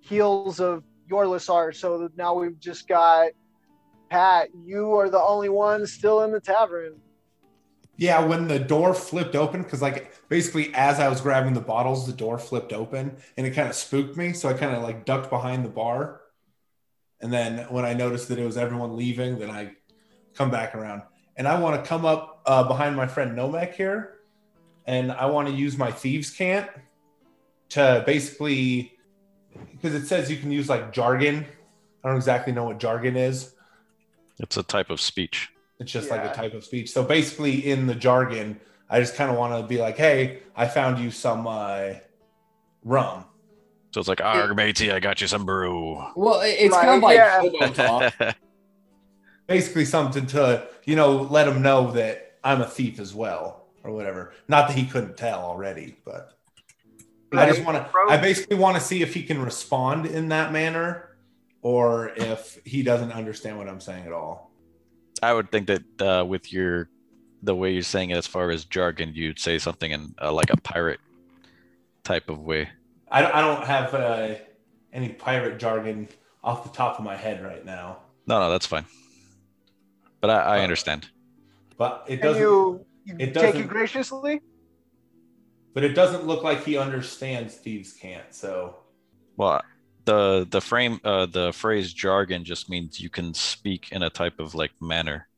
heels 0.00 0.60
of 0.60 0.82
Yorlasar. 1.10 1.74
So 1.74 2.08
now 2.16 2.34
we've 2.34 2.58
just 2.58 2.88
got 2.88 3.32
Pat. 4.08 4.48
You 4.64 4.94
are 4.94 5.10
the 5.10 5.20
only 5.20 5.50
one 5.50 5.86
still 5.86 6.22
in 6.22 6.32
the 6.32 6.40
tavern. 6.40 6.94
Yeah, 7.98 8.24
when 8.24 8.46
the 8.46 8.58
door 8.58 8.92
flipped 8.92 9.34
open, 9.34 9.62
because 9.62 9.80
like 9.80 10.12
basically 10.28 10.74
as 10.74 11.00
I 11.00 11.08
was 11.08 11.20
grabbing 11.20 11.54
the 11.54 11.60
bottles, 11.60 12.06
the 12.06 12.12
door 12.12 12.38
flipped 12.38 12.72
open 12.72 13.16
and 13.36 13.46
it 13.46 13.52
kind 13.52 13.68
of 13.68 13.74
spooked 13.74 14.16
me. 14.16 14.32
So 14.32 14.48
I 14.48 14.52
kind 14.52 14.76
of 14.76 14.82
like 14.82 15.04
ducked 15.04 15.30
behind 15.30 15.64
the 15.64 15.70
bar. 15.70 16.20
And 17.20 17.32
then 17.32 17.60
when 17.70 17.86
I 17.86 17.94
noticed 17.94 18.28
that 18.28 18.38
it 18.38 18.44
was 18.44 18.58
everyone 18.58 18.96
leaving, 18.96 19.38
then 19.38 19.50
I 19.50 19.72
come 20.34 20.50
back 20.50 20.74
around. 20.74 21.02
And 21.36 21.48
I 21.48 21.58
want 21.58 21.82
to 21.82 21.88
come 21.88 22.04
up 22.04 22.42
uh, 22.44 22.64
behind 22.64 22.96
my 22.96 23.06
friend 23.06 23.36
Nomek 23.36 23.74
here. 23.74 24.18
And 24.86 25.10
I 25.10 25.26
want 25.26 25.48
to 25.48 25.54
use 25.54 25.76
my 25.76 25.90
thieves' 25.90 26.30
cant 26.30 26.68
to 27.70 28.02
basically, 28.06 28.92
because 29.72 29.94
it 29.94 30.06
says 30.06 30.30
you 30.30 30.36
can 30.36 30.52
use 30.52 30.68
like 30.68 30.92
jargon. 30.92 31.46
I 32.04 32.08
don't 32.08 32.16
exactly 32.16 32.52
know 32.52 32.64
what 32.64 32.78
jargon 32.78 33.16
is. 33.16 33.54
It's 34.38 34.56
a 34.58 34.62
type 34.62 34.90
of 34.90 35.00
speech. 35.00 35.50
It's 35.78 35.92
just 35.92 36.10
like 36.10 36.24
a 36.24 36.32
type 36.32 36.54
of 36.54 36.64
speech. 36.64 36.90
So 36.90 37.02
basically, 37.02 37.66
in 37.66 37.86
the 37.86 37.94
jargon, 37.94 38.58
I 38.88 39.00
just 39.00 39.14
kind 39.14 39.30
of 39.30 39.36
want 39.36 39.60
to 39.60 39.66
be 39.66 39.78
like, 39.78 39.96
"Hey, 39.96 40.38
I 40.54 40.66
found 40.66 40.98
you 40.98 41.10
some 41.10 41.46
uh, 41.46 41.94
rum." 42.84 43.24
So 43.92 44.00
it's 44.00 44.08
like, 44.08 44.20
arg 44.20 44.54
matey, 44.56 44.90
I 44.90 45.00
got 45.00 45.20
you 45.20 45.26
some 45.26 45.44
brew. 45.44 46.02
Well, 46.14 46.40
it's 46.42 46.74
Right, 46.74 46.84
kind 46.84 46.96
of 46.96 47.02
like 47.02 47.16
yeah. 47.16 47.40
hobo 47.40 47.68
talk. 47.72 48.14
Basically, 49.46 49.84
something 49.84 50.26
to 50.28 50.66
you 50.84 50.96
know 50.96 51.22
let 51.22 51.46
him 51.46 51.62
know 51.62 51.92
that 51.92 52.38
I'm 52.42 52.62
a 52.62 52.66
thief 52.66 52.98
as 52.98 53.14
well, 53.14 53.66
or 53.84 53.92
whatever. 53.92 54.32
Not 54.48 54.68
that 54.68 54.76
he 54.76 54.86
couldn't 54.86 55.16
tell 55.16 55.40
already, 55.40 55.96
but 56.04 56.32
I 57.32 57.46
just 57.46 57.64
want 57.64 57.76
to. 57.76 57.98
I 58.08 58.16
basically 58.16 58.56
want 58.56 58.76
to 58.76 58.82
see 58.82 59.02
if 59.02 59.12
he 59.12 59.22
can 59.22 59.40
respond 59.42 60.06
in 60.06 60.28
that 60.28 60.52
manner, 60.52 61.16
or 61.62 62.12
if 62.16 62.60
he 62.64 62.82
doesn't 62.82 63.12
understand 63.12 63.58
what 63.58 63.68
I'm 63.68 63.80
saying 63.80 64.06
at 64.06 64.12
all. 64.12 64.45
I 65.22 65.32
would 65.32 65.50
think 65.50 65.68
that 65.68 66.00
uh, 66.00 66.24
with 66.24 66.52
your 66.52 66.88
the 67.42 67.54
way 67.54 67.72
you're 67.72 67.82
saying 67.82 68.10
it 68.10 68.16
as 68.16 68.26
far 68.26 68.50
as 68.50 68.64
jargon, 68.64 69.12
you'd 69.14 69.38
say 69.38 69.58
something 69.58 69.90
in 69.92 70.14
uh, 70.20 70.32
like 70.32 70.50
a 70.50 70.56
pirate 70.56 71.00
type 72.04 72.28
of 72.28 72.40
way. 72.40 72.68
I, 73.10 73.24
I 73.24 73.40
don't 73.40 73.64
have 73.64 73.94
uh, 73.94 74.34
any 74.92 75.10
pirate 75.10 75.58
jargon 75.58 76.08
off 76.42 76.64
the 76.64 76.76
top 76.76 76.98
of 76.98 77.04
my 77.04 77.16
head 77.16 77.42
right 77.44 77.64
now, 77.64 77.98
No, 78.26 78.38
no, 78.40 78.50
that's 78.50 78.66
fine. 78.66 78.84
But 80.20 80.30
I, 80.30 80.58
I 80.58 80.60
understand. 80.60 81.08
but 81.76 82.04
it 82.08 82.22
doesn't. 82.22 82.40
you, 82.42 82.84
you 83.04 83.16
it 83.18 83.34
take 83.34 83.54
it 83.56 83.68
graciously. 83.68 84.40
but 85.74 85.84
it 85.84 85.94
doesn't 85.94 86.24
look 86.26 86.42
like 86.42 86.64
he 86.64 86.76
understands 86.76 87.54
thieves' 87.56 87.92
cant 87.92 88.34
so 88.34 88.76
Well, 89.36 89.62
the 90.06 90.46
the 90.50 90.60
frame 90.60 91.00
uh, 91.04 91.26
the 91.26 91.52
phrase 91.52 91.92
jargon 91.92 92.44
just 92.44 92.70
means 92.70 92.98
you 93.00 93.10
can 93.10 93.34
speak 93.34 93.92
in 93.92 94.02
a 94.02 94.10
type 94.10 94.40
of 94.40 94.54
like 94.54 94.72
manner. 94.80 95.28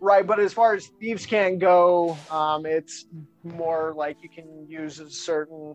Right, 0.00 0.26
but 0.26 0.38
as 0.38 0.52
far 0.52 0.74
as 0.74 0.86
thieves' 1.00 1.24
cant 1.26 1.58
go, 1.60 2.16
um, 2.30 2.66
it's 2.66 3.06
more 3.42 3.94
like 3.96 4.22
you 4.22 4.28
can 4.28 4.66
use 4.68 5.00
a 5.00 5.08
certain, 5.10 5.74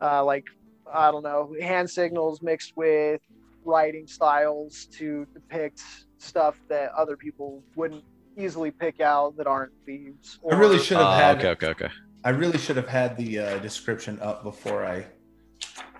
uh, 0.00 0.24
like 0.24 0.44
I 0.92 1.10
don't 1.10 1.24
know, 1.24 1.54
hand 1.60 1.90
signals 1.90 2.40
mixed 2.40 2.76
with 2.76 3.20
writing 3.64 4.06
styles 4.06 4.86
to 4.92 5.26
depict 5.34 5.82
stuff 6.18 6.54
that 6.68 6.92
other 6.92 7.16
people 7.16 7.62
wouldn't 7.74 8.04
easily 8.36 8.70
pick 8.70 9.00
out 9.00 9.36
that 9.36 9.46
aren't 9.48 9.72
thieves. 9.84 10.38
i 10.50 10.54
really 10.54 10.78
should 10.78 10.96
have 10.96 11.06
Ah, 11.06 11.16
had 11.18 11.38
okay, 11.38 11.48
okay, 11.48 11.66
okay. 11.68 11.88
i 12.24 12.30
really 12.30 12.56
should 12.56 12.76
have 12.76 12.86
had 12.88 13.16
the 13.16 13.38
uh, 13.38 13.58
description 13.58 14.18
up 14.20 14.42
before 14.44 14.86
i 14.86 15.04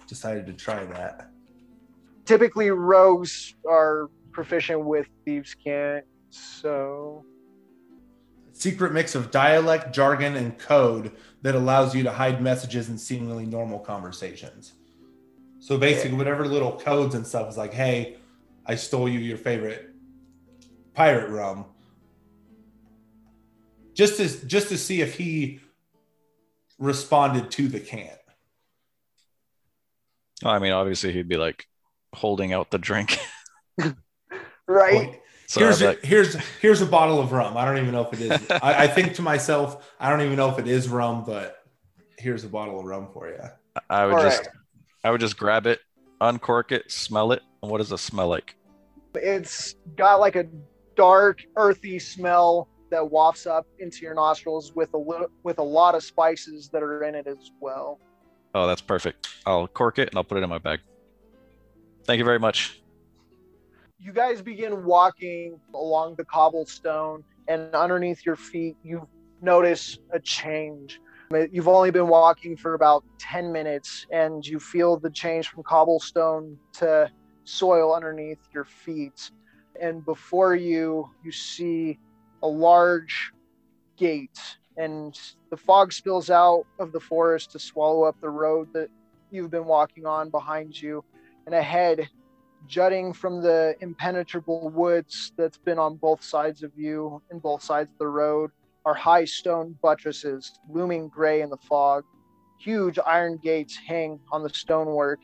decided 0.09 0.47
to 0.47 0.53
try 0.53 0.85
that. 0.85 1.31
Typically, 2.25 2.71
rogues 2.71 3.55
are 3.69 4.09
proficient 4.33 4.85
with 4.85 5.07
thieves' 5.25 5.55
cant. 5.55 6.05
So. 6.31 7.25
Secret 8.53 8.93
mix 8.93 9.15
of 9.15 9.31
dialect 9.31 9.95
jargon 9.95 10.35
and 10.35 10.59
code 10.59 11.13
that 11.43 11.55
allows 11.55 11.95
you 11.95 12.03
to 12.03 12.11
hide 12.11 12.43
messages 12.43 12.89
in 12.89 12.99
seemingly 12.99 13.47
normal 13.47 13.79
conversations. 13.79 14.73
So 15.61 15.77
basically 15.77 16.17
whatever 16.17 16.47
little 16.47 16.79
codes 16.79 17.15
and 17.15 17.27
stuff 17.27 17.49
is 17.49 17.57
like 17.57 17.73
hey 17.73 18.17
i 18.67 18.75
stole 18.75 19.09
you 19.09 19.19
your 19.19 19.37
favorite 19.37 19.91
pirate 20.95 21.31
rum. 21.31 21.65
Just 23.95 24.17
to 24.17 24.47
just 24.47 24.69
to 24.69 24.79
see 24.79 25.01
if 25.01 25.17
he 25.17 25.61
responded 26.79 27.51
to 27.53 27.69
the 27.69 27.81
can 27.81 28.17
I 30.45 30.59
mean, 30.59 30.73
obviously 30.73 31.13
he'd 31.13 31.29
be 31.29 31.37
like 31.37 31.67
holding 32.15 32.53
out 32.53 32.71
the 32.71 32.79
drink. 32.79 33.19
right, 34.67 34.95
Like, 34.95 35.23
so 35.47 35.61
here's 35.61 35.83
I'd 35.83 35.85
a, 35.85 35.89
like, 35.89 36.05
here's 36.05 36.35
here's 36.61 36.81
a 36.83 36.87
bottle 36.87 37.21
of 37.21 37.33
rum. 37.33 37.57
I 37.57 37.65
don't 37.65 37.79
even 37.79 37.93
know 37.93 38.09
if 38.11 38.21
it 38.21 38.21
is. 38.21 38.51
I, 38.51 38.85
I 38.85 38.87
think 38.87 39.15
to 39.15 39.23
myself, 39.23 39.95
I 39.99 40.11
don't 40.11 40.21
even 40.23 40.37
know 40.37 40.51
if 40.51 40.59
it 40.59 40.69
is 40.69 40.89
rum, 40.89 41.25
but 41.25 41.57
here's 42.19 42.45
a 42.45 42.49
bottle 42.49 42.81
of 42.81 42.87
rum 42.87 43.09
for 43.13 43.29
you. 43.29 43.41
I 43.89 44.07
would 44.07 44.17
All 44.17 44.23
just 44.23 44.41
right. 44.41 44.49
I 45.05 45.11
would 45.11 45.21
just 45.21 45.39
grab 45.39 45.67
it, 45.67 45.81
uncork 46.21 46.73
it, 46.73 46.91
smell 46.91 47.33
it. 47.33 47.43
And 47.63 47.71
what 47.71 47.79
does 47.79 47.91
it 47.93 47.99
smell 47.99 48.29
like? 48.29 48.55
it's 49.15 49.75
got 49.97 50.21
like 50.21 50.37
a 50.37 50.47
dark, 50.97 51.43
earthy 51.57 51.99
smell 51.99 52.69
that 52.91 53.11
wafts 53.11 53.47
up 53.47 53.67
into 53.79 54.03
your 54.03 54.15
nostrils 54.15 54.73
with 54.75 54.93
a 54.95 54.99
little, 54.99 55.29
with 55.43 55.59
a 55.59 55.63
lot 55.63 55.95
of 55.95 56.03
spices 56.03 56.69
that 56.73 56.83
are 56.83 57.05
in 57.05 57.15
it 57.15 57.27
as 57.27 57.51
well. 57.61 58.01
Oh, 58.55 58.67
that's 58.67 58.81
perfect. 58.81 59.29
I'll 59.47 59.69
cork 59.69 59.99
it 59.99 60.09
and 60.09 60.17
I'll 60.17 60.25
put 60.25 60.39
it 60.39 60.45
in 60.45 60.51
my 60.51 60.59
bag. 60.59 60.81
Thank 62.07 62.19
you 62.19 62.25
very 62.25 62.39
much. 62.39 62.81
You 63.99 64.13
guys 64.13 64.41
begin 64.41 64.85
walking 64.85 65.61
along 65.75 66.15
the 66.17 66.25
cobblestone, 66.25 67.25
and 67.49 67.75
underneath 67.75 68.25
your 68.25 68.37
feet, 68.37 68.77
you 68.83 69.09
notice 69.43 69.99
a 70.13 70.21
change. 70.21 71.01
You've 71.53 71.69
only 71.69 71.91
been 71.91 72.09
walking 72.09 72.57
for 72.57 72.75
about 72.75 73.05
10 73.19 73.53
minutes, 73.53 74.07
and 74.13 74.47
you 74.47 74.59
feel 74.59 74.99
the 74.99 75.11
change 75.11 75.49
from 75.49 75.63
cobblestone 75.65 76.59
to 76.75 77.11
soil 77.45 77.95
underneath 77.95 78.39
your 78.55 78.65
feet. 78.65 79.31
And 79.81 80.05
before 80.05 80.55
you, 80.55 81.11
you 81.25 81.33
see 81.33 81.99
a 82.43 82.49
large 82.49 83.33
gate, 83.97 84.39
and 84.79 85.19
the 85.51 85.57
fog 85.57 85.93
spills 85.93 86.31
out 86.31 86.65
of 86.79 86.93
the 86.93 87.01
forest 87.01 87.51
to 87.51 87.59
swallow 87.59 88.05
up 88.05 88.17
the 88.21 88.31
road 88.31 88.69
that 88.73 88.89
you've 89.31 89.51
been 89.51 89.67
walking 89.67 90.07
on 90.07 90.31
behind 90.31 90.81
you. 90.81 91.05
And 91.47 91.55
ahead, 91.55 92.09
jutting 92.69 93.13
from 93.13 93.43
the 93.43 93.75
impenetrable 93.81 94.71
woods 94.71 95.33
that's 95.37 95.59
been 95.59 95.79
on 95.79 95.97
both 95.97 96.23
sides 96.23 96.63
of 96.63 96.71
you 96.77 97.21
and 97.31 97.43
both 97.43 97.63
sides 97.63 97.91
of 97.91 97.99
the 97.99 98.07
road 98.07 98.51
are 98.85 98.95
high 98.95 99.25
stone 99.25 99.77
buttresses 99.83 100.53
looming 100.71 101.09
gray 101.09 101.43
in 101.43 101.51
the 101.51 101.57
fog. 101.57 102.05
Huge 102.61 102.99
iron 103.05 103.37
gates 103.43 103.77
hang 103.77 104.21
on 104.31 104.43
the 104.43 104.49
stonework. 104.49 105.19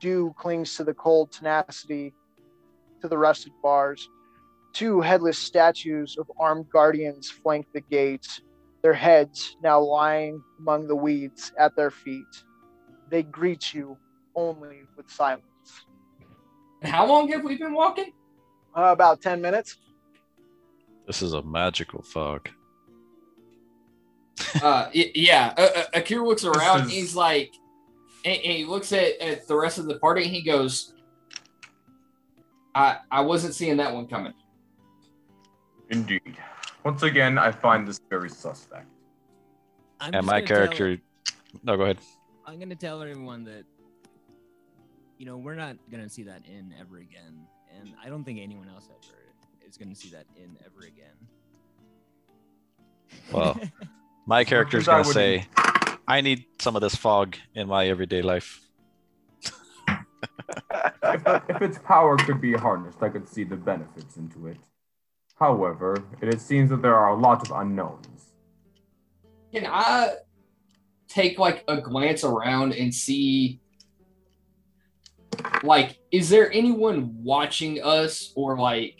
Dew 0.00 0.32
clings 0.38 0.76
to 0.76 0.84
the 0.84 0.94
cold 0.94 1.32
tenacity 1.32 2.14
to 3.00 3.08
the 3.08 3.18
rusted 3.18 3.52
bars. 3.62 4.08
Two 4.72 5.00
headless 5.00 5.38
statues 5.38 6.16
of 6.18 6.30
armed 6.38 6.70
guardians 6.70 7.30
flank 7.30 7.66
the 7.74 7.80
gates, 7.80 8.40
their 8.82 8.92
heads 8.92 9.56
now 9.62 9.80
lying 9.80 10.42
among 10.58 10.86
the 10.88 10.96
weeds 10.96 11.52
at 11.58 11.74
their 11.76 11.90
feet. 11.90 12.26
They 13.08 13.22
greet 13.22 13.72
you 13.72 13.96
only 14.34 14.82
with 14.96 15.10
silence. 15.10 15.44
How 16.82 17.06
long 17.06 17.30
have 17.30 17.44
we 17.44 17.56
been 17.56 17.74
walking? 17.74 18.12
Uh, 18.76 18.84
about 18.92 19.20
10 19.20 19.40
minutes. 19.40 19.76
This 21.06 21.22
is 21.22 21.32
a 21.32 21.42
magical 21.42 22.02
fog. 22.02 22.48
Uh, 24.62 24.88
yeah. 24.92 25.54
Uh, 25.56 25.68
uh, 25.76 25.84
Akira 25.94 26.26
looks 26.26 26.44
around. 26.44 26.86
is- 26.86 26.90
he's 26.90 27.16
like, 27.16 27.52
and, 28.24 28.34
and 28.34 28.52
he 28.52 28.64
looks 28.64 28.92
at, 28.92 29.20
at 29.20 29.46
the 29.46 29.56
rest 29.56 29.78
of 29.78 29.86
the 29.86 29.98
party. 29.98 30.22
and 30.24 30.30
He 30.32 30.42
goes, 30.42 30.94
"I 32.74 32.98
I 33.10 33.20
wasn't 33.22 33.54
seeing 33.54 33.76
that 33.78 33.92
one 33.94 34.06
coming." 34.06 34.32
Indeed. 35.90 36.36
Once 36.84 37.02
again, 37.02 37.38
I 37.38 37.52
find 37.52 37.86
this 37.86 38.00
very 38.10 38.28
suspect. 38.30 38.88
I'm 40.00 40.06
And 40.08 40.14
just 40.14 40.26
my 40.26 40.40
gonna 40.40 40.46
tell- 40.46 40.56
character. 40.76 41.02
No, 41.62 41.76
go 41.76 41.84
ahead. 41.84 41.98
I'm 42.46 42.58
gonna 42.58 42.74
tell 42.74 43.00
everyone 43.02 43.44
that 43.44 43.64
you 45.18 45.26
know 45.26 45.36
we're 45.38 45.54
not 45.54 45.76
gonna 45.90 46.08
see 46.08 46.24
that 46.24 46.44
in 46.46 46.74
ever 46.80 46.98
again, 46.98 47.46
and 47.78 47.94
I 48.04 48.08
don't 48.08 48.24
think 48.24 48.40
anyone 48.40 48.68
else 48.68 48.88
ever 48.90 49.16
is 49.66 49.76
gonna 49.76 49.94
see 49.94 50.10
that 50.10 50.26
in 50.36 50.56
ever 50.66 50.86
again. 50.86 51.14
Well, 53.32 53.60
my 54.26 54.42
character's 54.44 54.88
I 54.88 55.02
gonna 55.02 55.04
say, 55.04 55.46
"I 56.08 56.20
need 56.20 56.46
some 56.60 56.74
of 56.74 56.82
this 56.82 56.96
fog 56.96 57.36
in 57.54 57.68
my 57.68 57.86
everyday 57.86 58.22
life." 58.22 58.60
if, 59.88 60.02
if 61.48 61.62
its 61.62 61.78
power 61.78 62.16
could 62.16 62.40
be 62.40 62.54
harnessed, 62.54 63.02
I 63.02 63.08
could 63.08 63.28
see 63.28 63.44
the 63.44 63.56
benefits 63.56 64.16
into 64.16 64.48
it. 64.48 64.58
However, 65.34 65.96
it 66.20 66.40
seems 66.40 66.70
that 66.70 66.82
there 66.82 66.94
are 66.94 67.10
a 67.10 67.18
lot 67.18 67.42
of 67.42 67.50
unknowns. 67.56 68.06
Can 69.52 69.66
I 69.66 70.14
take 71.08 71.38
like 71.38 71.64
a 71.68 71.80
glance 71.80 72.24
around 72.24 72.72
and 72.72 72.94
see 72.94 73.60
like 75.62 75.98
is 76.10 76.30
there 76.30 76.50
anyone 76.52 77.22
watching 77.22 77.82
us 77.82 78.32
or 78.34 78.56
like 78.58 78.98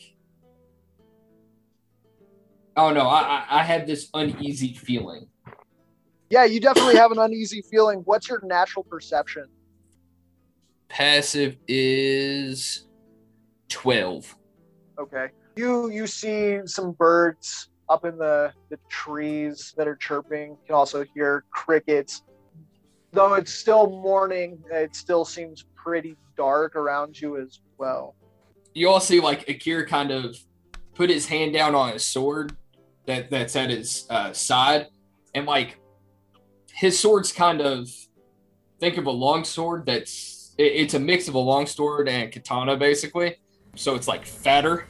oh 2.76 2.93
no 2.93 3.07
I, 3.09 3.20
I 3.20 3.47
I 3.61 3.62
have 3.62 3.87
this 3.87 4.09
uneasy 4.12 4.74
feeling 4.74 5.26
Yeah, 6.28 6.45
you 6.45 6.61
definitely 6.61 6.97
have 6.97 7.12
an 7.12 7.18
uneasy 7.18 7.62
feeling. 7.70 8.01
What's 8.05 8.28
your 8.28 8.41
natural 8.45 8.85
perception? 8.85 9.47
passive 10.89 11.57
is 11.66 12.87
12 13.70 14.37
Okay. 14.99 15.28
You 15.57 15.90
you 15.90 16.07
see 16.07 16.61
some 16.66 16.92
birds 16.92 17.68
up 17.88 18.05
in 18.05 18.16
the, 18.16 18.53
the 18.70 18.78
trees 18.88 19.74
that 19.76 19.86
are 19.86 19.96
chirping. 19.96 20.50
You 20.50 20.59
can 20.66 20.74
also 20.74 21.05
hear 21.14 21.44
crickets. 21.53 22.22
Though 23.12 23.34
it's 23.34 23.53
still 23.53 23.90
morning, 23.90 24.62
it 24.70 24.96
still 24.96 25.24
seems 25.26 25.66
pretty 25.76 26.16
dark 26.36 26.74
around 26.76 27.20
you 27.20 27.36
as 27.36 27.61
well. 27.76 28.14
you 28.74 28.88
all 28.88 29.00
see 29.00 29.20
like 29.20 29.46
Akira 29.48 29.86
kind 29.86 30.11
of 30.11 30.34
put 30.94 31.11
his 31.11 31.26
hand 31.26 31.53
down 31.53 31.74
on 31.74 31.92
his 31.92 32.05
sword 32.05 32.57
that 33.07 33.28
that's 33.30 33.55
at 33.57 33.68
his 33.68 34.07
uh, 34.09 34.32
side, 34.32 34.86
and 35.34 35.44
like 35.44 35.76
his 36.72 36.98
sword's 36.98 37.32
kind 37.32 37.61
of 37.61 37.90
think 38.80 38.96
of 38.96 39.05
a 39.07 39.11
long 39.11 39.44
sword 39.44 39.84
that's 39.84 40.55
it- 40.57 40.72
it's 40.72 40.94
a 40.94 40.98
mix 41.00 41.28
of 41.28 41.34
a 41.34 41.38
long 41.38 41.66
sword 41.66 42.09
and 42.09 42.32
katana 42.32 42.76
basically, 42.76 43.36
so 43.76 43.94
it's 43.94 44.09
like 44.09 44.24
fatter, 44.24 44.86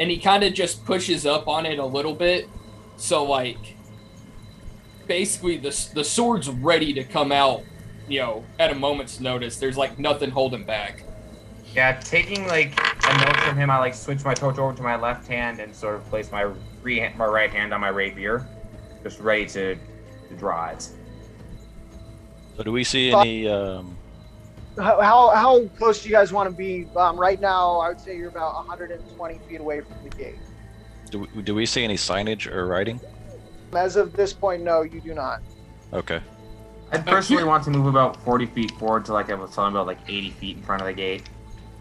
and 0.00 0.10
he 0.10 0.18
kind 0.18 0.42
of 0.42 0.54
just 0.54 0.84
pushes 0.84 1.26
up 1.26 1.46
on 1.46 1.66
it 1.66 1.78
a 1.78 1.84
little 1.84 2.14
bit, 2.14 2.48
so 2.96 3.22
like 3.22 3.76
basically 5.06 5.58
the 5.58 5.88
the 5.94 6.02
sword's 6.02 6.48
ready 6.48 6.92
to 6.94 7.04
come 7.04 7.30
out, 7.30 7.62
you 8.08 8.20
know, 8.20 8.44
at 8.58 8.72
a 8.72 8.74
moment's 8.74 9.20
notice. 9.20 9.58
There's 9.58 9.76
like 9.76 9.98
nothing 9.98 10.30
holding 10.30 10.64
back. 10.64 11.04
Yeah, 11.74 11.92
taking 12.00 12.46
like 12.48 12.72
a 13.06 13.18
note 13.18 13.36
from 13.36 13.56
him, 13.56 13.70
I 13.70 13.78
like 13.78 13.94
switch 13.94 14.24
my 14.24 14.34
torch 14.34 14.58
over 14.58 14.74
to 14.74 14.82
my 14.82 14.96
left 14.96 15.28
hand 15.28 15.60
and 15.60 15.74
sort 15.74 15.94
of 15.96 16.04
place 16.06 16.32
my 16.32 16.50
re- 16.82 17.12
my 17.16 17.26
right 17.26 17.50
hand 17.50 17.74
on 17.74 17.80
my 17.80 17.88
rapier, 17.88 18.46
just 19.04 19.20
ready 19.20 19.46
to, 19.46 19.76
to 19.76 20.34
draw 20.36 20.70
it. 20.70 20.88
So 22.56 22.62
do 22.64 22.72
we 22.72 22.84
see 22.84 23.12
any? 23.12 23.46
Um, 23.46 23.96
How, 24.80 25.00
how, 25.00 25.30
how 25.30 25.66
close 25.76 26.02
do 26.02 26.08
you 26.08 26.14
guys 26.14 26.32
want 26.32 26.48
to 26.48 26.56
be? 26.56 26.86
Um, 26.96 27.18
right 27.18 27.40
now, 27.40 27.78
I 27.78 27.88
would 27.88 28.00
say 28.00 28.16
you're 28.16 28.28
about 28.28 28.54
120 28.66 29.38
feet 29.48 29.60
away 29.60 29.82
from 29.82 29.96
the 30.02 30.10
gate. 30.10 30.38
do 31.10 31.28
we, 31.34 31.42
do 31.42 31.54
we 31.54 31.66
see 31.66 31.84
any 31.84 31.96
signage 31.96 32.50
or 32.50 32.66
writing? 32.66 32.98
As 33.72 33.96
of 33.96 34.14
this 34.14 34.32
point, 34.32 34.62
no, 34.62 34.82
you 34.82 35.00
do 35.00 35.14
not. 35.14 35.42
Okay. 35.92 36.20
I 36.92 36.98
personally 36.98 37.44
want 37.44 37.62
to 37.64 37.70
move 37.70 37.86
about 37.86 38.16
40 38.24 38.46
feet 38.46 38.70
forward 38.72 39.04
to 39.04 39.12
like 39.12 39.30
I 39.30 39.34
was 39.34 39.54
telling 39.54 39.72
about 39.72 39.86
like 39.86 39.98
80 40.08 40.30
feet 40.30 40.56
in 40.56 40.62
front 40.62 40.82
of 40.82 40.86
the 40.86 40.94
gate. 40.94 41.28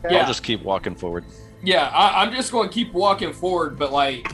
Okay? 0.03 0.13
Yeah. 0.13 0.21
I'll 0.21 0.27
just 0.27 0.43
keep 0.43 0.61
walking 0.61 0.93
forward. 0.93 1.25
Yeah, 1.63 1.87
I, 1.87 2.23
I'm 2.23 2.33
just 2.33 2.51
going 2.51 2.69
to 2.69 2.73
keep 2.73 2.93
walking 2.93 3.33
forward, 3.33 3.77
but 3.79 3.91
like, 3.91 4.31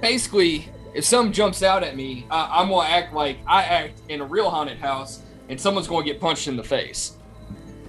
basically, 0.00 0.68
if 0.94 1.04
something 1.04 1.32
jumps 1.32 1.62
out 1.62 1.82
at 1.82 1.96
me, 1.96 2.26
I, 2.30 2.60
I'm 2.60 2.68
going 2.68 2.86
to 2.86 2.92
act 2.92 3.12
like 3.12 3.38
I 3.46 3.64
act 3.64 4.02
in 4.08 4.20
a 4.20 4.24
real 4.24 4.50
haunted 4.50 4.78
house, 4.78 5.22
and 5.48 5.60
someone's 5.60 5.88
going 5.88 6.04
to 6.06 6.12
get 6.12 6.20
punched 6.20 6.48
in 6.48 6.56
the 6.56 6.64
face. 6.64 7.16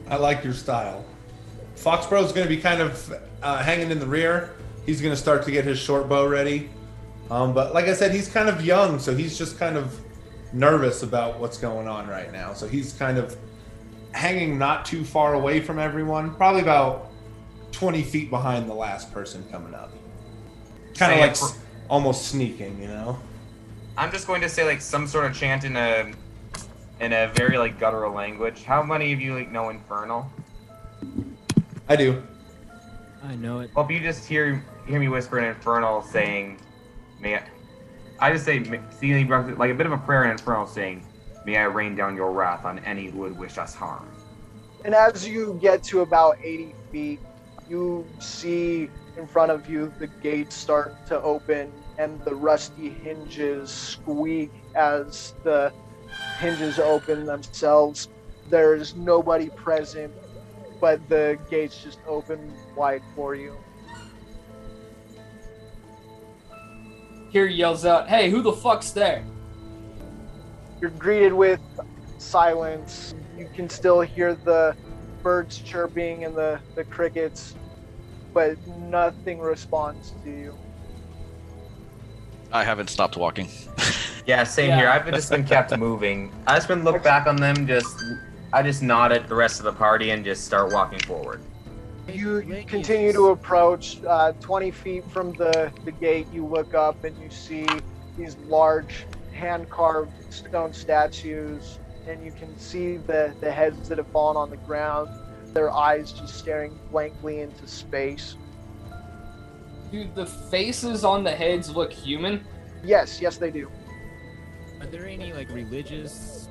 I 0.07 0.15
like 0.15 0.43
your 0.43 0.53
style. 0.53 1.05
Foxborough's 1.75 2.31
going 2.31 2.47
to 2.47 2.53
be 2.53 2.61
kind 2.61 2.81
of 2.81 3.13
uh, 3.41 3.63
hanging 3.63 3.91
in 3.91 3.99
the 3.99 4.07
rear. 4.07 4.55
He's 4.85 5.01
going 5.01 5.13
to 5.13 5.19
start 5.19 5.43
to 5.45 5.51
get 5.51 5.65
his 5.65 5.77
short 5.77 6.09
bow 6.09 6.27
ready. 6.27 6.69
Um, 7.29 7.53
but 7.53 7.73
like 7.73 7.85
I 7.85 7.93
said, 7.93 8.11
he's 8.11 8.27
kind 8.27 8.49
of 8.49 8.65
young, 8.65 8.99
so 8.99 9.15
he's 9.15 9.37
just 9.37 9.59
kind 9.59 9.77
of 9.77 9.99
nervous 10.51 11.03
about 11.03 11.39
what's 11.39 11.57
going 11.57 11.87
on 11.87 12.07
right 12.07 12.31
now. 12.31 12.53
So 12.53 12.67
he's 12.67 12.93
kind 12.93 13.17
of 13.17 13.37
hanging 14.11 14.57
not 14.57 14.85
too 14.85 15.03
far 15.03 15.35
away 15.35 15.61
from 15.61 15.77
everyone, 15.77 16.33
probably 16.35 16.61
about 16.61 17.11
20 17.71 18.01
feet 18.01 18.29
behind 18.29 18.67
the 18.69 18.73
last 18.73 19.13
person 19.13 19.45
coming 19.51 19.75
up. 19.75 19.91
Kind 20.97 21.13
of 21.13 21.19
like 21.19 21.35
for- 21.35 21.55
almost 21.87 22.27
sneaking, 22.27 22.81
you 22.81 22.87
know? 22.87 23.19
I'm 23.95 24.11
just 24.11 24.27
going 24.27 24.41
to 24.41 24.49
say 24.49 24.65
like 24.65 24.81
some 24.81 25.07
sort 25.07 25.25
of 25.25 25.35
chant 25.35 25.65
in 25.65 25.75
a 25.75 26.11
in 26.99 27.13
a 27.13 27.31
very 27.35 27.57
like 27.57 27.79
guttural 27.79 28.13
language. 28.13 28.63
How 28.63 28.83
many 28.83 29.13
of 29.13 29.21
you 29.21 29.35
like 29.35 29.51
know 29.51 29.69
Infernal? 29.69 30.29
I 31.87 31.95
do. 31.95 32.21
I 33.23 33.35
know 33.35 33.59
it. 33.59 33.71
Well, 33.75 33.85
if 33.85 33.91
you 33.91 33.99
just 33.99 34.27
hear 34.27 34.63
hear 34.85 34.99
me 34.99 35.07
whisper 35.07 35.39
in 35.39 35.45
Infernal 35.45 36.01
saying, 36.01 36.59
"May 37.19 37.35
I," 37.35 37.43
I 38.19 38.31
just 38.31 38.45
say, 38.45 38.63
see 38.91 39.11
any 39.11 39.23
breath- 39.23 39.57
like 39.57 39.71
a 39.71 39.73
bit 39.73 39.85
of 39.85 39.91
a 39.91 39.97
prayer 39.97 40.25
in 40.25 40.31
Infernal 40.31 40.67
saying, 40.67 41.05
"May 41.45 41.57
I 41.57 41.63
rain 41.63 41.95
down 41.95 42.15
your 42.15 42.31
wrath 42.31 42.65
on 42.65 42.79
any 42.79 43.09
who 43.09 43.19
would 43.19 43.37
wish 43.37 43.57
us 43.57 43.73
harm." 43.75 44.07
And 44.85 44.95
as 44.95 45.27
you 45.27 45.57
get 45.61 45.83
to 45.83 46.01
about 46.01 46.37
80 46.41 46.73
feet, 46.91 47.19
you 47.69 48.05
see 48.19 48.89
in 49.17 49.27
front 49.27 49.51
of 49.51 49.69
you 49.69 49.91
the 49.99 50.07
gates 50.07 50.55
start 50.55 50.95
to 51.07 51.21
open 51.21 51.71
and 51.97 52.23
the 52.23 52.33
rusty 52.33 52.89
hinges 52.89 53.69
squeak 53.69 54.51
as 54.75 55.33
the 55.43 55.73
hinges 56.39 56.79
open 56.79 57.25
themselves. 57.25 58.07
There's 58.49 58.95
nobody 58.95 59.49
present, 59.49 60.13
but 60.79 61.07
the 61.09 61.37
gates 61.49 61.83
just 61.83 61.99
open 62.07 62.53
wide 62.75 63.03
for 63.15 63.35
you. 63.35 63.55
Here 67.29 67.45
yells 67.45 67.85
out, 67.85 68.07
"Hey, 68.07 68.29
who 68.29 68.41
the 68.41 68.53
fuck's 68.53 68.91
there?" 68.91 69.23
You're 70.81 70.89
greeted 70.91 71.33
with 71.33 71.59
silence. 72.17 73.13
You 73.37 73.47
can 73.53 73.69
still 73.69 74.01
hear 74.01 74.33
the 74.33 74.75
birds 75.21 75.59
chirping 75.59 76.23
and 76.23 76.35
the, 76.35 76.59
the 76.75 76.85
crickets, 76.85 77.55
but 78.33 78.57
nothing 78.67 79.39
responds 79.39 80.13
to 80.23 80.29
you. 80.29 80.57
I 82.51 82.63
haven't 82.63 82.89
stopped 82.89 83.17
walking. 83.17 83.49
Yeah, 84.29 84.43
same 84.43 84.69
Yeah. 84.69 84.77
here. 84.77 84.89
I've 84.89 85.11
just 85.11 85.31
been 85.31 85.43
kept 85.43 85.75
moving. 85.87 86.31
I 86.45 86.53
just 86.53 86.67
been 86.67 86.83
look 86.83 87.01
back 87.01 87.25
on 87.25 87.35
them. 87.35 87.65
Just 87.65 87.97
I 88.53 88.61
just 88.61 88.83
nod 88.83 89.11
at 89.11 89.27
the 89.27 89.33
rest 89.33 89.57
of 89.59 89.65
the 89.65 89.73
party 89.73 90.11
and 90.11 90.23
just 90.23 90.45
start 90.45 90.71
walking 90.71 90.99
forward. 90.99 91.41
You, 92.07 92.37
you 92.41 92.63
continue 92.63 93.11
to 93.11 93.29
approach. 93.29 93.97
Uh, 94.05 94.33
20 94.33 94.69
feet 94.69 95.03
from 95.09 95.33
the, 95.33 95.71
the 95.83 95.91
gate, 95.91 96.27
you 96.31 96.45
look 96.45 96.75
up 96.75 97.03
and 97.05 97.17
you 97.19 97.31
see 97.31 97.65
these 98.19 98.37
large 98.45 99.07
hand 99.33 99.67
carved 99.71 100.11
stone 100.31 100.73
statues, 100.73 101.79
and 102.07 102.23
you 102.23 102.31
can 102.31 102.55
see 102.59 102.97
the, 102.97 103.33
the 103.41 103.51
heads 103.51 103.89
that 103.89 103.97
have 103.97 104.07
fallen 104.09 104.37
on 104.37 104.51
the 104.51 104.57
ground, 104.57 105.09
their 105.55 105.71
eyes 105.71 106.11
just 106.11 106.35
staring 106.37 106.77
blankly 106.91 107.41
into 107.41 107.67
space. 107.67 108.35
Dude, 109.91 110.13
the 110.13 110.27
faces 110.27 111.03
on 111.03 111.23
the 111.23 111.31
heads 111.31 111.75
look 111.75 111.91
human. 111.91 112.45
Yes, 112.83 113.19
yes, 113.21 113.37
they 113.37 113.49
do. 113.49 113.69
Are 114.81 114.87
there 114.87 115.05
any 115.07 115.33
like 115.33 115.49
religious 115.49 116.47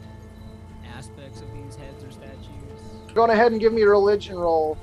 aspects 0.97 1.41
of 1.41 1.53
these 1.53 1.77
heads 1.77 2.05
or 2.05 2.11
statues? 2.11 3.15
Go 3.15 3.23
on 3.23 3.31
ahead 3.31 3.53
and 3.53 3.61
give 3.61 3.73
me 3.73 3.83
a 3.83 3.89
religion 3.89 4.37
roll, 4.37 4.77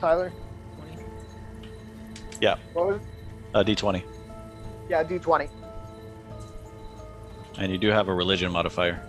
Tyler. 0.00 0.32
20? 0.78 1.02
What 2.72 2.86
was 2.86 2.96
it? 2.96 3.02
Uh, 3.54 3.64
D20. 3.64 4.02
Yeah, 4.88 5.02
D20. 5.02 5.48
And 7.58 7.72
you 7.72 7.78
do 7.78 7.88
have 7.88 8.08
a 8.08 8.14
religion 8.14 8.52
modifier. 8.52 9.00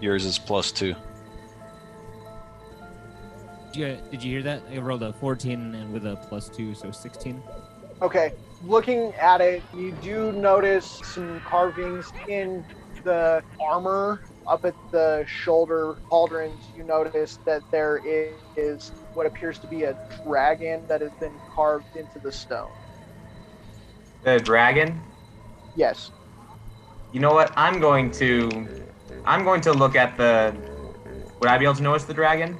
Yours 0.00 0.24
is 0.24 0.38
plus 0.38 0.72
two. 0.72 0.94
Did 3.72 3.80
you, 3.80 3.98
did 4.10 4.24
you 4.24 4.32
hear 4.32 4.42
that? 4.42 4.62
I 4.72 4.78
rolled 4.78 5.02
a 5.02 5.12
14 5.12 5.74
and 5.74 5.92
with 5.92 6.06
a 6.06 6.16
plus 6.28 6.48
2, 6.48 6.74
so 6.74 6.90
16. 6.90 7.42
Okay, 8.00 8.32
looking 8.64 9.12
at 9.20 9.40
it, 9.40 9.64
you 9.72 9.92
do 9.92 10.32
notice 10.32 11.00
some 11.04 11.40
carvings 11.40 12.12
in 12.28 12.64
the 13.04 13.42
armor 13.60 14.20
up 14.46 14.64
at 14.64 14.74
the 14.90 15.24
shoulder 15.26 15.96
pauldrons. 16.10 16.74
You 16.74 16.84
notice 16.84 17.38
that 17.44 17.62
there 17.70 18.00
is 18.56 18.92
what 19.14 19.26
appears 19.26 19.58
to 19.60 19.66
be 19.66 19.84
a 19.84 19.96
dragon 20.24 20.84
that 20.88 21.00
has 21.00 21.12
been 21.20 21.38
carved 21.54 21.96
into 21.96 22.18
the 22.18 22.32
stone. 22.32 22.70
The 24.22 24.38
dragon. 24.38 25.00
Yes. 25.76 26.10
You 27.12 27.20
know 27.20 27.32
what? 27.32 27.52
I'm 27.56 27.80
going 27.80 28.10
to 28.12 28.84
I'm 29.24 29.44
going 29.44 29.60
to 29.62 29.72
look 29.72 29.94
at 29.94 30.16
the. 30.16 30.54
Would 31.40 31.48
I 31.48 31.58
be 31.58 31.64
able 31.64 31.74
to 31.76 31.82
notice 31.82 32.04
the 32.04 32.14
dragon? 32.14 32.58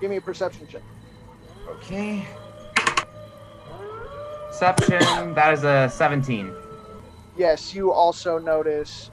Give 0.00 0.10
me 0.10 0.16
a 0.16 0.20
perception 0.20 0.66
check. 0.66 0.82
Okay. 1.68 2.26
Perception. 4.52 5.32
That 5.34 5.54
is 5.54 5.64
a 5.64 5.88
17. 5.88 6.52
Yes, 7.38 7.72
you 7.72 7.90
also 7.90 8.36
notice 8.36 9.10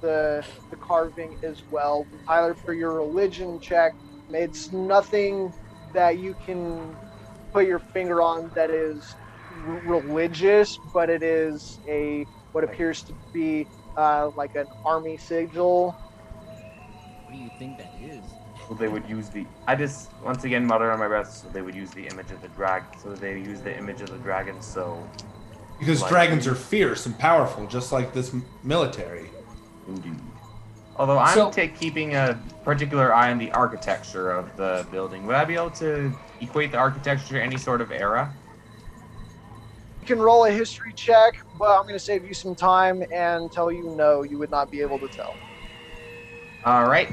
the 0.00 0.46
the 0.70 0.76
carving 0.76 1.36
as 1.42 1.60
well. 1.72 2.06
Tyler, 2.28 2.54
for 2.54 2.72
your 2.72 2.92
religion 2.92 3.58
check, 3.60 3.92
it's 4.30 4.72
nothing 4.72 5.50
that 5.92 6.18
you 6.18 6.36
can 6.46 6.96
put 7.52 7.66
your 7.66 7.80
finger 7.80 8.22
on 8.22 8.52
that 8.54 8.70
is 8.70 9.04
r- 9.66 9.80
religious, 9.98 10.78
but 10.94 11.10
it 11.10 11.24
is 11.24 11.80
a 11.90 12.24
what 12.52 12.62
appears 12.62 13.02
to 13.02 13.14
be 13.32 13.66
uh, 13.96 14.30
like 14.36 14.54
an 14.54 14.66
army 14.84 15.16
sigil. 15.16 15.96
What 17.24 17.32
do 17.32 17.38
you 17.38 17.50
think 17.58 17.76
that 17.78 17.90
is? 18.00 18.22
So 18.68 18.74
they 18.74 18.88
would 18.88 19.08
use 19.08 19.28
the. 19.28 19.46
I 19.66 19.76
just 19.76 20.10
once 20.24 20.44
again 20.44 20.66
mutter 20.66 20.90
on 20.90 20.98
my 20.98 21.06
breath. 21.08 21.32
So 21.32 21.48
they 21.52 21.62
would 21.62 21.74
use 21.74 21.90
the 21.90 22.06
image 22.06 22.30
of 22.32 22.42
the 22.42 22.48
dragon. 22.48 22.88
So 23.02 23.12
they 23.14 23.38
use 23.38 23.60
the 23.60 23.76
image 23.76 24.00
of 24.00 24.10
the 24.10 24.18
dragon. 24.18 24.60
So 24.60 25.02
Because 25.78 26.00
Like- 26.00 26.10
dragons 26.10 26.46
are 26.46 26.54
fierce 26.54 27.04
and 27.04 27.18
powerful, 27.18 27.66
just 27.66 27.92
like 27.92 28.12
this 28.14 28.32
military. 28.62 29.28
indeed. 29.86 30.18
Although 30.96 31.18
I'm 31.18 31.34
So- 31.34 31.50
take, 31.50 31.78
keeping 31.78 32.14
a 32.16 32.40
particular 32.64 33.14
eye 33.14 33.30
on 33.30 33.36
the 33.38 33.52
architecture 33.52 34.30
of 34.30 34.56
the 34.56 34.86
building, 34.90 35.26
would 35.26 35.36
I 35.36 35.44
be 35.44 35.54
able 35.54 35.70
to 35.72 36.12
equate 36.40 36.72
the 36.72 36.78
architecture 36.78 37.34
to 37.34 37.42
any 37.42 37.58
sort 37.58 37.80
of 37.82 37.92
era? 37.92 38.32
You 40.00 40.06
can 40.06 40.18
roll 40.18 40.46
a 40.46 40.50
history 40.50 40.92
check, 40.94 41.36
but 41.58 41.70
I'm 41.76 41.82
going 41.82 41.94
to 41.94 41.98
save 42.00 42.26
you 42.26 42.32
some 42.32 42.54
time 42.54 43.04
and 43.12 43.52
tell 43.52 43.70
you 43.70 43.90
no, 43.94 44.22
you 44.22 44.38
would 44.38 44.50
not 44.50 44.70
be 44.70 44.80
able 44.80 44.98
to 45.00 45.08
tell. 45.08 45.34
All 46.64 46.88
right. 46.88 47.10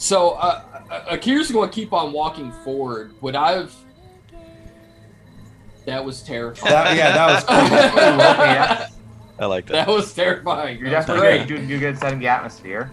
So 0.00 0.30
uh, 0.30 0.62
uh, 0.90 1.14
Akira's 1.14 1.50
going 1.52 1.68
to 1.68 1.74
keep 1.74 1.92
on 1.92 2.10
walking 2.12 2.52
forward. 2.64 3.12
Would 3.20 3.36
I've? 3.36 3.74
That 5.84 6.02
was 6.02 6.22
terrifying. 6.22 6.72
That, 6.72 6.96
yeah, 6.96 7.12
that 7.12 7.26
was 7.26 7.44
yeah. 8.38 8.88
I 9.38 9.44
like 9.46 9.66
that. 9.66 9.72
that 9.86 9.88
was 9.88 10.12
terrifying. 10.14 10.78
You're 10.78 10.88
That 10.88 11.06
definitely 11.06 11.20
great. 11.38 11.48
good, 11.48 11.68
doing 11.68 11.80
good 11.80 11.98
setting 11.98 12.18
the 12.18 12.28
atmosphere. 12.28 12.90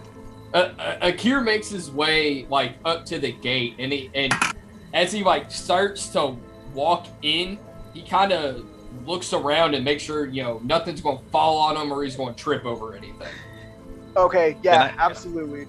uh, 0.54 0.58
uh, 0.78 1.00
Akir 1.12 1.42
makes 1.44 1.70
his 1.70 1.90
way 1.90 2.46
like 2.50 2.74
up 2.84 3.06
to 3.06 3.20
the 3.20 3.32
gate, 3.32 3.76
and 3.80 3.94
he 3.94 4.10
and 4.14 4.34
as 4.94 5.12
he 5.14 5.24
like 5.24 5.50
starts 5.50 6.08
to 6.10 6.36
walk 6.74 7.08
in, 7.22 7.58
he 7.94 8.02
kind 8.02 8.34
of 8.34 8.66
looks 9.06 9.32
around 9.32 9.76
and 9.76 9.86
makes 9.86 10.04
sure 10.04 10.26
you 10.26 10.44
know 10.44 10.60
nothing's 10.64 11.00
going 11.00 11.20
to 11.20 11.24
fall 11.26 11.58
on 11.58 11.78
him 11.78 11.90
or 11.92 12.04
he's 12.04 12.18
going 12.18 12.34
to 12.36 12.44
trip 12.44 12.66
over 12.66 12.96
anything. 12.96 13.28
Okay, 14.18 14.58
yeah, 14.62 14.94
I- 14.98 15.06
absolutely. 15.06 15.68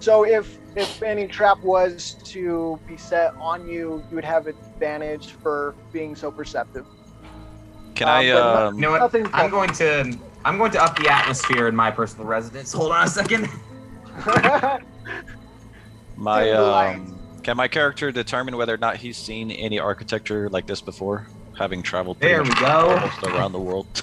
So 0.00 0.24
if 0.26 0.58
if 0.76 1.02
any 1.02 1.26
trap 1.28 1.60
was 1.62 2.14
to 2.24 2.78
be 2.86 2.96
set 2.96 3.34
on 3.40 3.68
you, 3.68 4.02
you 4.10 4.14
would 4.16 4.24
have 4.24 4.46
advantage 4.46 5.32
for 5.42 5.74
being 5.92 6.14
so 6.16 6.30
perceptive. 6.30 6.86
Can 7.94 8.08
Uh, 8.08 8.12
I? 8.12 8.32
but 8.32 8.34
no- 8.60 8.66
Um, 8.68 8.74
You 8.74 8.80
know 8.80 8.90
what? 8.92 9.00
Nothing. 9.00 9.28
I'm 9.32 9.50
going 9.50 9.70
to 9.74 10.18
I'm 10.46 10.58
going 10.58 10.72
to 10.72 10.82
up 10.82 10.98
the 10.98 11.08
atmosphere 11.08 11.68
in 11.68 11.76
my 11.76 11.90
personal 11.90 12.26
residence. 12.26 12.70
Hold 12.72 12.92
on 12.92 13.06
a 13.06 13.08
second. 13.08 13.48
my 16.16 16.44
Dim 16.44 16.56
the 16.56 16.62
lights. 16.62 16.98
um, 17.10 17.18
can 17.42 17.56
my 17.56 17.68
character 17.68 18.12
determine 18.12 18.56
whether 18.56 18.74
or 18.74 18.78
not 18.78 18.96
he's 18.96 19.16
seen 19.16 19.50
any 19.50 19.78
architecture 19.78 20.48
like 20.50 20.66
this 20.66 20.80
before, 20.80 21.26
having 21.58 21.82
traveled 21.82 22.18
There 22.20 22.42
we 22.42 22.50
go. 22.54 22.90
almost 22.90 23.22
around 23.22 23.52
the 23.52 23.58
world? 23.60 24.02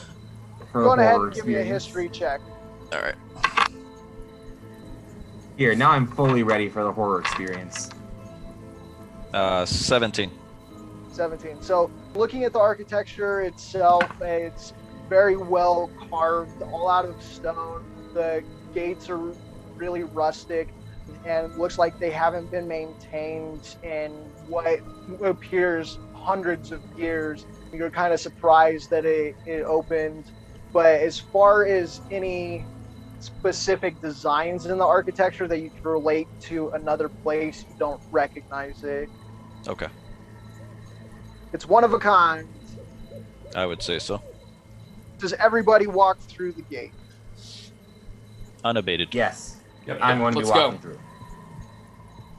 For 0.71 0.83
Go 0.83 0.93
ahead 0.93 1.15
and 1.15 1.33
give 1.33 1.45
me 1.45 1.55
a 1.55 1.63
history 1.63 2.09
check. 2.09 2.39
All 2.93 3.01
right. 3.01 3.15
Here, 5.57 5.75
now 5.75 5.91
I'm 5.91 6.07
fully 6.07 6.43
ready 6.43 6.69
for 6.69 6.83
the 6.83 6.91
horror 6.91 7.19
experience. 7.19 7.89
Uh, 9.33 9.65
17. 9.65 10.31
17. 11.11 11.61
So, 11.61 11.91
looking 12.15 12.43
at 12.45 12.53
the 12.53 12.59
architecture 12.59 13.41
itself, 13.41 14.03
it's 14.21 14.73
very 15.09 15.35
well 15.35 15.89
carved, 16.09 16.61
all 16.61 16.89
out 16.89 17.05
of 17.05 17.21
stone. 17.21 17.83
The 18.13 18.43
gates 18.73 19.09
are 19.09 19.33
really 19.75 20.03
rustic 20.03 20.69
and 21.25 21.53
looks 21.57 21.77
like 21.77 21.99
they 21.99 22.09
haven't 22.09 22.49
been 22.49 22.67
maintained 22.67 23.75
in 23.83 24.11
what 24.47 24.79
appears 25.21 25.99
hundreds 26.13 26.71
of 26.71 26.81
years. 26.97 27.45
You're 27.73 27.89
kind 27.89 28.13
of 28.13 28.19
surprised 28.19 28.89
that 28.89 29.05
it, 29.05 29.35
it 29.45 29.63
opened. 29.63 30.31
But 30.71 31.01
as 31.01 31.19
far 31.19 31.65
as 31.65 32.01
any 32.09 32.65
specific 33.21 34.01
designs 34.01 34.65
in 34.65 34.77
the 34.77 34.85
architecture 34.85 35.47
that 35.47 35.61
you 35.61 35.69
can 35.71 35.89
relate 35.89 36.27
to 36.41 36.71
another 36.73 37.09
place, 37.09 37.63
you 37.69 37.75
don't 37.77 38.01
recognize 38.11 38.83
it. 38.83 39.09
Okay, 39.67 39.87
It's 41.53 41.67
one 41.67 41.83
of 41.83 41.93
a 41.93 41.99
kind. 41.99 42.47
I 43.55 43.65
would 43.65 43.81
say 43.81 43.99
so. 43.99 44.21
Does 45.19 45.33
everybody 45.33 45.85
walk 45.85 46.17
through 46.21 46.53
the 46.53 46.63
gate? 46.63 46.93
Unabated. 48.63 49.13
Yes, 49.13 49.61
Yep, 49.85 49.99
I'm 50.01 50.19
going 50.19 50.33
to 50.33 50.39
be 50.39 50.45
Let's 50.45 50.57
go. 50.57 50.65
walking 50.67 50.79
through. 50.79 50.99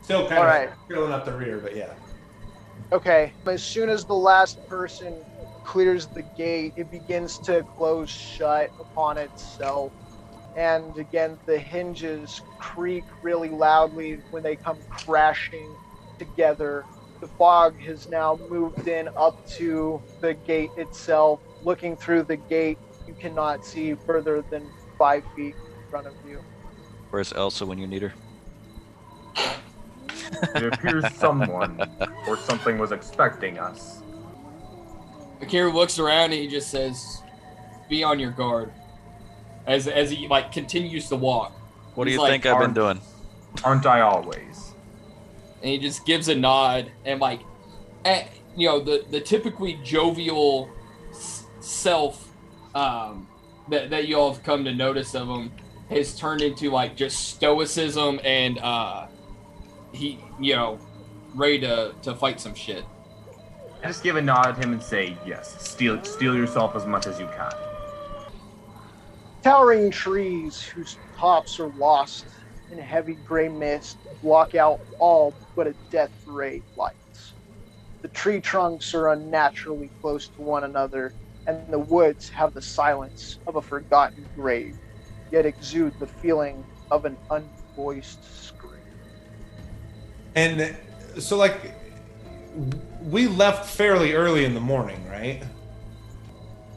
still 0.03 0.23
kind 0.29 0.39
All 0.39 0.45
of 0.45 0.49
right. 0.51 0.71
filling 0.91 1.13
up 1.13 1.25
the 1.25 1.33
rear, 1.33 1.59
but 1.59 1.77
yeah. 1.77 1.95
Okay. 2.93 3.35
As 3.47 3.63
soon 3.63 3.89
as 3.89 4.05
the 4.05 4.15
last 4.15 4.59
person 4.69 5.25
clears 5.65 6.07
the 6.09 6.23
gate, 6.37 6.73
it 6.77 6.91
begins 6.91 7.39
to 7.41 7.63
close 7.65 8.11
shut 8.11 8.71
upon 8.81 9.19
itself. 9.19 9.93
And 10.57 10.97
again, 10.99 11.39
the 11.47 11.59
hinges 11.59 12.43
creak 12.59 13.05
really 13.23 13.49
loudly 13.49 14.21
when 14.31 14.43
they 14.43 14.57
come 14.57 14.79
crashing 14.91 15.75
together. 16.19 16.85
The 17.21 17.27
fog 17.27 17.81
has 17.83 18.09
now 18.09 18.39
moved 18.51 18.87
in 18.89 19.09
up 19.17 19.47
to 19.53 20.03
the 20.21 20.35
gate 20.35 20.71
itself. 20.77 21.41
Looking 21.63 21.97
through 21.97 22.25
the 22.25 22.37
gate, 22.37 22.79
you 23.07 23.15
cannot 23.15 23.65
see 23.65 23.95
further 23.95 24.43
than 24.51 24.69
five 24.99 25.25
feet 25.35 25.55
in 25.55 25.91
front 25.91 26.07
of 26.07 26.15
you. 26.27 26.41
Where's 27.11 27.33
Elsa 27.33 27.65
when 27.65 27.79
you 27.79 27.87
need 27.87 28.03
her? 28.03 28.13
It 30.55 30.73
appears 30.73 31.05
someone 31.15 31.81
or 32.27 32.37
something 32.37 32.79
was 32.79 32.93
expecting 32.93 33.59
us. 33.59 34.03
Akira 35.41 35.73
looks 35.73 35.99
around 35.99 36.33
and 36.33 36.35
he 36.35 36.49
just 36.49 36.71
says, 36.71 37.23
"Be 37.89 38.03
on 38.05 38.19
your 38.19 38.31
guard." 38.31 38.73
As 39.67 39.87
as 39.89 40.11
he 40.11 40.27
like 40.29 40.51
continues 40.53 41.09
to 41.09 41.17
walk, 41.17 41.53
What 41.95 42.07
do 42.07 42.11
you 42.11 42.21
like, 42.21 42.31
think 42.43 42.47
I've 42.47 42.61
been 42.61 42.75
doing? 42.75 43.01
Aren't 43.65 43.87
I 43.87 44.01
always? 44.01 44.69
and 45.61 45.71
he 45.71 45.79
just 45.79 46.05
gives 46.05 46.27
a 46.29 46.35
nod 46.35 46.91
and 47.05 47.21
like, 47.21 47.41
eh, 48.05 48.25
you 48.57 48.67
know, 48.69 48.81
the 48.81 49.05
the 49.11 49.21
typically 49.21 49.75
jovial 49.85 50.69
s- 51.11 51.45
self 51.61 52.33
um, 52.75 53.29
that 53.69 53.91
that 53.91 54.09
you 54.09 54.19
all 54.19 54.33
have 54.33 54.43
come 54.43 54.65
to 54.65 54.75
notice 54.75 55.15
of 55.15 55.29
him 55.29 55.53
has 55.89 56.17
turned 56.19 56.41
into 56.43 56.71
like 56.71 56.97
just 56.97 57.29
stoicism 57.29 58.19
and 58.25 58.59
uh, 58.59 59.07
he 59.93 60.19
you 60.41 60.57
know 60.57 60.79
ready 61.35 61.61
to 61.61 61.95
to 62.03 62.15
fight 62.17 62.41
some 62.41 62.55
shit. 62.55 62.85
I 63.85 63.87
just 63.89 64.03
give 64.03 64.17
a 64.17 64.23
nod 64.23 64.47
at 64.49 64.57
him 64.57 64.73
and 64.73 64.83
say, 64.83 65.17
"Yes, 65.25 65.57
steal 65.65 66.03
steal 66.03 66.35
yourself 66.35 66.75
as 66.75 66.87
much 66.87 67.07
as 67.07 67.21
you 67.21 67.27
can." 67.27 67.53
Towering 69.43 69.91
trees 69.91 70.63
whose 70.63 70.97
tops 71.17 71.59
are 71.59 71.69
lost 71.71 72.27
in 72.71 72.79
a 72.79 72.83
heavy 72.83 73.15
gray 73.27 73.49
mist 73.49 73.97
block 74.23 74.55
out 74.55 74.81
all 75.01 75.35
but 75.57 75.67
a 75.67 75.75
death 75.91 76.13
ray 76.27 76.63
lights. 76.77 77.33
The 78.03 78.09
tree 78.09 78.41
trunks 78.41 78.95
are 78.95 79.09
unnaturally 79.09 79.91
close 80.01 80.29
to 80.29 80.41
one 80.41 80.63
another, 80.63 81.13
and 81.49 81.59
the 81.71 81.79
woods 81.79 82.29
have 82.29 82.55
the 82.55 82.63
silence 82.63 83.39
of 83.49 83.57
a 83.57 83.63
forgotten 83.63 84.25
grave, 84.37 84.77
yet 85.33 85.45
exude 85.45 85.99
the 85.99 86.07
feeling 86.07 86.65
of 86.93 87.05
an 87.05 87.17
unvoiced 87.31 88.25
scream. 88.45 88.73
And 90.37 90.77
so, 91.19 91.37
like, 91.37 91.75
we 93.03 93.27
left 93.27 93.69
fairly 93.69 94.13
early 94.13 94.45
in 94.45 94.55
the 94.55 94.61
morning, 94.61 95.05
right? 95.09 95.43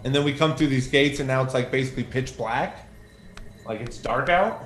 And 0.05 0.13
then 0.13 0.23
we 0.23 0.33
come 0.33 0.55
through 0.55 0.67
these 0.67 0.87
gates, 0.87 1.19
and 1.19 1.27
now 1.27 1.41
it's 1.41 1.55
like 1.55 1.71
basically 1.71 2.03
pitch 2.03 2.37
black. 2.37 2.87
Like 3.65 3.81
it's 3.81 3.97
dark 3.97 4.29
out. 4.29 4.63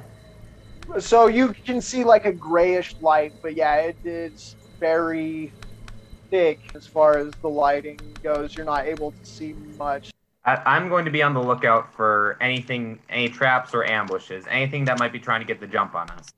So 0.99 1.27
you 1.27 1.55
can 1.65 1.79
see 1.79 2.03
like 2.03 2.25
a 2.25 2.33
grayish 2.33 2.93
light, 2.99 3.33
but 3.41 3.55
yeah, 3.55 3.75
it 3.75 3.95
is 4.03 4.57
very 4.81 5.53
thick 6.29 6.59
as 6.75 6.85
far 6.85 7.17
as 7.17 7.31
the 7.41 7.47
lighting 7.47 7.97
goes. 8.21 8.57
You're 8.57 8.65
not 8.65 8.85
able 8.85 9.11
to 9.11 9.25
see 9.25 9.53
much. 9.77 10.11
I, 10.43 10.57
I'm 10.65 10.89
going 10.89 11.05
to 11.05 11.11
be 11.11 11.23
on 11.23 11.33
the 11.33 11.41
lookout 11.41 11.93
for 11.93 12.37
anything, 12.41 12.99
any 13.09 13.29
traps 13.29 13.73
or 13.73 13.85
ambushes, 13.85 14.43
anything 14.49 14.83
that 14.85 14.99
might 14.99 15.13
be 15.13 15.19
trying 15.19 15.39
to 15.39 15.47
get 15.47 15.61
the 15.61 15.67
jump 15.67 15.95
on 15.95 16.09
us. 16.09 16.33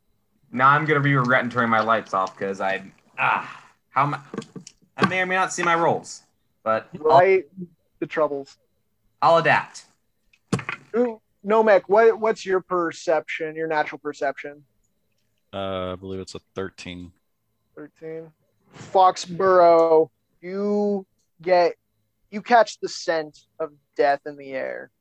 Now 0.52 0.70
I'm 0.70 0.86
going 0.86 1.00
to 1.00 1.04
be 1.04 1.16
regretting 1.16 1.50
turning 1.50 1.72
my 1.72 1.82
lights 1.82 2.14
off 2.14 2.38
because 2.38 2.62
I, 2.62 2.84
ah, 3.18 3.64
how 3.90 4.04
am 4.04 4.14
I, 4.14 4.20
I 4.98 5.08
may 5.08 5.22
or 5.22 5.26
may 5.26 5.36
not 5.36 5.52
see 5.52 5.64
my 5.64 5.74
rolls, 5.74 6.22
but 6.64 6.88
I'll, 7.10 7.40
The 8.00 8.06
troubles. 8.06 8.58
I'll 9.22 9.38
adapt. 9.38 9.86
Ooh, 10.96 11.22
Nomek, 11.46 11.84
what 11.88 12.20
what's 12.20 12.46
your 12.46 12.62
perception, 12.62 13.56
your 13.56 13.68
natural 13.68 14.00
perception? 14.00 14.64
Uh, 15.54 15.94
I 15.94 15.96
believe 15.96 16.20
it's 16.20 16.36
a 16.36 16.40
13. 16.56 17.12
13. 17.76 18.32
Foxborough, 18.76 20.10
you 20.42 21.06
get 21.42 21.74
you 22.32 22.42
catch 22.42 22.80
the 22.80 22.88
scent 22.88 23.38
of 23.60 23.72
death 23.98 24.22
in 24.26 24.38
the 24.38 24.52
air. 24.52 24.92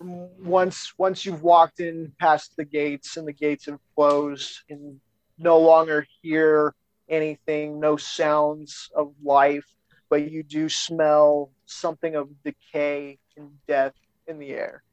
once 0.00 0.92
once 0.98 1.24
you've 1.24 1.42
walked 1.42 1.80
in 1.80 2.12
past 2.20 2.56
the 2.56 2.64
gates 2.64 3.16
and 3.16 3.26
the 3.26 3.32
gates 3.32 3.66
have 3.66 3.78
closed 3.94 4.60
and 4.68 5.00
no 5.38 5.58
longer 5.58 6.06
hear 6.22 6.74
anything, 7.08 7.80
no 7.80 7.96
sounds 7.96 8.90
of 8.94 9.12
life, 9.22 9.66
but 10.14 10.30
you 10.30 10.44
do 10.44 10.68
smell 10.68 11.50
something 11.66 12.14
of 12.14 12.28
decay 12.44 13.18
and 13.36 13.50
death 13.66 13.94
in 14.28 14.38
the 14.38 14.50
air. 14.50 14.84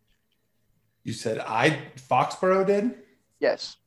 You 1.04 1.14
said 1.14 1.38
I 1.38 1.78
Foxborough 2.10 2.66
did? 2.66 2.96
Yes. 3.40 3.78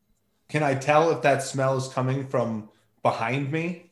Can 0.48 0.62
I 0.62 0.76
tell 0.76 1.10
if 1.10 1.22
that 1.22 1.42
smell 1.42 1.76
is 1.76 1.88
coming 1.88 2.24
from 2.28 2.68
behind 3.02 3.50
me? 3.50 3.90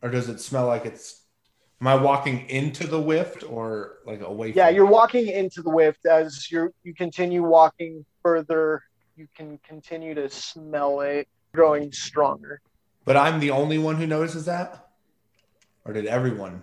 Or 0.00 0.10
does 0.10 0.28
it 0.28 0.38
smell 0.38 0.68
like 0.68 0.86
it's 0.86 1.22
am 1.80 1.88
I 1.88 1.96
walking 1.96 2.48
into 2.48 2.86
the 2.86 3.00
whift 3.00 3.42
or 3.42 3.94
like 4.06 4.20
away 4.20 4.52
Yeah, 4.52 4.68
you're 4.68 4.86
walking 4.86 5.26
into 5.26 5.62
the 5.62 5.70
whift 5.70 6.06
as 6.06 6.48
you 6.52 6.72
you 6.84 6.94
continue 6.94 7.42
walking 7.42 8.06
further, 8.22 8.80
you 9.16 9.26
can 9.34 9.58
continue 9.66 10.14
to 10.14 10.30
smell 10.30 11.00
it 11.00 11.26
growing 11.52 11.90
stronger. 11.90 12.60
But 13.04 13.16
I'm 13.16 13.40
the 13.40 13.50
only 13.50 13.78
one 13.78 13.96
who 13.96 14.06
notices 14.06 14.44
that? 14.44 14.88
Or 15.84 15.92
did 15.92 16.06
everyone 16.06 16.62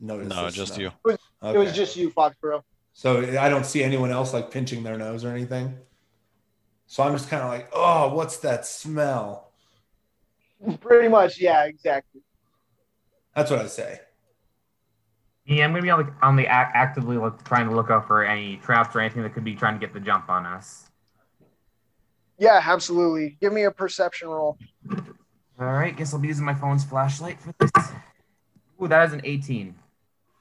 notice? 0.00 0.28
No, 0.28 0.48
just 0.50 0.74
smell? 0.74 0.92
you. 1.06 1.12
It 1.12 1.18
was 1.58 1.68
Okay. 1.68 1.72
just 1.72 1.96
you, 1.96 2.10
Foxborough. 2.10 2.62
So 2.92 3.20
I 3.38 3.48
don't 3.48 3.66
see 3.66 3.82
anyone 3.84 4.10
else 4.10 4.32
like 4.32 4.50
pinching 4.50 4.82
their 4.82 4.96
nose 4.96 5.24
or 5.24 5.28
anything. 5.30 5.76
So 6.86 7.02
I'm 7.02 7.12
just 7.12 7.28
kind 7.28 7.42
of 7.42 7.48
like, 7.50 7.68
oh, 7.72 8.14
what's 8.14 8.38
that 8.38 8.64
smell? 8.66 9.52
Pretty 10.80 11.08
much, 11.08 11.38
yeah, 11.40 11.64
exactly. 11.64 12.22
That's 13.34 13.50
what 13.50 13.60
I 13.60 13.66
say. 13.66 14.00
Yeah, 15.44 15.64
I'm 15.64 15.72
gonna 15.72 15.82
be 15.82 15.90
on 15.90 16.06
the, 16.06 16.26
on 16.26 16.36
the 16.36 16.44
ac- 16.44 16.72
actively 16.74 17.18
look, 17.18 17.44
trying 17.44 17.68
to 17.68 17.74
look 17.74 17.90
out 17.90 18.06
for 18.06 18.24
any 18.24 18.56
traps 18.56 18.96
or 18.96 19.00
anything 19.00 19.22
that 19.22 19.34
could 19.34 19.44
be 19.44 19.54
trying 19.54 19.74
to 19.74 19.80
get 19.80 19.92
the 19.92 20.00
jump 20.00 20.28
on 20.30 20.46
us. 20.46 20.88
Yeah, 22.38 22.60
absolutely. 22.64 23.36
Give 23.40 23.52
me 23.52 23.64
a 23.64 23.70
perception 23.70 24.28
roll. 24.28 24.58
All 25.58 25.66
right, 25.72 25.96
guess 25.96 26.12
I'll 26.12 26.20
be 26.20 26.28
using 26.28 26.44
my 26.44 26.54
phone's 26.54 26.84
flashlight 26.84 27.40
for 27.40 27.54
this. 27.58 27.70
Ooh, 28.82 28.88
that 28.88 29.06
is 29.06 29.12
an 29.12 29.20
18. 29.24 29.74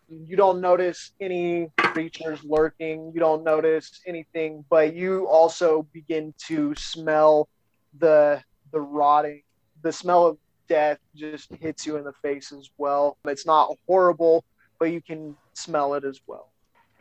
You 0.10 0.36
don't 0.38 0.62
notice 0.62 1.12
any 1.20 1.70
creatures 1.78 2.44
lurking. 2.44 3.12
You 3.14 3.20
don't 3.20 3.44
notice 3.44 4.02
anything, 4.06 4.64
but 4.70 4.94
you 4.96 5.28
also 5.28 5.84
begin 5.94 6.34
to 6.48 6.76
smell 6.76 7.50
the 7.98 8.44
the 8.72 8.82
rotting. 8.82 9.42
The 9.82 9.92
smell 9.92 10.26
of 10.28 10.38
death 10.68 11.00
just 11.16 11.52
hits 11.56 11.86
you 11.86 11.98
in 11.98 12.04
the 12.04 12.14
face 12.22 12.52
as 12.52 12.70
well. 12.78 13.18
It's 13.26 13.46
not 13.46 13.72
horrible, 13.88 14.44
but 14.80 14.86
you 14.92 15.02
can 15.02 15.36
smell 15.54 15.94
it 15.96 16.04
as 16.04 16.22
well. 16.28 16.52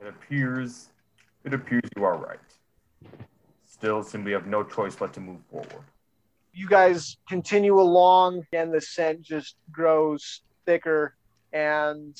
It 0.00 0.06
appears, 0.08 0.88
it 1.44 1.54
appears 1.54 1.82
you 1.96 2.04
are 2.04 2.16
right. 2.16 2.38
Still, 3.66 4.02
simply 4.02 4.32
have 4.32 4.46
no 4.46 4.62
choice 4.62 4.94
but 4.96 5.12
to 5.14 5.20
move 5.20 5.40
forward. 5.50 5.84
you 6.52 6.68
guys 6.68 7.16
continue 7.28 7.80
along 7.80 8.44
and 8.52 8.72
the 8.72 8.80
scent 8.80 9.20
just 9.22 9.56
grows 9.72 10.42
thicker 10.66 11.16
and 11.52 12.16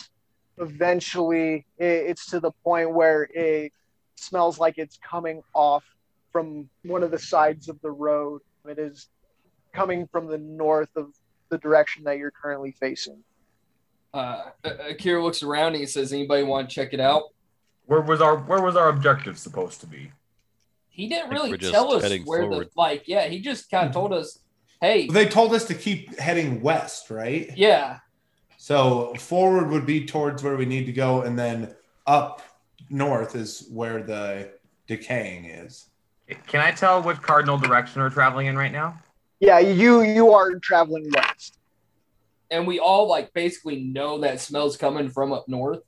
eventually 0.59 1.67
it, 1.79 1.85
it's 1.85 2.27
to 2.27 2.41
the 2.41 2.51
point 2.63 2.93
where 2.93 3.29
it 3.35 3.73
smells 4.17 4.59
like 4.59 4.79
it's 4.79 4.99
coming 4.99 5.43
off 5.55 5.85
from 6.33 6.69
one 6.85 7.03
of 7.03 7.11
the 7.11 7.19
sides 7.19 7.69
of 7.69 7.81
the 7.83 7.91
road 7.91 8.41
it 8.69 8.79
is 8.79 9.09
coming 9.73 10.07
from 10.07 10.27
the 10.27 10.39
north 10.39 10.95
of 10.97 11.13
the 11.51 11.59
direction 11.59 12.05
that 12.05 12.19
you're 12.19 12.31
currently 12.31 12.73
facing 12.73 13.23
Uh, 14.15 14.51
Akira 14.63 15.21
looks 15.23 15.43
around 15.43 15.73
and 15.75 15.79
he 15.79 15.87
says, 15.87 16.13
"Anybody 16.13 16.45
want 16.45 16.69
to 16.71 16.75
check 16.75 16.95
it 16.95 17.01
out?" 17.01 17.25
Where 17.87 18.01
was 18.01 18.21
our 18.21 18.37
Where 18.37 18.63
was 18.63 18.77
our 18.77 18.89
objective 18.89 19.37
supposed 19.39 19.81
to 19.81 19.89
be? 19.89 20.13
He 20.89 21.09
didn't 21.09 21.31
really 21.31 21.59
tell 21.59 21.93
us 21.93 22.09
where 22.25 22.43
forward. 22.43 22.69
the 22.69 22.71
like. 22.77 23.09
Yeah, 23.09 23.27
he 23.27 23.41
just 23.41 23.69
kind 23.69 23.89
of 23.89 23.93
told 23.93 24.13
us, 24.13 24.39
"Hey, 24.81 25.09
They 25.09 25.27
told 25.27 25.53
us 25.53 25.65
to 25.65 25.75
keep 25.75 26.17
heading 26.21 26.63
west, 26.63 27.11
right? 27.11 27.51
yeah, 27.57 27.99
So 28.65 29.13
forward 29.19 29.69
would 29.69 29.85
be 29.85 30.07
towards 30.07 30.43
where 30.43 30.57
we 30.57 30.65
need 30.65 30.87
to 30.87 30.93
go, 30.93 31.21
and 31.21 31.39
then 31.39 31.75
up 32.07 32.41
north 32.89 33.37
is 33.37 33.69
where 33.71 34.03
the 34.03 34.55
decaying 34.87 35.45
is. 35.45 35.91
Can 36.47 36.63
I 36.63 36.71
tell 36.71 37.03
which 37.03 37.21
cardinal 37.21 37.59
direction 37.59 38.01
we're 38.01 38.09
traveling 38.09 38.47
in 38.47 38.57
right 38.57 38.73
now? 38.73 38.99
yeah 39.41 39.59
you 39.59 40.01
you 40.01 40.33
are 40.33 40.55
traveling 40.61 41.07
west 41.13 41.59
and 42.51 42.67
we 42.67 42.79
all 42.79 43.07
like 43.07 43.31
basically 43.35 43.83
know 43.83 44.19
that 44.21 44.41
smell's 44.41 44.79
coming 44.79 45.11
from 45.11 45.33
up 45.33 45.47
north. 45.47 45.81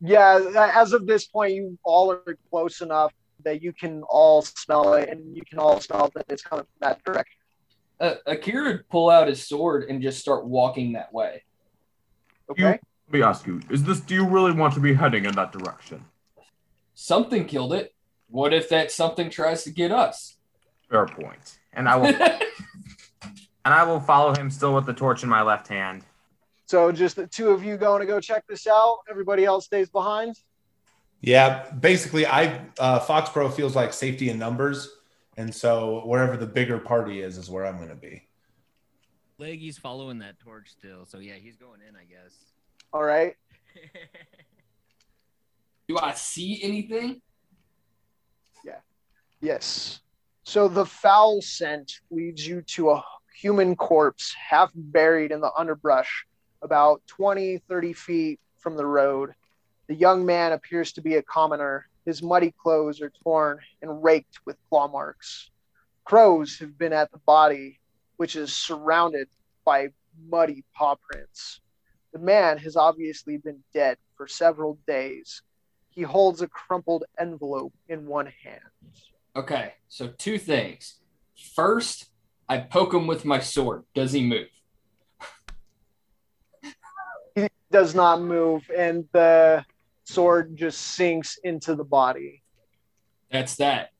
yeah 0.00 0.70
as 0.74 0.92
of 0.92 1.06
this 1.06 1.24
point 1.24 1.54
you 1.54 1.78
all 1.84 2.12
are 2.12 2.36
close 2.50 2.82
enough 2.82 3.14
that 3.44 3.62
you 3.62 3.72
can 3.72 4.02
all 4.10 4.42
smell 4.42 4.94
it 4.94 5.08
and 5.08 5.34
you 5.34 5.42
can 5.48 5.58
all 5.58 5.80
smell 5.80 6.10
that 6.14 6.26
it's 6.28 6.42
coming 6.42 6.64
from 6.64 6.80
that 6.80 7.02
direction 7.04 7.40
Uh, 8.00 8.16
Akira 8.26 8.72
would 8.72 8.88
pull 8.90 9.08
out 9.08 9.28
his 9.28 9.46
sword 9.46 9.84
and 9.88 10.02
just 10.02 10.18
start 10.18 10.44
walking 10.44 10.92
that 10.92 11.10
way. 11.14 11.44
Okay 12.50 12.64
Let 12.64 12.80
me 13.10 13.22
ask 13.22 13.46
you: 13.46 13.60
Is 13.70 13.84
this? 13.84 14.00
Do 14.00 14.14
you 14.14 14.26
really 14.26 14.52
want 14.52 14.74
to 14.74 14.80
be 14.80 14.94
heading 14.94 15.24
in 15.24 15.34
that 15.34 15.52
direction? 15.52 16.04
Something 16.94 17.46
killed 17.46 17.72
it. 17.72 17.94
What 18.28 18.52
if 18.52 18.68
that 18.70 18.90
something 18.90 19.30
tries 19.30 19.64
to 19.64 19.70
get 19.70 19.92
us? 19.92 20.36
Fair 20.90 21.06
point. 21.06 21.58
And 21.72 21.88
I 21.88 21.96
will 21.96 22.06
and 23.64 23.74
I 23.74 23.84
will 23.84 24.00
follow 24.00 24.34
him 24.34 24.50
still 24.50 24.74
with 24.74 24.86
the 24.86 24.94
torch 24.94 25.22
in 25.22 25.28
my 25.28 25.42
left 25.42 25.68
hand. 25.68 26.04
So 26.66 26.90
just 26.92 27.16
the 27.16 27.26
two 27.26 27.50
of 27.50 27.64
you 27.64 27.76
going 27.76 28.00
to 28.00 28.06
go 28.06 28.20
check 28.20 28.44
this 28.48 28.66
out. 28.66 28.98
Everybody 29.10 29.44
else 29.44 29.66
stays 29.66 29.90
behind. 29.90 30.36
Yeah, 31.20 31.70
basically, 31.70 32.26
I 32.26 32.60
uh, 32.78 33.00
Foxborough 33.00 33.52
feels 33.52 33.74
like 33.74 33.92
safety 33.92 34.28
in 34.28 34.38
numbers, 34.38 34.90
and 35.36 35.54
so 35.54 36.02
wherever 36.04 36.36
the 36.36 36.46
bigger 36.46 36.78
party 36.78 37.22
is, 37.22 37.38
is 37.38 37.48
where 37.48 37.64
I'm 37.66 37.76
going 37.76 37.88
to 37.88 37.94
be. 37.94 38.26
Leggy's 39.38 39.78
following 39.78 40.20
that 40.20 40.38
torch 40.38 40.70
still, 40.70 41.06
so 41.06 41.18
yeah, 41.18 41.34
he's 41.34 41.56
going 41.56 41.80
in, 41.86 41.96
I 41.96 42.04
guess. 42.04 42.34
All 42.92 43.02
right. 43.02 43.34
Do 45.88 45.98
I 45.98 46.12
see 46.12 46.62
anything? 46.62 47.20
Yeah. 48.64 48.78
Yes. 49.40 50.00
So 50.44 50.68
the 50.68 50.86
foul 50.86 51.42
scent 51.42 51.92
leads 52.10 52.46
you 52.46 52.62
to 52.62 52.90
a 52.90 53.04
human 53.36 53.74
corpse 53.74 54.34
half 54.34 54.70
buried 54.74 55.32
in 55.32 55.40
the 55.40 55.50
underbrush 55.58 56.26
about 56.62 57.02
20, 57.08 57.58
30 57.68 57.92
feet 57.92 58.40
from 58.58 58.76
the 58.76 58.86
road. 58.86 59.34
The 59.88 59.94
young 59.94 60.24
man 60.24 60.52
appears 60.52 60.92
to 60.92 61.02
be 61.02 61.16
a 61.16 61.22
commoner. 61.22 61.88
His 62.06 62.22
muddy 62.22 62.54
clothes 62.62 63.02
are 63.02 63.12
torn 63.22 63.58
and 63.82 64.02
raked 64.02 64.38
with 64.46 64.56
claw 64.70 64.88
marks. 64.88 65.50
Crows 66.04 66.58
have 66.58 66.78
been 66.78 66.92
at 66.92 67.10
the 67.10 67.18
body, 67.26 67.80
which 68.16 68.36
is 68.36 68.52
surrounded 68.52 69.28
by 69.64 69.88
muddy 70.28 70.64
paw 70.74 70.94
prints. 70.94 71.60
The 72.12 72.18
man 72.18 72.58
has 72.58 72.76
obviously 72.76 73.38
been 73.38 73.62
dead 73.72 73.98
for 74.16 74.26
several 74.26 74.78
days. 74.86 75.42
He 75.90 76.02
holds 76.02 76.42
a 76.42 76.48
crumpled 76.48 77.04
envelope 77.18 77.72
in 77.88 78.06
one 78.06 78.32
hand. 78.42 78.60
Okay, 79.36 79.74
so 79.88 80.08
two 80.08 80.38
things. 80.38 81.00
First, 81.54 82.06
I 82.48 82.58
poke 82.58 82.94
him 82.94 83.06
with 83.06 83.24
my 83.24 83.40
sword. 83.40 83.84
Does 83.94 84.12
he 84.12 84.22
move? 84.22 84.48
he 87.34 87.48
does 87.70 87.94
not 87.94 88.20
move 88.22 88.62
and 88.76 89.06
the 89.12 89.64
sword 90.04 90.56
just 90.56 90.80
sinks 90.80 91.38
into 91.42 91.74
the 91.74 91.84
body 91.84 92.42
That's 93.30 93.56
that. 93.56 93.90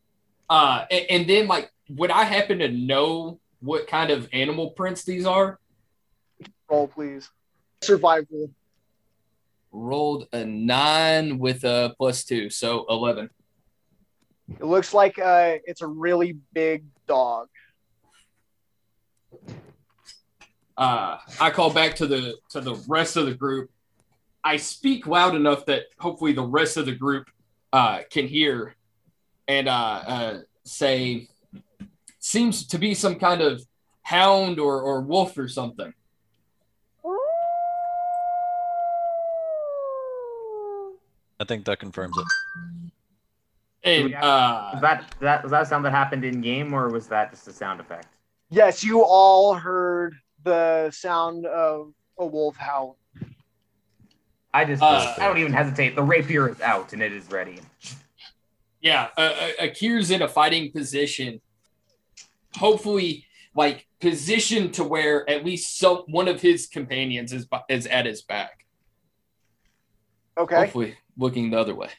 Uh, 0.49 0.85
and, 0.91 1.07
and 1.11 1.29
then 1.29 1.49
like, 1.49 1.71
would 1.89 2.11
I 2.11 2.25
happen 2.25 2.59
to 2.61 2.69
know 2.69 3.41
what 3.65 3.87
kind 3.87 4.11
of 4.11 4.29
animal 4.33 4.71
prints 4.71 5.05
these 5.05 5.27
are? 5.27 5.59
roll 6.69 6.89
please 6.89 7.31
survival 7.83 8.51
Rolled 9.73 10.29
a 10.33 10.45
nine 10.45 11.39
with 11.39 11.65
a 11.65 11.95
plus 11.99 12.25
two, 12.25 12.49
so 12.49 12.87
eleven. 12.89 13.29
it 14.49 14.65
looks 14.65 14.95
like 14.95 15.19
uh, 15.19 15.57
it's 15.65 15.83
a 15.83 15.87
really 15.87 16.39
big 16.53 16.85
dog 17.09 17.49
uh, 20.77 21.19
I 21.41 21.51
call 21.51 21.73
back 21.73 21.97
to 21.97 22.07
the 22.07 22.37
to 22.51 22.61
the 22.61 22.75
rest 22.89 23.17
of 23.17 23.27
the 23.27 23.35
group. 23.35 23.71
I 24.43 24.57
speak 24.57 25.07
loud 25.07 25.35
enough 25.35 25.67
that 25.67 25.85
hopefully 25.99 26.33
the 26.33 26.45
rest 26.45 26.77
of 26.77 26.87
the 26.87 26.95
group 26.95 27.29
uh, 27.73 28.01
can 28.11 28.27
hear, 28.27 28.75
and 29.49 29.69
uh, 29.69 30.03
uh, 30.07 30.41
say, 30.65 31.29
"Seems 32.25 32.67
to 32.69 32.79
be 32.79 32.95
some 32.95 33.17
kind 33.17 33.43
of 33.43 33.63
hound 34.01 34.59
or, 34.59 34.81
or 34.81 35.03
wolf 35.03 35.37
or 35.37 35.47
something." 35.47 35.93
I 41.39 41.45
think 41.45 41.67
that 41.67 41.81
confirms 41.81 42.17
it. 42.17 42.25
And 43.83 44.15
uh, 44.15 44.71
Was 44.73 44.81
that 44.81 45.15
that 45.21 45.43
was 45.43 45.51
that 45.53 45.69
sound 45.69 45.85
that 45.85 45.91
happened 45.91 46.25
in 46.25 46.41
game 46.41 46.73
or 46.73 46.89
was 46.89 47.07
that 47.09 47.31
just 47.31 47.47
a 47.49 47.53
sound 47.53 47.81
effect? 47.81 48.07
yes 48.51 48.83
you 48.85 49.03
all 49.03 49.55
heard 49.55 50.15
the 50.45 50.91
sound 50.91 51.45
of 51.47 51.93
a 52.19 52.25
wolf 52.25 52.57
howl 52.57 52.97
I 54.55 54.65
just 54.65 54.83
Uh, 54.83 55.15
I 55.19 55.27
don't 55.27 55.39
even 55.39 55.53
hesitate. 55.53 55.97
The 55.97 56.03
rapier 56.03 56.49
is 56.49 56.61
out 56.61 56.93
and 56.93 57.03
it 57.03 57.13
is 57.13 57.29
ready. 57.31 57.59
Yeah, 58.81 59.09
uh, 59.19 59.21
uh, 59.21 59.51
Akir's 59.65 60.11
in 60.13 60.23
a 60.23 60.29
fighting 60.29 60.71
position. 60.71 61.41
Hopefully, 62.57 63.27
like 63.55 63.87
positioned 64.01 64.75
to 64.75 64.85
where 64.85 65.29
at 65.29 65.45
least 65.45 65.79
some 65.79 66.05
one 66.07 66.29
of 66.29 66.41
his 66.41 66.67
companions 66.67 67.33
is 67.33 67.47
is 67.69 67.87
at 67.87 68.07
his 68.07 68.23
back. 68.23 68.65
Okay. 70.37 70.57
Hopefully, 70.57 70.97
looking 71.17 71.51
the 71.51 71.59
other 71.59 71.75
way. 71.75 71.91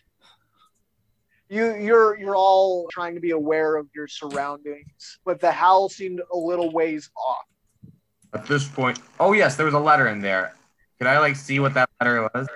You 1.49 1.75
you're 1.75 2.17
you're 2.17 2.35
all 2.35 2.87
trying 2.91 3.15
to 3.15 3.21
be 3.21 3.31
aware 3.31 3.75
of 3.75 3.87
your 3.95 4.07
surroundings, 4.07 5.19
but 5.25 5.39
the 5.39 5.51
howl 5.51 5.89
seemed 5.89 6.21
a 6.33 6.37
little 6.37 6.71
ways 6.71 7.09
off. 7.15 7.45
At 8.33 8.47
this 8.47 8.67
point, 8.67 8.99
oh 9.19 9.33
yes, 9.33 9.55
there 9.55 9.65
was 9.65 9.75
a 9.75 9.79
letter 9.79 10.07
in 10.07 10.21
there. 10.21 10.55
Could 10.97 11.07
I 11.07 11.19
like 11.19 11.35
see 11.35 11.59
what 11.59 11.73
that 11.75 11.89
letter 12.01 12.29
was? 12.33 12.47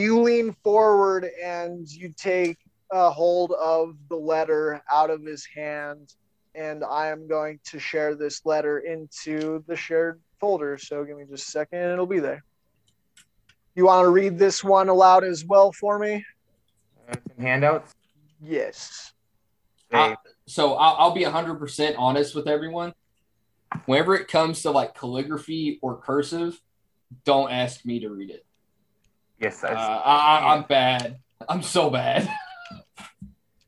You 0.00 0.20
lean 0.20 0.54
forward 0.62 1.28
and 1.42 1.88
you 1.88 2.12
take 2.16 2.58
a 2.92 3.10
hold 3.10 3.52
of 3.52 3.96
the 4.08 4.16
letter 4.16 4.82
out 4.90 5.10
of 5.10 5.24
his 5.24 5.44
hand, 5.44 6.14
and 6.54 6.84
I 6.84 7.08
am 7.08 7.28
going 7.28 7.60
to 7.66 7.78
share 7.78 8.14
this 8.14 8.44
letter 8.44 8.78
into 8.80 9.62
the 9.66 9.76
shared 9.76 10.20
folder. 10.40 10.78
So 10.78 11.04
give 11.04 11.16
me 11.16 11.24
just 11.30 11.48
a 11.48 11.50
second, 11.50 11.78
and 11.80 11.92
it'll 11.92 12.06
be 12.06 12.20
there. 12.20 12.44
You 13.74 13.86
want 13.86 14.04
to 14.06 14.10
read 14.10 14.38
this 14.38 14.64
one 14.64 14.88
aloud 14.88 15.24
as 15.24 15.44
well 15.44 15.72
for 15.72 15.98
me? 15.98 16.24
Uh, 17.10 17.14
handouts. 17.40 17.92
Yes. 18.40 19.12
Say, 19.92 19.98
Uh, 19.98 20.16
so 20.46 20.74
I'll, 20.74 20.96
I'll 20.98 21.14
be 21.14 21.24
100% 21.24 21.94
honest 21.98 22.34
with 22.34 22.48
everyone. 22.48 22.92
Whenever 23.86 24.14
it 24.16 24.28
comes 24.28 24.62
to 24.62 24.70
like 24.70 24.94
calligraphy 24.94 25.78
or 25.82 25.96
cursive, 25.98 26.60
don't 27.24 27.50
ask 27.50 27.84
me 27.84 28.00
to 28.00 28.08
read 28.10 28.30
it. 28.30 28.44
yes, 29.38 29.62
Uh, 29.62 29.68
I, 29.68 29.72
I, 29.74 30.38
I- 30.38 30.54
I'm 30.56 30.62
bad. 30.64 31.18
I'm 31.48 31.62
so 31.62 31.88
bad. 31.90 32.28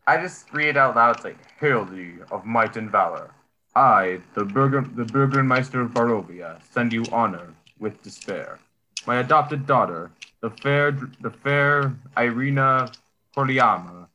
I 0.07 0.17
just 0.17 0.53
read 0.53 0.77
out 0.77 0.97
loud. 0.97 1.17
It's 1.17 1.25
like, 1.25 1.39
Hail 1.59 1.85
thee 1.85 2.15
of 2.31 2.45
might 2.45 2.77
and 2.77 2.91
valor. 2.91 3.31
I, 3.77 4.21
the 4.35 4.45
Burger, 4.45 4.81
the 4.81 5.05
Burgermeister 5.05 5.81
of 5.83 5.93
Barovia, 5.93 6.61
send 6.73 6.93
you 6.93 7.05
honor 7.13 7.55
with 7.79 8.03
despair. 8.03 8.59
My 9.07 9.17
adopted 9.21 9.67
daughter, 9.67 10.11
the 10.41 10.51
fair, 10.51 10.91
the 11.21 11.31
fair 11.31 11.95
Ireena 12.17 12.95
Kolyana, 13.37 14.09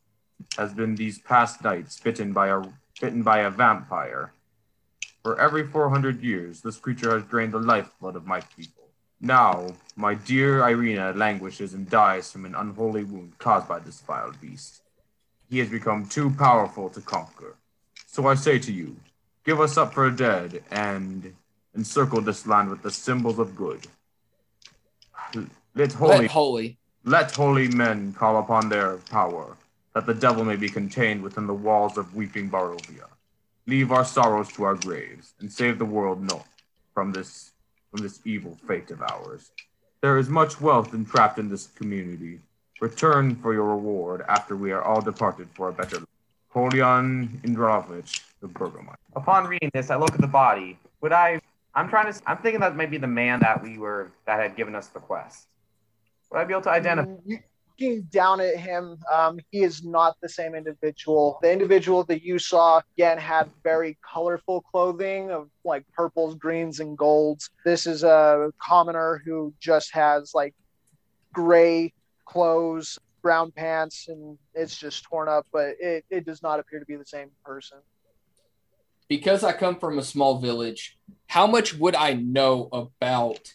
has 0.57 0.73
been 0.73 0.95
these 0.95 1.19
past 1.19 1.63
nights 1.63 1.99
bitten 1.99 2.33
by 2.33 2.49
a 2.49 2.61
bitten 2.99 3.23
by 3.23 3.39
a 3.39 3.49
vampire. 3.49 4.33
For 5.23 5.39
every 5.39 5.65
400 5.65 6.21
years, 6.21 6.61
this 6.61 6.77
creature 6.77 7.17
has 7.17 7.27
drained 7.27 7.53
the 7.53 7.59
lifeblood 7.59 8.15
of 8.15 8.27
my 8.27 8.41
people. 8.41 8.89
Now, 9.19 9.67
my 9.95 10.13
dear 10.13 10.59
Ireena 10.61 11.15
languishes 11.15 11.73
and 11.73 11.89
dies 11.89 12.31
from 12.31 12.45
an 12.45 12.53
unholy 12.53 13.03
wound 13.03 13.37
caused 13.39 13.67
by 13.67 13.79
this 13.79 14.01
vile 14.01 14.33
beast. 14.39 14.81
He 15.49 15.59
has 15.59 15.69
become 15.69 16.07
too 16.07 16.29
powerful 16.31 16.89
to 16.89 17.01
conquer. 17.01 17.55
So 18.07 18.27
I 18.27 18.35
say 18.35 18.59
to 18.59 18.71
you, 18.71 18.95
give 19.45 19.59
us 19.59 19.77
up 19.77 19.93
for 19.93 20.09
dead 20.09 20.63
and 20.71 21.33
encircle 21.75 22.21
this 22.21 22.47
land 22.47 22.69
with 22.69 22.81
the 22.81 22.91
symbols 22.91 23.39
of 23.39 23.55
good. 23.55 23.87
Let 25.75 25.91
holy, 25.91 26.17
Let 26.19 26.31
holy. 26.31 26.77
let 27.03 27.31
holy 27.31 27.67
men 27.67 28.13
call 28.13 28.39
upon 28.39 28.69
their 28.69 28.97
power, 28.97 29.57
that 29.93 30.05
the 30.05 30.13
devil 30.13 30.45
may 30.45 30.55
be 30.55 30.69
contained 30.69 31.21
within 31.21 31.47
the 31.47 31.53
walls 31.53 31.97
of 31.97 32.15
weeping 32.15 32.49
Barovia. 32.49 33.07
Leave 33.67 33.91
our 33.91 34.05
sorrows 34.05 34.51
to 34.53 34.63
our 34.63 34.75
graves, 34.75 35.33
and 35.39 35.51
save 35.51 35.77
the 35.79 35.85
world 35.85 36.21
no 36.21 36.45
from 36.93 37.11
this 37.11 37.51
from 37.91 38.01
this 38.01 38.19
evil 38.25 38.57
fate 38.67 38.91
of 38.91 39.01
ours. 39.01 39.51
There 40.01 40.17
is 40.17 40.29
much 40.29 40.61
wealth 40.61 40.93
entrapped 40.93 41.39
in 41.39 41.49
this 41.49 41.67
community. 41.67 42.39
Return 42.81 43.35
for 43.35 43.53
your 43.53 43.65
reward 43.65 44.23
after 44.27 44.55
we 44.55 44.71
are 44.71 44.81
all 44.81 45.01
departed 45.01 45.47
for 45.53 45.69
a 45.69 45.73
better 45.73 45.97
life. 45.97 46.07
Kolyan 46.53 47.41
Indirovich, 47.41 48.21
the 48.41 48.47
Burgomeister. 48.47 48.95
Upon 49.15 49.45
reading 49.45 49.71
this, 49.73 49.89
I 49.89 49.95
look 49.95 50.13
at 50.13 50.21
the 50.21 50.27
body. 50.27 50.77
Would 51.01 51.13
I? 51.13 51.39
I'm 51.73 51.89
trying 51.89 52.11
to. 52.11 52.21
I'm 52.25 52.37
thinking 52.37 52.59
that 52.61 52.75
maybe 52.75 52.97
the 52.97 53.07
man 53.07 53.39
that 53.41 53.61
we 53.63 53.77
were 53.77 54.11
that 54.25 54.39
had 54.39 54.55
given 54.55 54.75
us 54.75 54.87
the 54.87 54.99
quest. 54.99 55.47
Would 56.31 56.39
I 56.39 56.43
be 56.43 56.53
able 56.53 56.63
to 56.63 56.69
identify? 56.69 57.09
Mm, 57.09 57.21
You, 57.25 57.39
looking 57.79 58.01
down 58.03 58.39
at 58.39 58.57
him, 58.57 58.97
um, 59.11 59.39
he 59.51 59.63
is 59.63 59.83
not 59.83 60.15
the 60.21 60.29
same 60.29 60.55
individual. 60.55 61.39
The 61.41 61.51
individual 61.51 62.03
that 62.05 62.23
you 62.23 62.39
saw 62.39 62.81
again 62.97 63.17
had 63.17 63.49
very 63.63 63.97
colorful 64.01 64.61
clothing 64.61 65.31
of 65.31 65.49
like 65.63 65.83
purples, 65.93 66.35
greens, 66.35 66.79
and 66.79 66.97
golds. 66.97 67.49
This 67.65 67.87
is 67.87 68.03
a 68.03 68.51
commoner 68.61 69.21
who 69.25 69.53
just 69.59 69.93
has 69.93 70.33
like 70.33 70.53
gray 71.33 71.93
clothes, 72.25 72.99
brown 73.21 73.51
pants, 73.51 74.07
and 74.07 74.37
it's 74.53 74.77
just 74.77 75.03
torn 75.03 75.27
up. 75.27 75.47
But 75.51 75.75
it, 75.79 76.05
it 76.09 76.25
does 76.25 76.41
not 76.43 76.59
appear 76.59 76.79
to 76.79 76.85
be 76.85 76.95
the 76.95 77.05
same 77.05 77.29
person. 77.43 77.79
Because 79.07 79.43
I 79.43 79.53
come 79.53 79.79
from 79.79 79.99
a 79.99 80.03
small 80.03 80.39
village, 80.39 80.97
how 81.27 81.45
much 81.45 81.75
would 81.75 81.95
I 81.95 82.13
know 82.13 82.69
about 82.71 83.53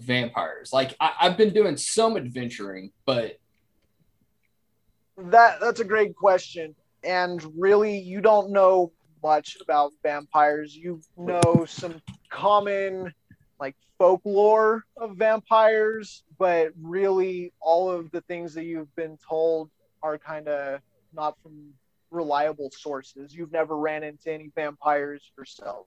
vampires? 0.00 0.72
Like 0.72 0.94
I, 1.00 1.12
I've 1.20 1.36
been 1.36 1.52
doing 1.52 1.76
some 1.76 2.16
adventuring, 2.16 2.92
but 3.04 3.38
That 5.16 5.60
that's 5.60 5.80
a 5.80 5.84
great 5.84 6.14
question. 6.14 6.74
And 7.02 7.44
really, 7.56 7.98
you 7.98 8.20
don't 8.20 8.50
know 8.50 8.92
much 9.22 9.56
about 9.60 9.92
vampires. 10.02 10.76
You 10.76 11.00
know 11.16 11.64
some 11.66 12.00
common 12.30 13.12
like 13.58 13.74
folklore 13.98 14.84
of 14.96 15.16
vampires, 15.16 16.22
but 16.38 16.72
really 16.80 17.52
all 17.60 17.90
of 17.90 18.10
the 18.12 18.20
things 18.22 18.54
that 18.54 18.64
you've 18.64 18.94
been 18.94 19.18
told 19.28 19.70
are 20.02 20.16
kind 20.16 20.48
of 20.48 20.80
not 21.12 21.36
from 21.42 21.72
reliable 22.10 22.70
sources. 22.70 23.34
You've 23.34 23.52
never 23.52 23.76
ran 23.76 24.02
into 24.02 24.32
any 24.32 24.50
vampires 24.54 25.30
yourself. 25.36 25.86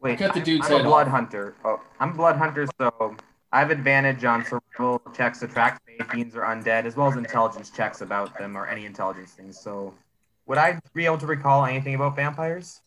Wait, 0.00 0.18
Cut 0.18 0.32
the 0.34 0.40
I'm- 0.40 0.62
I'm 0.62 0.80
a 0.80 0.84
blood 0.84 1.06
off. 1.08 1.12
hunter. 1.12 1.54
Oh, 1.64 1.80
I'm 2.00 2.10
a 2.10 2.14
blood 2.14 2.36
hunter, 2.36 2.66
so 2.80 3.16
I 3.52 3.58
have 3.58 3.70
advantage 3.70 4.24
on 4.24 4.44
survival 4.44 5.00
checks 5.12 5.40
to 5.40 5.48
track 5.48 5.80
if 5.98 6.06
fiends 6.08 6.36
or 6.36 6.42
undead, 6.42 6.84
as 6.84 6.96
well 6.96 7.08
as 7.08 7.16
intelligence 7.16 7.70
checks 7.70 8.00
about 8.00 8.36
them 8.38 8.56
or 8.56 8.66
any 8.66 8.86
intelligence 8.86 9.32
things. 9.32 9.58
So, 9.58 9.94
would 10.46 10.58
I 10.58 10.80
be 10.94 11.04
able 11.04 11.18
to 11.18 11.26
recall 11.26 11.64
anything 11.64 11.94
about 11.96 12.14
vampires? 12.14 12.80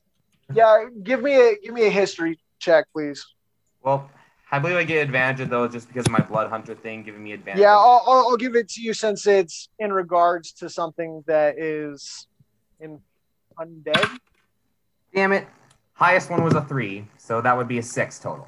Yeah, 0.53 0.85
give 1.03 1.21
me 1.21 1.35
a 1.35 1.57
give 1.61 1.73
me 1.73 1.85
a 1.85 1.89
history 1.89 2.39
check, 2.59 2.85
please. 2.93 3.25
Well, 3.81 4.09
I 4.53 4.59
believe 4.59 4.75
I 4.75 4.83
get 4.83 5.01
advantage 5.01 5.39
of 5.39 5.49
those 5.49 5.71
just 5.71 5.87
because 5.87 6.05
of 6.05 6.11
my 6.11 6.19
blood 6.19 6.49
hunter 6.49 6.75
thing 6.75 7.03
giving 7.03 7.23
me 7.23 7.31
advantage. 7.31 7.61
Yeah, 7.61 7.75
I'll, 7.75 8.03
I'll, 8.05 8.27
I'll 8.29 8.37
give 8.37 8.55
it 8.55 8.67
to 8.69 8.81
you 8.81 8.93
since 8.93 9.25
it's 9.25 9.69
in 9.79 9.93
regards 9.93 10.51
to 10.53 10.69
something 10.69 11.23
that 11.25 11.57
is 11.57 12.27
in 12.81 12.99
undead. 13.57 14.19
Damn 15.15 15.31
it. 15.31 15.47
Highest 15.93 16.29
one 16.29 16.43
was 16.43 16.53
a 16.53 16.61
three, 16.61 17.07
so 17.17 17.39
that 17.41 17.55
would 17.55 17.67
be 17.67 17.77
a 17.77 17.83
six 17.83 18.19
total. 18.19 18.47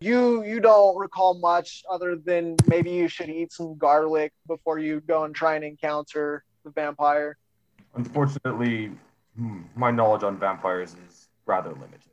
You 0.00 0.44
you 0.44 0.60
don't 0.60 0.96
recall 0.96 1.34
much 1.34 1.82
other 1.90 2.14
than 2.16 2.56
maybe 2.66 2.90
you 2.90 3.08
should 3.08 3.28
eat 3.28 3.52
some 3.52 3.76
garlic 3.76 4.32
before 4.46 4.78
you 4.78 5.00
go 5.00 5.24
and 5.24 5.34
try 5.34 5.56
and 5.56 5.64
encounter 5.64 6.44
the 6.64 6.70
vampire. 6.70 7.36
Unfortunately, 7.96 8.92
hmm, 9.36 9.62
my 9.74 9.90
knowledge 9.90 10.22
on 10.22 10.38
vampires 10.38 10.94
is 11.08 11.28
rather 11.46 11.70
limited. 11.70 12.07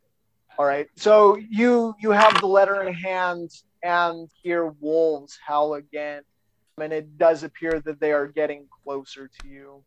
All 0.57 0.65
right. 0.65 0.87
So 0.95 1.35
you 1.37 1.95
you 1.99 2.11
have 2.11 2.39
the 2.39 2.47
letter 2.47 2.81
in 2.83 2.93
hand 2.93 3.51
and 3.83 4.29
hear 4.41 4.67
wolves 4.79 5.37
howl 5.45 5.73
again, 5.75 6.23
and 6.79 6.93
it 6.93 7.17
does 7.17 7.43
appear 7.43 7.81
that 7.81 7.99
they 7.99 8.11
are 8.11 8.27
getting 8.27 8.65
closer 8.83 9.29
to 9.41 9.47
you. 9.47 9.83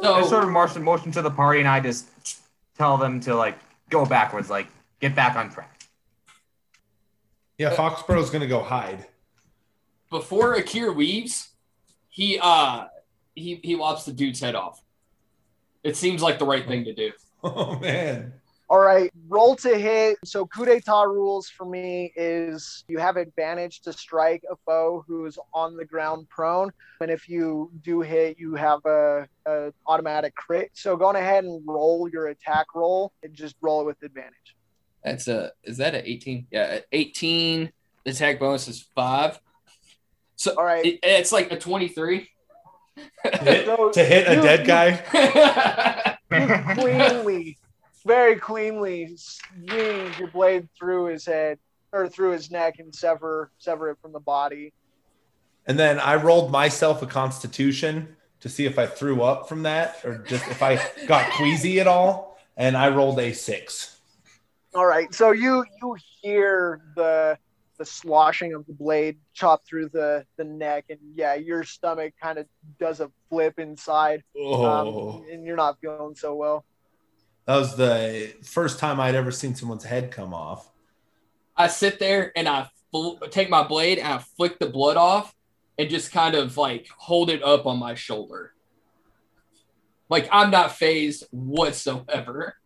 So 0.00 0.14
I 0.14 0.22
sort 0.26 0.44
of 0.44 0.50
motion 0.50 0.82
motion 0.82 1.12
to 1.12 1.22
the 1.22 1.30
party, 1.30 1.60
and 1.60 1.68
I 1.68 1.80
just 1.80 2.08
tell 2.76 2.96
them 2.96 3.20
to 3.20 3.34
like 3.34 3.58
go 3.90 4.06
backwards, 4.06 4.48
like 4.48 4.68
get 5.00 5.14
back 5.14 5.36
on 5.36 5.50
track. 5.50 5.80
Yeah, 7.58 7.70
Foxborough's 7.74 8.30
gonna 8.30 8.46
go 8.46 8.62
hide. 8.62 9.06
before 10.10 10.54
Akir 10.56 10.94
leaves, 10.96 11.50
he 12.08 12.38
uh 12.40 12.86
he 13.34 13.60
he 13.62 13.76
lops 13.76 14.04
the 14.04 14.12
dude's 14.12 14.40
head 14.40 14.54
off. 14.54 14.80
It 15.82 15.96
seems 15.96 16.22
like 16.22 16.38
the 16.38 16.46
right 16.46 16.66
thing 16.66 16.84
to 16.84 16.94
do. 16.94 17.12
Oh 17.44 17.78
man. 17.78 18.32
All 18.70 18.80
right, 18.80 19.10
roll 19.28 19.56
to 19.56 19.78
hit. 19.78 20.18
So 20.26 20.44
coup 20.46 20.66
d'etat 20.66 21.04
rules 21.08 21.48
for 21.48 21.64
me 21.64 22.12
is 22.16 22.84
you 22.88 22.98
have 22.98 23.16
advantage 23.16 23.80
to 23.82 23.94
strike 23.94 24.42
a 24.50 24.56
foe 24.66 25.04
who's 25.08 25.38
on 25.54 25.74
the 25.76 25.86
ground 25.86 26.28
prone, 26.28 26.70
and 27.00 27.10
if 27.10 27.30
you 27.30 27.70
do 27.82 28.02
hit, 28.02 28.38
you 28.38 28.54
have 28.56 28.80
a, 28.84 29.26
a 29.46 29.72
automatic 29.86 30.34
crit. 30.34 30.70
So 30.74 30.96
go 30.98 31.06
on 31.06 31.16
ahead 31.16 31.44
and 31.44 31.62
roll 31.66 32.10
your 32.12 32.26
attack 32.28 32.66
roll 32.74 33.12
and 33.22 33.32
just 33.32 33.56
roll 33.62 33.80
it 33.80 33.84
with 33.84 34.02
advantage. 34.02 34.56
That's 35.02 35.28
a 35.28 35.52
is 35.64 35.78
that 35.78 35.94
a 35.94 36.06
18? 36.06 36.48
Yeah, 36.50 36.80
18 36.92 37.72
the 38.04 38.10
attack 38.10 38.38
bonus 38.38 38.68
is 38.68 38.82
5. 38.94 39.40
So 40.36 40.54
All 40.56 40.64
right. 40.64 40.84
it, 40.84 40.98
it's 41.02 41.32
like 41.32 41.50
a 41.52 41.58
23. 41.58 42.28
Hit- 43.22 43.66
So 43.66 43.90
to 43.92 44.04
hit 44.04 44.28
a 44.28 44.34
you- 44.34 44.42
dead 44.42 44.66
guy. 44.66 46.16
you 46.32 46.74
cleanly, 46.74 47.58
very 48.08 48.36
cleanly 48.36 49.14
swing 49.16 50.10
your 50.18 50.28
blade 50.28 50.66
through 50.76 51.04
his 51.06 51.26
head 51.26 51.58
or 51.92 52.08
through 52.08 52.32
his 52.32 52.50
neck 52.50 52.78
and 52.78 52.92
sever 52.92 53.52
sever 53.58 53.90
it 53.90 53.98
from 54.02 54.12
the 54.12 54.20
body. 54.20 54.72
And 55.66 55.78
then 55.78 56.00
I 56.00 56.16
rolled 56.16 56.50
myself 56.50 57.02
a 57.02 57.06
constitution 57.06 58.16
to 58.40 58.48
see 58.48 58.64
if 58.64 58.78
I 58.78 58.86
threw 58.86 59.22
up 59.22 59.48
from 59.48 59.62
that 59.64 60.02
or 60.04 60.18
just 60.26 60.48
if 60.48 60.62
I 60.62 60.80
got 61.06 61.30
queasy 61.36 61.80
at 61.80 61.86
all. 61.86 62.38
And 62.56 62.76
I 62.76 62.88
rolled 62.88 63.20
a 63.20 63.32
six. 63.32 64.00
All 64.74 64.86
right, 64.86 65.12
so 65.14 65.30
you 65.30 65.64
you 65.80 65.96
hear 66.22 66.80
the 66.96 67.38
the 67.78 67.84
sloshing 67.84 68.54
of 68.54 68.66
the 68.66 68.72
blade 68.72 69.18
chop 69.34 69.64
through 69.64 69.90
the 69.90 70.24
the 70.36 70.44
neck, 70.44 70.86
and 70.88 70.98
yeah, 71.14 71.34
your 71.34 71.62
stomach 71.62 72.14
kind 72.20 72.38
of 72.38 72.46
does 72.80 73.00
a 73.00 73.10
flip 73.28 73.58
inside, 73.58 74.24
Oh, 74.36 74.64
um, 74.64 75.24
and 75.30 75.44
you're 75.44 75.56
not 75.56 75.78
feeling 75.80 76.16
so 76.16 76.34
well. 76.34 76.64
That 77.48 77.56
was 77.56 77.76
the 77.76 78.34
first 78.42 78.78
time 78.78 79.00
I'd 79.00 79.14
ever 79.14 79.30
seen 79.30 79.54
someone's 79.54 79.84
head 79.84 80.10
come 80.10 80.34
off. 80.34 80.70
I 81.56 81.68
sit 81.68 81.98
there 81.98 82.30
and 82.36 82.46
I 82.46 82.68
fl- 82.92 83.14
take 83.30 83.48
my 83.48 83.66
blade 83.66 83.96
and 83.96 84.06
I 84.06 84.18
flick 84.18 84.58
the 84.58 84.68
blood 84.68 84.98
off 84.98 85.34
and 85.78 85.88
just 85.88 86.12
kind 86.12 86.34
of 86.34 86.58
like 86.58 86.88
hold 86.98 87.30
it 87.30 87.42
up 87.42 87.64
on 87.64 87.78
my 87.78 87.94
shoulder. 87.94 88.52
Like 90.10 90.28
I'm 90.30 90.50
not 90.50 90.76
phased 90.76 91.24
whatsoever. 91.30 92.56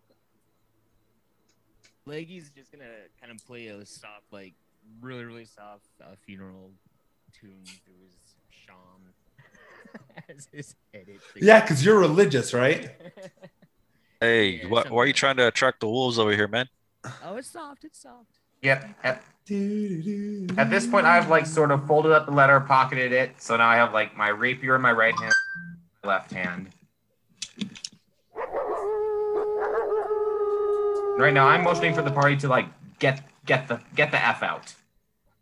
Leggy's 2.05 2.51
just 2.51 2.73
gonna 2.73 3.07
kind 3.21 3.31
of 3.31 3.47
play 3.47 3.69
a 3.69 3.87
soft, 3.87 4.33
like 4.33 4.55
really, 5.01 5.25
really 5.25 5.45
soft 5.45 5.87
uh, 6.03 6.17
funeral 6.27 6.73
tune 7.33 7.63
through 7.85 7.95
his 8.05 8.17
shawm 8.67 10.03
as 10.37 10.49
his 10.53 10.75
head 10.93 11.07
Yeah, 11.37 11.61
because 11.61 11.85
you're 11.85 12.01
religious, 12.01 12.53
right? 12.53 12.91
Hey, 14.23 14.61
Yeah, 14.63 14.69
why, 14.69 14.85
why 14.89 15.03
are 15.03 15.07
you 15.07 15.13
trying 15.13 15.37
to 15.39 15.49
attract 15.49 15.81
the 15.81 15.89
wolves 15.89 16.17
over 16.17 16.31
here, 16.31 16.47
man? 16.47 16.69
oh, 17.25 17.35
it's 17.35 17.51
soft. 17.51 17.83
It's 17.83 18.01
soft. 18.01 18.39
Yep. 18.63 18.89
At, 19.03 19.21
at 19.51 20.71
this 20.71 20.87
point, 20.87 21.07
I've 21.07 21.29
like 21.29 21.45
sort 21.45 21.73
of 21.73 21.85
folded 21.89 22.13
up 22.13 22.27
the 22.27 22.33
letter, 22.33 22.61
pocketed 22.61 23.11
it. 23.11 23.43
So 23.43 23.57
now 23.57 23.67
I 23.67 23.75
have 23.75 23.93
like 23.93 24.17
my 24.17 24.29
rapier 24.29 24.77
in 24.77 24.81
my 24.83 24.93
right 24.93 25.13
hand, 25.19 25.35
my 26.05 26.11
left 26.11 26.31
hand. 26.31 26.69
Right 31.19 31.35
now, 31.35 31.49
I'm 31.49 31.65
motioning 31.65 31.93
for 31.93 32.03
the 32.03 32.13
party 32.13 32.37
to 32.37 32.49
like 32.49 32.67
get 33.01 33.23
get 33.45 33.67
the 33.67 33.81
get 33.97 34.13
the 34.13 34.25
f 34.25 34.45
out. 34.45 34.73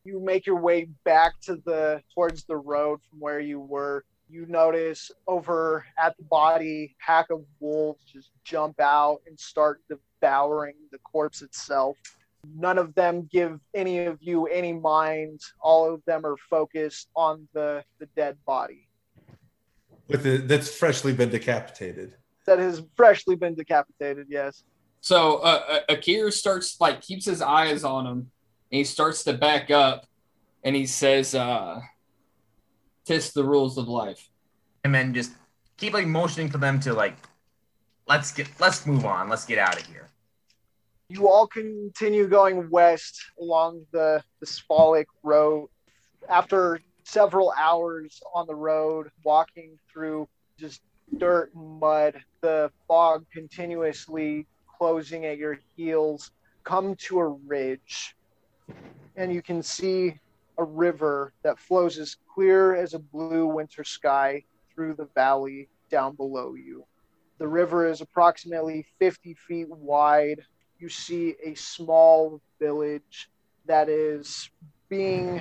you 0.04 0.18
make 0.20 0.46
your 0.46 0.56
way 0.56 0.88
back 1.04 1.38
to 1.42 1.56
the 1.56 2.02
towards 2.14 2.44
the 2.44 2.56
road 2.56 3.00
from 3.10 3.20
where 3.20 3.40
you 3.40 3.60
were 3.60 4.06
you 4.30 4.46
notice 4.46 5.10
over 5.26 5.84
at 5.98 6.16
the 6.16 6.24
body 6.24 6.94
pack 7.04 7.30
of 7.30 7.44
wolves 7.58 8.04
just 8.04 8.30
jump 8.44 8.80
out 8.80 9.20
and 9.26 9.38
start 9.38 9.80
devouring 9.88 10.74
the 10.92 10.98
corpse 10.98 11.42
itself. 11.42 11.96
None 12.56 12.78
of 12.78 12.94
them 12.94 13.28
give 13.30 13.60
any 13.74 14.06
of 14.06 14.18
you 14.20 14.46
any 14.46 14.72
mind. 14.72 15.40
All 15.60 15.92
of 15.92 16.02
them 16.06 16.24
are 16.24 16.36
focused 16.48 17.08
on 17.14 17.46
the 17.52 17.84
the 17.98 18.06
dead 18.16 18.38
body. 18.46 18.88
With 20.08 20.26
it 20.26 20.48
that's 20.48 20.74
freshly 20.74 21.12
been 21.12 21.30
decapitated. 21.30 22.14
that 22.46 22.58
has 22.58 22.82
freshly 22.96 23.36
been 23.36 23.54
decapitated 23.54 24.26
yes. 24.30 24.64
So 25.02 25.36
uh, 25.36 25.62
uh, 25.68 25.94
Akir 25.94 26.32
starts 26.32 26.80
like 26.80 27.00
keeps 27.00 27.24
his 27.26 27.42
eyes 27.42 27.84
on 27.84 28.06
him, 28.06 28.12
and 28.12 28.78
he 28.78 28.84
starts 28.84 29.24
to 29.24 29.32
back 29.32 29.70
up, 29.70 30.06
and 30.62 30.76
he 30.76 30.86
says, 30.86 31.34
uh, 31.34 31.80
"Tis 33.04 33.32
the 33.32 33.44
rules 33.44 33.78
of 33.78 33.88
life." 33.88 34.28
And 34.84 34.94
then 34.94 35.14
just 35.14 35.32
keep 35.76 35.92
like 35.92 36.06
motioning 36.06 36.50
for 36.50 36.58
them 36.58 36.80
to 36.80 36.92
like 36.92 37.16
let's 38.06 38.32
get 38.32 38.48
let's 38.60 38.86
move 38.86 39.04
on. 39.04 39.28
Let's 39.28 39.46
get 39.46 39.58
out 39.58 39.80
of 39.80 39.86
here. 39.86 40.10
you 41.08 41.28
all 41.28 41.46
continue 41.46 42.28
going 42.28 42.70
west 42.70 43.20
along 43.40 43.84
the, 43.92 44.22
the 44.38 44.46
Svalich 44.46 45.06
road. 45.24 45.68
After 46.28 46.80
several 47.04 47.52
hours 47.58 48.20
on 48.32 48.46
the 48.46 48.54
road, 48.54 49.10
walking 49.24 49.78
through 49.92 50.28
just 50.58 50.82
dirt 51.18 51.52
and 51.54 51.80
mud, 51.80 52.22
the 52.42 52.70
fog 52.86 53.24
continuously 53.32 54.46
closing 54.78 55.24
at 55.26 55.36
your 55.36 55.58
heels, 55.76 56.30
come 56.62 56.94
to 56.96 57.18
a 57.18 57.28
ridge. 57.28 58.14
And 59.16 59.34
you 59.34 59.42
can 59.42 59.62
see 59.62 60.18
a 60.60 60.64
river 60.64 61.32
that 61.42 61.58
flows 61.58 61.98
as 61.98 62.16
clear 62.32 62.76
as 62.76 62.94
a 62.94 62.98
blue 62.98 63.46
winter 63.46 63.82
sky 63.82 64.44
through 64.72 64.94
the 64.94 65.08
valley 65.16 65.68
down 65.90 66.14
below 66.14 66.54
you. 66.54 66.84
The 67.38 67.48
river 67.48 67.88
is 67.88 68.00
approximately 68.00 68.86
50 68.98 69.34
feet 69.34 69.68
wide 69.68 70.44
you 70.80 70.88
see 70.88 71.34
a 71.44 71.54
small 71.54 72.40
village 72.58 73.28
that 73.66 73.88
is 73.88 74.50
being 74.88 75.40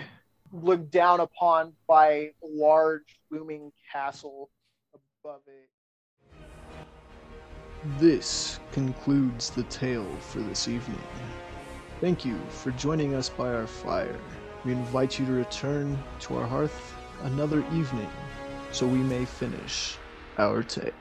looked 0.52 0.92
down 0.92 1.22
upon 1.22 1.74
by 1.88 2.10
a 2.12 2.34
large 2.44 3.20
looming 3.32 3.72
castle 3.92 4.50
above 4.94 5.42
it. 5.48 5.70
This 7.98 8.60
concludes 8.74 9.50
the 9.50 9.64
tale 9.64 10.14
for 10.20 10.40
this 10.42 10.68
evening. 10.68 11.02
Thank 12.02 12.26
you 12.26 12.38
for 12.50 12.72
joining 12.72 13.16
us 13.16 13.30
by 13.30 13.54
our 13.54 13.68
fire. 13.68 14.20
We 14.66 14.74
invite 14.74 15.18
you 15.18 15.26
to 15.26 15.32
return 15.32 15.98
to 16.22 16.36
our 16.36 16.46
hearth 16.46 16.94
another 17.24 17.64
evening 17.74 18.10
so 18.72 18.86
we 18.86 19.00
may 19.00 19.26
finish 19.26 19.98
our 20.38 20.64
tale. 20.64 20.92